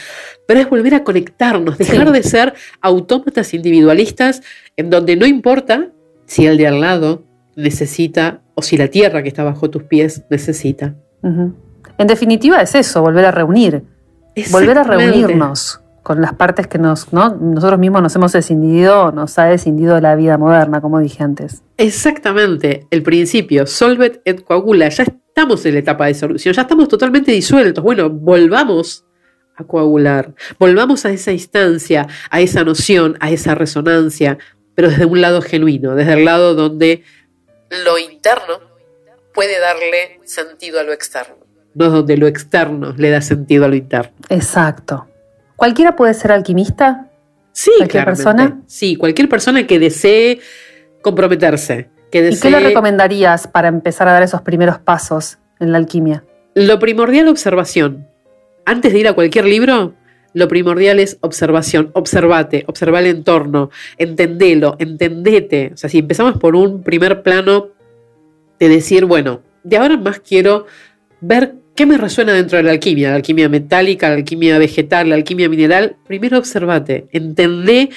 Pero 0.47 0.59
es 0.59 0.69
volver 0.69 0.95
a 0.95 1.03
conectarnos, 1.03 1.77
dejar 1.77 2.11
de 2.11 2.23
ser 2.23 2.53
autómatas 2.81 3.53
individualistas 3.53 4.41
en 4.75 4.89
donde 4.89 5.15
no 5.15 5.25
importa 5.25 5.89
si 6.25 6.45
el 6.45 6.57
de 6.57 6.67
al 6.67 6.81
lado 6.81 7.25
necesita 7.55 8.41
o 8.55 8.61
si 8.61 8.77
la 8.77 8.89
tierra 8.89 9.23
que 9.23 9.29
está 9.29 9.43
bajo 9.43 9.69
tus 9.69 9.83
pies 9.83 10.23
necesita. 10.29 10.95
En 11.23 12.07
definitiva 12.07 12.61
es 12.61 12.75
eso, 12.75 13.01
volver 13.01 13.25
a 13.25 13.31
reunir 13.31 13.83
volver 14.51 14.77
a 14.77 14.83
reunirnos 14.83 15.81
con 16.07 16.21
las 16.21 16.35
partes 16.35 16.67
que 16.67 16.77
nos, 16.77 17.11
nosotros 17.11 17.79
mismos 17.79 18.01
nos 18.01 18.15
hemos 18.15 18.33
escindido, 18.33 19.11
nos 19.11 19.37
ha 19.39 19.45
descindido 19.45 19.99
la 19.99 20.15
vida 20.15 20.37
moderna, 20.37 20.79
como 20.79 21.01
dije 21.01 21.21
antes. 21.21 21.63
Exactamente, 21.75 22.87
el 22.91 23.03
principio, 23.03 23.67
solvet 23.67 24.21
et 24.23 24.41
coagula, 24.41 24.87
ya 24.87 25.03
estamos 25.03 25.65
en 25.65 25.73
la 25.73 25.79
etapa 25.81 26.05
de 26.05 26.13
solución, 26.13 26.53
ya 26.53 26.61
estamos 26.61 26.87
totalmente 26.87 27.33
disueltos. 27.33 27.83
Bueno, 27.83 28.09
volvamos 28.09 29.03
a 29.57 29.65
coagular, 29.65 30.33
volvamos 30.57 31.03
a 31.03 31.09
esa 31.09 31.33
instancia, 31.33 32.07
a 32.29 32.39
esa 32.39 32.63
noción, 32.63 33.17
a 33.19 33.31
esa 33.31 33.53
resonancia, 33.53 34.37
pero 34.75 34.89
desde 34.89 35.03
un 35.03 35.19
lado 35.19 35.41
genuino, 35.41 35.93
desde 35.93 36.13
el 36.13 36.23
lado 36.23 36.55
donde 36.55 37.03
lo 37.83 37.97
interno 37.97 38.61
puede 39.33 39.59
darle 39.59 40.21
sentido 40.23 40.79
a 40.79 40.83
lo 40.83 40.93
externo 40.93 41.36
no 41.77 41.89
donde 41.89 42.17
lo 42.17 42.27
externo 42.27 42.93
le 42.97 43.09
da 43.09 43.21
sentido 43.21 43.65
a 43.65 43.67
lo 43.67 43.75
interno. 43.75 44.11
Exacto. 44.29 45.07
¿Cualquiera 45.55 45.95
puede 45.95 46.13
ser 46.13 46.31
alquimista? 46.31 47.07
Sí, 47.51 47.71
¿Cualquier 47.77 48.05
persona? 48.05 48.61
Sí, 48.65 48.95
cualquier 48.95 49.29
persona 49.29 49.65
que 49.65 49.79
desee 49.79 50.39
comprometerse 51.01 51.89
que 52.11 52.21
desee... 52.21 52.49
¿Y 52.49 52.53
qué 52.53 52.59
le 52.59 52.67
recomendarías 52.67 53.47
para 53.47 53.67
empezar 53.67 54.07
a 54.07 54.13
dar 54.13 54.23
esos 54.23 54.41
primeros 54.41 54.79
pasos 54.79 55.37
en 55.59 55.71
la 55.71 55.77
alquimia? 55.77 56.23
Lo 56.55 56.79
primordial, 56.79 57.27
observación. 57.27 58.07
Antes 58.65 58.93
de 58.93 58.99
ir 58.99 59.07
a 59.07 59.13
cualquier 59.13 59.45
libro, 59.45 59.93
lo 60.33 60.47
primordial 60.47 60.99
es 60.99 61.17
observación. 61.21 61.91
Observate, 61.93 62.63
observa 62.67 62.99
el 62.99 63.07
entorno, 63.07 63.69
entendelo, 63.97 64.75
entendete. 64.79 65.71
O 65.73 65.77
sea, 65.77 65.89
si 65.89 65.99
empezamos 65.99 66.37
por 66.37 66.55
un 66.55 66.83
primer 66.83 67.23
plano 67.23 67.69
de 68.59 68.69
decir, 68.69 69.05
bueno, 69.05 69.41
de 69.63 69.77
ahora 69.77 69.97
más 69.97 70.19
quiero 70.19 70.65
ver 71.21 71.55
qué 71.77 71.85
me 71.85 71.97
resuena 71.97 72.33
dentro 72.33 72.57
de 72.57 72.63
la 72.63 72.71
alquimia, 72.71 73.11
la 73.11 73.15
alquimia 73.17 73.47
metálica, 73.47 74.09
la 74.09 74.15
alquimia 74.15 74.57
vegetal, 74.57 75.09
la 75.09 75.15
alquimia 75.15 75.47
mineral. 75.47 75.95
Primero 76.07 76.39
observate, 76.39 77.05
entendé 77.11 77.89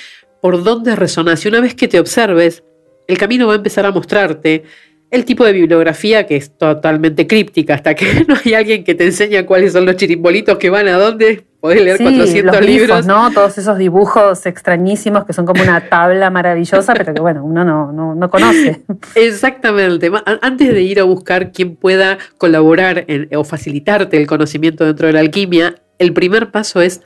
por 0.43 0.63
dónde 0.63 0.95
resonas. 0.95 1.43
Y 1.45 1.49
una 1.49 1.61
vez 1.61 1.75
que 1.75 1.89
te 1.89 1.99
observes, 1.99 2.63
el 3.09 3.17
camino 3.17 3.47
va 3.47 3.55
a 3.55 3.57
empezar 3.57 3.87
a 3.87 3.91
mostrarte 3.91 4.65
el 5.11 5.25
tipo 5.25 5.47
de 5.47 5.55
bibliografía 5.55 6.27
que 6.27 6.37
es 6.37 6.57
totalmente 6.57 7.27
críptica, 7.27 7.75
hasta 7.75 7.95
que 7.95 8.25
no 8.29 8.37
hay 8.45 8.53
alguien 8.53 8.85
que 8.85 8.95
te 8.95 9.07
enseña 9.07 9.47
cuáles 9.47 9.73
son 9.73 9.87
los 9.87 9.97
chirimbolitos 9.97 10.59
que 10.59 10.69
van 10.69 10.87
a 10.87 10.99
dónde, 10.99 11.45
podés 11.61 11.83
leer 11.83 11.99
400 11.99 12.61
libros. 12.63 13.07
¿no? 13.07 13.31
Todos 13.33 13.59
esos 13.59 13.79
dibujos 13.79 14.47
extrañísimos 14.47 15.25
que 15.25 15.33
son 15.33 15.47
como 15.47 15.63
una 15.63 15.89
tabla 15.89 16.31
maravillosa, 16.31 16.95
pero 16.95 17.15
que 17.15 17.21
bueno, 17.21 17.45
uno 17.45 17.65
no, 17.65 18.15
no, 18.15 18.31
conoce. 18.31 18.83
Exactamente. 19.15 20.11
Antes 20.43 20.73
de 20.73 20.83
ir 20.83 21.01
a 21.01 21.05
buscar 21.05 21.53
quien 21.53 21.77
pueda 21.77 22.19
colaborar 22.39 23.07
o 23.35 23.45
facilitarte 23.45 24.17
el 24.17 24.27
conocimiento 24.27 24.85
dentro 24.85 25.07
de 25.07 25.13
la 25.13 25.21
alquimia, 25.21 25.75
el 25.99 26.13
primer 26.13 26.51
paso 26.51 26.81
es 26.81 27.03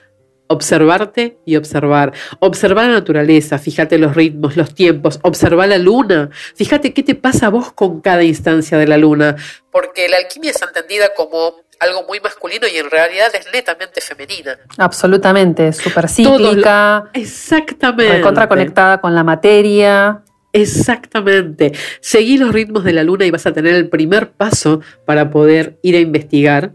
observarte 0.47 1.39
y 1.45 1.57
observar. 1.57 2.13
Observar 2.41 2.87
la 2.87 2.93
naturaleza, 2.93 3.59
fíjate 3.59 3.99
los 3.99 4.15
ritmos, 4.15 4.57
los 4.57 4.75
tiempos, 4.75 5.19
observar 5.23 5.69
la 5.69 5.79
luna, 5.79 6.31
fíjate 6.55 6.93
qué 6.93 7.03
te 7.03 7.15
pasa 7.15 7.47
a 7.47 7.51
vos 7.51 7.73
con 7.73 8.01
cada 8.01 8.23
instancia 8.23 8.79
de 8.79 8.87
la 8.87 8.99
luna, 8.99 9.37
porque 9.71 10.09
la 10.09 10.19
alquimia 10.19 10.51
es 10.51 10.63
entendida 10.63 11.13
como 11.17 11.64
algo 11.81 12.05
muy 12.07 12.21
masculino 12.21 12.67
y 12.67 12.79
en 12.79 12.91
realidad 12.91 13.29
es 13.35 13.47
netamente 13.53 14.01
femenina. 14.01 14.57
Absolutamente, 14.79 15.73
súper 15.73 16.09
cíclica. 16.09 17.11
exactamente. 17.13 18.21
conectada 18.49 19.01
con 19.01 19.15
la 19.15 19.25
materia. 19.25 20.23
Exactamente. 20.53 21.73
Seguí 22.01 22.39
los 22.39 22.53
ritmos 22.53 22.85
de 22.85 22.93
la 22.93 23.03
luna 23.03 23.27
y 23.27 23.31
vas 23.31 23.47
a 23.47 23.53
tener 23.53 23.75
el 23.75 23.89
primer 23.89 24.31
paso 24.31 24.81
para 25.05 25.31
poder 25.31 25.79
ir 25.83 25.97
a 25.97 25.99
investigar 25.99 26.73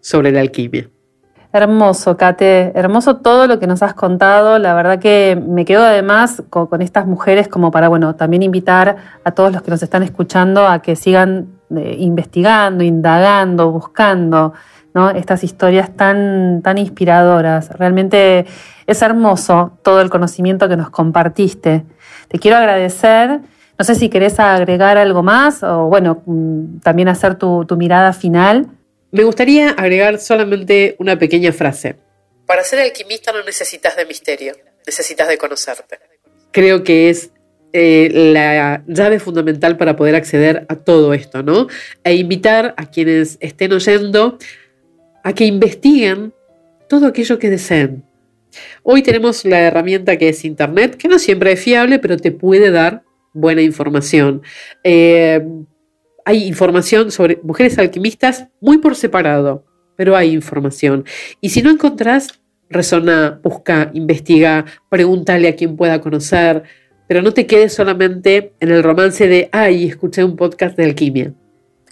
sobre 0.00 0.30
la 0.30 0.40
alquimia. 0.40 0.90
Hermoso, 1.54 2.16
Kate, 2.16 2.72
hermoso 2.74 3.18
todo 3.18 3.46
lo 3.46 3.60
que 3.60 3.68
nos 3.68 3.80
has 3.80 3.94
contado. 3.94 4.58
La 4.58 4.74
verdad 4.74 4.98
que 4.98 5.40
me 5.40 5.64
quedo 5.64 5.84
además 5.84 6.42
con, 6.50 6.82
estas 6.82 7.06
mujeres 7.06 7.46
como 7.46 7.70
para, 7.70 7.88
bueno, 7.88 8.16
también 8.16 8.42
invitar 8.42 8.96
a 9.22 9.30
todos 9.30 9.52
los 9.52 9.62
que 9.62 9.70
nos 9.70 9.80
están 9.80 10.02
escuchando 10.02 10.66
a 10.66 10.82
que 10.82 10.96
sigan 10.96 11.46
eh, 11.78 11.96
investigando, 11.98 12.84
indagando, 12.84 13.70
buscando, 13.70 14.52
¿no? 14.94 15.10
Estas 15.10 15.44
historias 15.44 15.94
tan, 15.96 16.62
tan 16.62 16.78
inspiradoras. 16.78 17.70
Realmente 17.70 18.46
es 18.86 19.02
hermoso 19.02 19.78
todo 19.82 20.00
el 20.00 20.10
conocimiento 20.10 20.68
que 20.68 20.76
nos 20.76 20.90
compartiste. 20.90 21.84
Te 22.28 22.38
quiero 22.38 22.56
agradecer. 22.56 23.40
No 23.76 23.84
sé 23.84 23.94
si 23.96 24.08
querés 24.08 24.38
agregar 24.38 24.96
algo 24.96 25.22
más 25.22 25.62
o, 25.62 25.86
bueno, 25.86 26.22
mm, 26.26 26.78
también 26.78 27.08
hacer 27.08 27.36
tu, 27.36 27.64
tu 27.64 27.76
mirada 27.76 28.12
final. 28.12 28.68
Me 29.10 29.24
gustaría 29.24 29.70
agregar 29.70 30.18
solamente 30.18 30.96
una 30.98 31.18
pequeña 31.18 31.52
frase. 31.52 31.96
Para 32.46 32.62
ser 32.62 32.80
alquimista 32.80 33.32
no 33.32 33.42
necesitas 33.42 33.96
de 33.96 34.06
misterio, 34.06 34.54
necesitas 34.86 35.28
de 35.28 35.38
conocerte. 35.38 35.98
Creo 36.52 36.84
que 36.84 37.10
es 37.10 37.30
eh, 37.76 38.08
la 38.12 38.84
llave 38.86 39.18
fundamental 39.18 39.76
para 39.76 39.96
poder 39.96 40.14
acceder 40.14 40.64
a 40.68 40.76
todo 40.76 41.12
esto, 41.12 41.42
¿no? 41.42 41.66
E 42.04 42.14
invitar 42.14 42.72
a 42.76 42.86
quienes 42.86 43.36
estén 43.40 43.72
oyendo 43.72 44.38
a 45.24 45.32
que 45.32 45.44
investiguen 45.44 46.32
todo 46.88 47.08
aquello 47.08 47.36
que 47.40 47.50
deseen. 47.50 48.04
Hoy 48.84 49.02
tenemos 49.02 49.44
la 49.44 49.58
herramienta 49.58 50.16
que 50.16 50.28
es 50.28 50.44
Internet, 50.44 50.96
que 50.96 51.08
no 51.08 51.18
siempre 51.18 51.50
es 51.50 51.60
fiable, 51.60 51.98
pero 51.98 52.16
te 52.16 52.30
puede 52.30 52.70
dar 52.70 53.02
buena 53.32 53.60
información. 53.60 54.42
Eh, 54.84 55.44
hay 56.24 56.44
información 56.44 57.10
sobre 57.10 57.40
mujeres 57.42 57.76
alquimistas 57.78 58.46
muy 58.60 58.78
por 58.78 58.94
separado, 58.94 59.64
pero 59.96 60.14
hay 60.14 60.30
información. 60.30 61.04
Y 61.40 61.48
si 61.48 61.60
no 61.60 61.70
encontrás, 61.70 62.40
resona, 62.70 63.40
busca, 63.42 63.90
investiga, 63.94 64.64
pregúntale 64.88 65.48
a 65.48 65.56
quien 65.56 65.76
pueda 65.76 66.00
conocer, 66.00 66.62
pero 67.06 67.22
no 67.22 67.32
te 67.32 67.46
quedes 67.46 67.74
solamente 67.74 68.52
en 68.60 68.70
el 68.70 68.82
romance 68.82 69.28
de, 69.28 69.48
ay, 69.52 69.88
escuché 69.88 70.24
un 70.24 70.36
podcast 70.36 70.76
de 70.76 70.84
alquimia. 70.84 71.32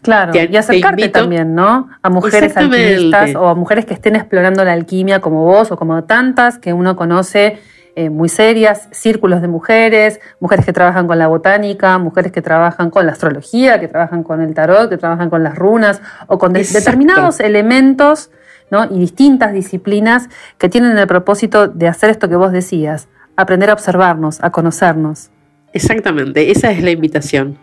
Claro, 0.03 0.33
y 0.35 0.57
acercarte 0.57 1.09
también, 1.11 1.55
¿no? 1.55 1.89
A 2.03 2.11
mujeres 2.11 2.57
alquimistas 2.57 3.37
o 3.37 3.47
a 3.47 3.55
mujeres 3.55 3.87
que 3.87 3.95
estén 3.95 4.17
explorando 4.17 4.65
la 4.65 4.73
alquimia 4.73 5.21
como 5.21 5.45
vos 5.45 5.71
o 5.71 5.77
como 5.77 6.03
tantas 6.05 6.59
que 6.59 6.73
uno 6.73 6.97
conoce 6.97 7.61
eh, 7.95 8.11
muy 8.11 8.29
serias, 8.29 8.89
círculos 8.91 9.43
de 9.43 9.49
mujeres, 9.49 10.19
mujeres 10.41 10.65
que 10.65 10.73
trabajan 10.73 11.07
con 11.07 11.19
la 11.19 11.29
botánica, 11.29 11.99
mujeres 11.99 12.33
que 12.33 12.43
trabajan 12.43 12.91
con 12.91 13.07
la 13.07 13.13
astrología, 13.13 13.79
que 13.79 13.87
trabajan 13.87 14.25
con 14.25 14.41
el 14.41 14.55
tarot, 14.55 14.89
que 14.89 14.97
trabajan 14.97 15.31
con 15.31 15.45
las 15.45 15.55
runas 15.55 16.01
o 16.27 16.39
con 16.39 16.53
determinados 16.53 17.39
elementos 17.39 18.31
¿no? 18.71 18.87
y 18.87 18.99
distintas 18.99 19.53
disciplinas 19.53 20.31
que 20.59 20.69
tienen 20.69 20.97
el 20.97 21.07
propósito 21.07 21.69
de 21.69 21.87
hacer 21.87 22.11
esto 22.11 22.31
que 22.31 22.37
vos 22.37 22.51
decías, 22.51 23.09
aprender 23.37 23.71
a 23.71 23.73
observarnos, 23.73 24.43
a 24.43 24.51
conocernos. 24.51 25.31
Exactamente, 25.73 26.51
esa 26.51 26.71
es 26.71 26.83
la 26.83 26.91
invitación. 26.91 27.59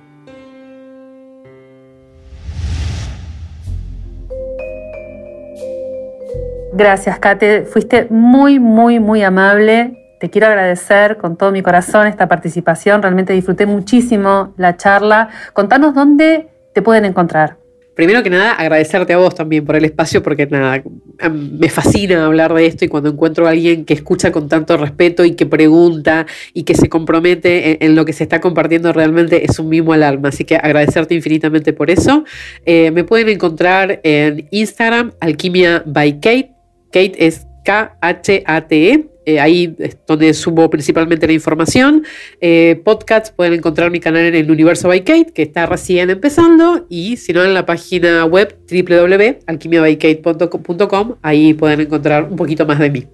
Gracias, 6.80 7.20
Kate. 7.20 7.66
Fuiste 7.66 8.08
muy, 8.10 8.58
muy, 8.58 9.02
muy 9.02 9.22
amable. 9.22 10.16
Te 10.20 10.30
quiero 10.30 10.48
agradecer 10.48 11.18
con 11.18 11.36
todo 11.36 11.52
mi 11.52 11.62
corazón 11.62 12.08
esta 12.08 12.28
participación. 12.28 13.02
Realmente 13.02 13.34
disfruté 13.34 13.66
muchísimo 13.66 14.54
la 14.56 14.78
charla. 14.78 15.30
Contanos 15.52 15.94
dónde 15.94 16.48
te 16.74 16.82
pueden 16.82 17.06
encontrar. 17.06 17.59
Primero 18.00 18.24
que 18.24 18.30
nada, 18.30 18.54
agradecerte 18.54 19.12
a 19.12 19.18
vos 19.18 19.36
también 19.36 19.66
por 19.66 19.76
el 19.76 19.84
espacio, 19.84 20.24
porque 20.24 20.45
nada, 20.45 20.82
me 21.30 21.68
fascina 21.68 22.26
hablar 22.26 22.54
de 22.54 22.66
esto 22.66 22.86
y 22.86 22.88
cuando 22.88 23.10
encuentro 23.10 23.45
a 23.45 23.50
alguien 23.50 23.84
que 23.84 23.93
escucha 23.93 24.32
con 24.32 24.47
tanto 24.47 24.78
respeto 24.78 25.26
y 25.26 25.36
que 25.36 25.45
pregunta 25.45 26.26
y 26.54 26.64
que 26.64 26.76
se 26.76 26.88
compromete 26.88 27.84
en, 27.84 27.95
lo 27.95 28.06
que 28.06 28.14
se 28.14 28.24
está 28.24 28.39
compartiendo, 28.39 28.93
realmente 28.93 29.43
es 29.43 29.60
un 29.60 29.68
mimo 29.68 29.91
al 29.91 30.04
alma. 30.04 30.30
Así 30.30 30.45
que 30.45 30.56
agradecerte 30.56 31.14
infinitamente 31.14 31.74
por 31.74 31.91
eso. 31.91 32.24
Eh, 32.66 32.89
me 32.91 33.04
pueden 33.04 33.28
encontrar 33.28 34.00
en 34.04 34.47
Instagram, 34.50 35.12
Alquimia 35.20 35.84
by 35.86 36.22
Kate. 36.22 36.54
Kate 36.93 37.16
es 37.18 37.47
K-H-A-T-E. 37.66 39.10
Eh, 39.30 39.40
ahí 39.40 39.76
es 39.78 39.96
donde 40.08 40.34
subo 40.34 40.72
principalmente 40.72 41.28
la 41.28 41.34
información. 41.34 42.04
Eh, 42.42 42.82
podcasts 42.84 43.30
pueden 43.30 43.54
encontrar 43.54 43.92
mi 43.92 44.00
canal 44.00 44.24
en 44.24 44.34
el 44.34 44.50
Universo 44.50 44.88
by 44.88 45.04
Kate, 45.04 45.32
que 45.32 45.44
está 45.44 45.68
recién 45.68 46.10
empezando, 46.10 46.88
y 46.90 47.18
si 47.18 47.32
no 47.32 47.44
en 47.44 47.54
la 47.54 47.64
página 47.64 48.26
web 48.26 48.58
www.alquimiabykate.com, 48.68 51.16
ahí 51.22 51.54
pueden 51.54 51.82
encontrar 51.82 52.24
un 52.24 52.38
poquito 52.38 52.66
más 52.66 52.80
de 52.80 52.90
mí. 52.90 53.08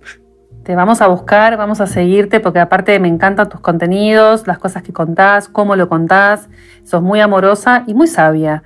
Te 0.63 0.73
vamos 0.73 1.01
a 1.01 1.07
buscar, 1.07 1.57
vamos 1.57 1.81
a 1.81 1.87
seguirte, 1.87 2.39
porque 2.39 2.59
aparte 2.59 2.97
me 2.97 3.09
encantan 3.09 3.49
tus 3.49 3.59
contenidos, 3.59 4.47
las 4.47 4.57
cosas 4.57 4.83
que 4.83 4.93
contás, 4.93 5.49
cómo 5.49 5.75
lo 5.75 5.89
contás. 5.89 6.47
Sos 6.85 7.01
muy 7.01 7.19
amorosa 7.19 7.83
y 7.87 7.93
muy 7.93 8.07
sabia. 8.07 8.63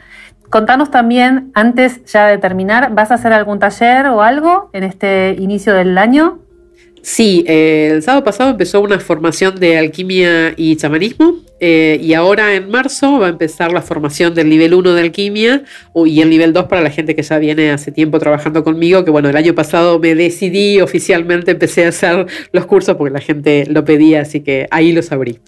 Contanos 0.52 0.91
también, 0.91 1.50
antes 1.56 2.06
ya 2.06 2.28
de 2.28 2.38
terminar, 2.38 2.93
¿vas 2.93 3.10
a 3.10 3.16
hacer 3.16 3.34
algún 3.34 3.58
taller 3.58 4.06
o 4.06 4.22
algo 4.22 4.70
en 4.74 4.84
este 4.84 5.36
inicio 5.39 5.74
del 5.74 5.97
año? 5.97 6.41
Sí, 7.02 7.43
eh, 7.47 7.91
el 7.93 8.04
sábado 8.04 8.24
pasado 8.24 8.50
empezó 8.52 8.82
una 8.82 9.00
formación 9.00 9.56
de 9.56 9.78
alquimia 9.78 10.54
y 10.56 10.76
chamanismo 10.76 11.36
eh, 11.60 12.00
y 12.02 12.14
ahora 12.14 12.54
en 12.54 12.70
marzo 12.70 13.20
va 13.20 13.28
a 13.28 13.30
empezar 13.30 13.72
la 13.72 13.82
formación 13.82 14.34
del 14.34 14.50
nivel 14.50 14.74
1 14.74 14.93
de 14.93 15.02
alquimia 15.02 15.64
y 16.06 16.22
el 16.22 16.30
nivel 16.30 16.54
2 16.54 16.66
para 16.66 16.82
la 16.82 16.89
gente 16.89 17.16
que 17.16 17.22
ya 17.22 17.38
viene 17.38 17.72
hace 17.72 17.91
tiempo 17.91 18.20
trabajando 18.20 18.64
conmigo, 18.64 19.04
que 19.04 19.12
bueno, 19.12 19.30
el 19.30 19.36
año 19.36 19.56
pasado 19.56 20.00
me 20.00 20.16
decidí 20.16 20.80
oficialmente, 20.82 21.52
empecé 21.52 21.86
a 21.86 21.89
hacer 21.89 22.28
los 22.52 22.66
cursos 22.66 22.95
porque 22.95 23.14
la 23.14 23.22
gente 23.22 23.66
lo 23.68 23.84
pedía, 23.84 24.22
así 24.22 24.41
que 24.41 24.68
ahí 24.72 24.91
los 24.91 25.12
abrí. 25.12 25.39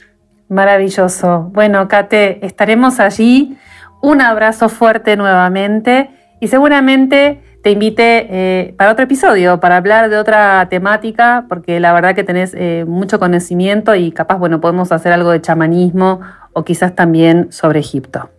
Maravilloso. 0.49 1.49
Bueno, 1.54 1.88
Kate, 1.88 2.45
estaremos 2.45 2.99
allí 2.99 3.56
un 4.02 4.20
abrazo 4.20 4.68
fuerte 4.68 5.16
nuevamente 5.16 6.10
y 6.41 6.47
seguramente 6.47 7.39
te 7.62 7.72
invite 7.72 8.28
eh, 8.30 8.74
para 8.78 8.91
otro 8.91 9.03
episodio, 9.03 9.59
para 9.59 9.78
hablar 9.78 10.09
de 10.09 10.18
otra 10.18 10.68
temática, 10.70 11.45
porque 11.47 11.80
la 11.80 11.93
verdad 11.93 12.16
que 12.16 12.24
tenés 12.24 12.53
eh, 12.55 12.86
mucho 12.88 13.20
conocimiento 13.20 13.93
y 13.95 14.12
capaz, 14.12 14.38
bueno, 14.38 14.59
podemos 14.59 14.91
hacer 14.91 15.12
algo 15.12 15.32
de 15.32 15.41
chamanismo 15.41 16.22
o 16.53 16.64
quizás 16.64 16.95
también 16.95 17.51
sobre 17.51 17.80
Egipto. 17.80 18.30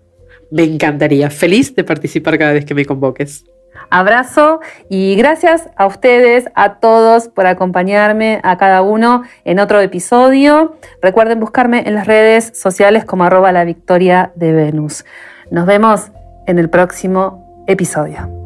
Me 0.51 0.65
encantaría, 0.65 1.31
feliz 1.31 1.75
de 1.75 1.85
participar 1.85 2.39
cada 2.39 2.53
vez 2.53 2.65
que 2.65 2.75
me 2.75 2.85
convoques. 2.85 3.45
Abrazo 3.91 4.61
y 4.89 5.17
gracias 5.17 5.69
a 5.77 5.87
ustedes, 5.87 6.47
a 6.55 6.75
todos 6.75 7.29
por 7.29 7.47
acompañarme, 7.47 8.41
a 8.43 8.57
cada 8.59 8.83
uno 8.83 9.23
en 9.45 9.61
otro 9.61 9.81
episodio. 9.81 10.77
Recuerden 11.01 11.41
buscarme 11.41 11.83
en 11.87 11.95
las 11.95 12.07
redes 12.07 12.53
sociales 12.55 13.05
como 13.05 13.25
arroba 13.25 13.53
la 13.53 13.65
victoria 13.65 14.33
de 14.35 14.53
Venus. 14.53 15.05
Nos 15.51 15.67
vemos 15.67 16.11
en 16.47 16.59
el 16.59 16.69
próximo 16.71 17.65
episodio. 17.67 18.42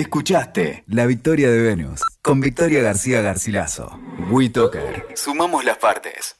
Escuchaste 0.00 0.82
La 0.86 1.04
Victoria 1.04 1.50
de 1.50 1.60
Venus 1.60 2.00
con 2.22 2.40
Victoria 2.40 2.80
García 2.80 3.20
Garcilaso. 3.20 4.00
We 4.30 4.48
Talker. 4.48 5.08
Sumamos 5.14 5.62
las 5.62 5.76
partes. 5.76 6.39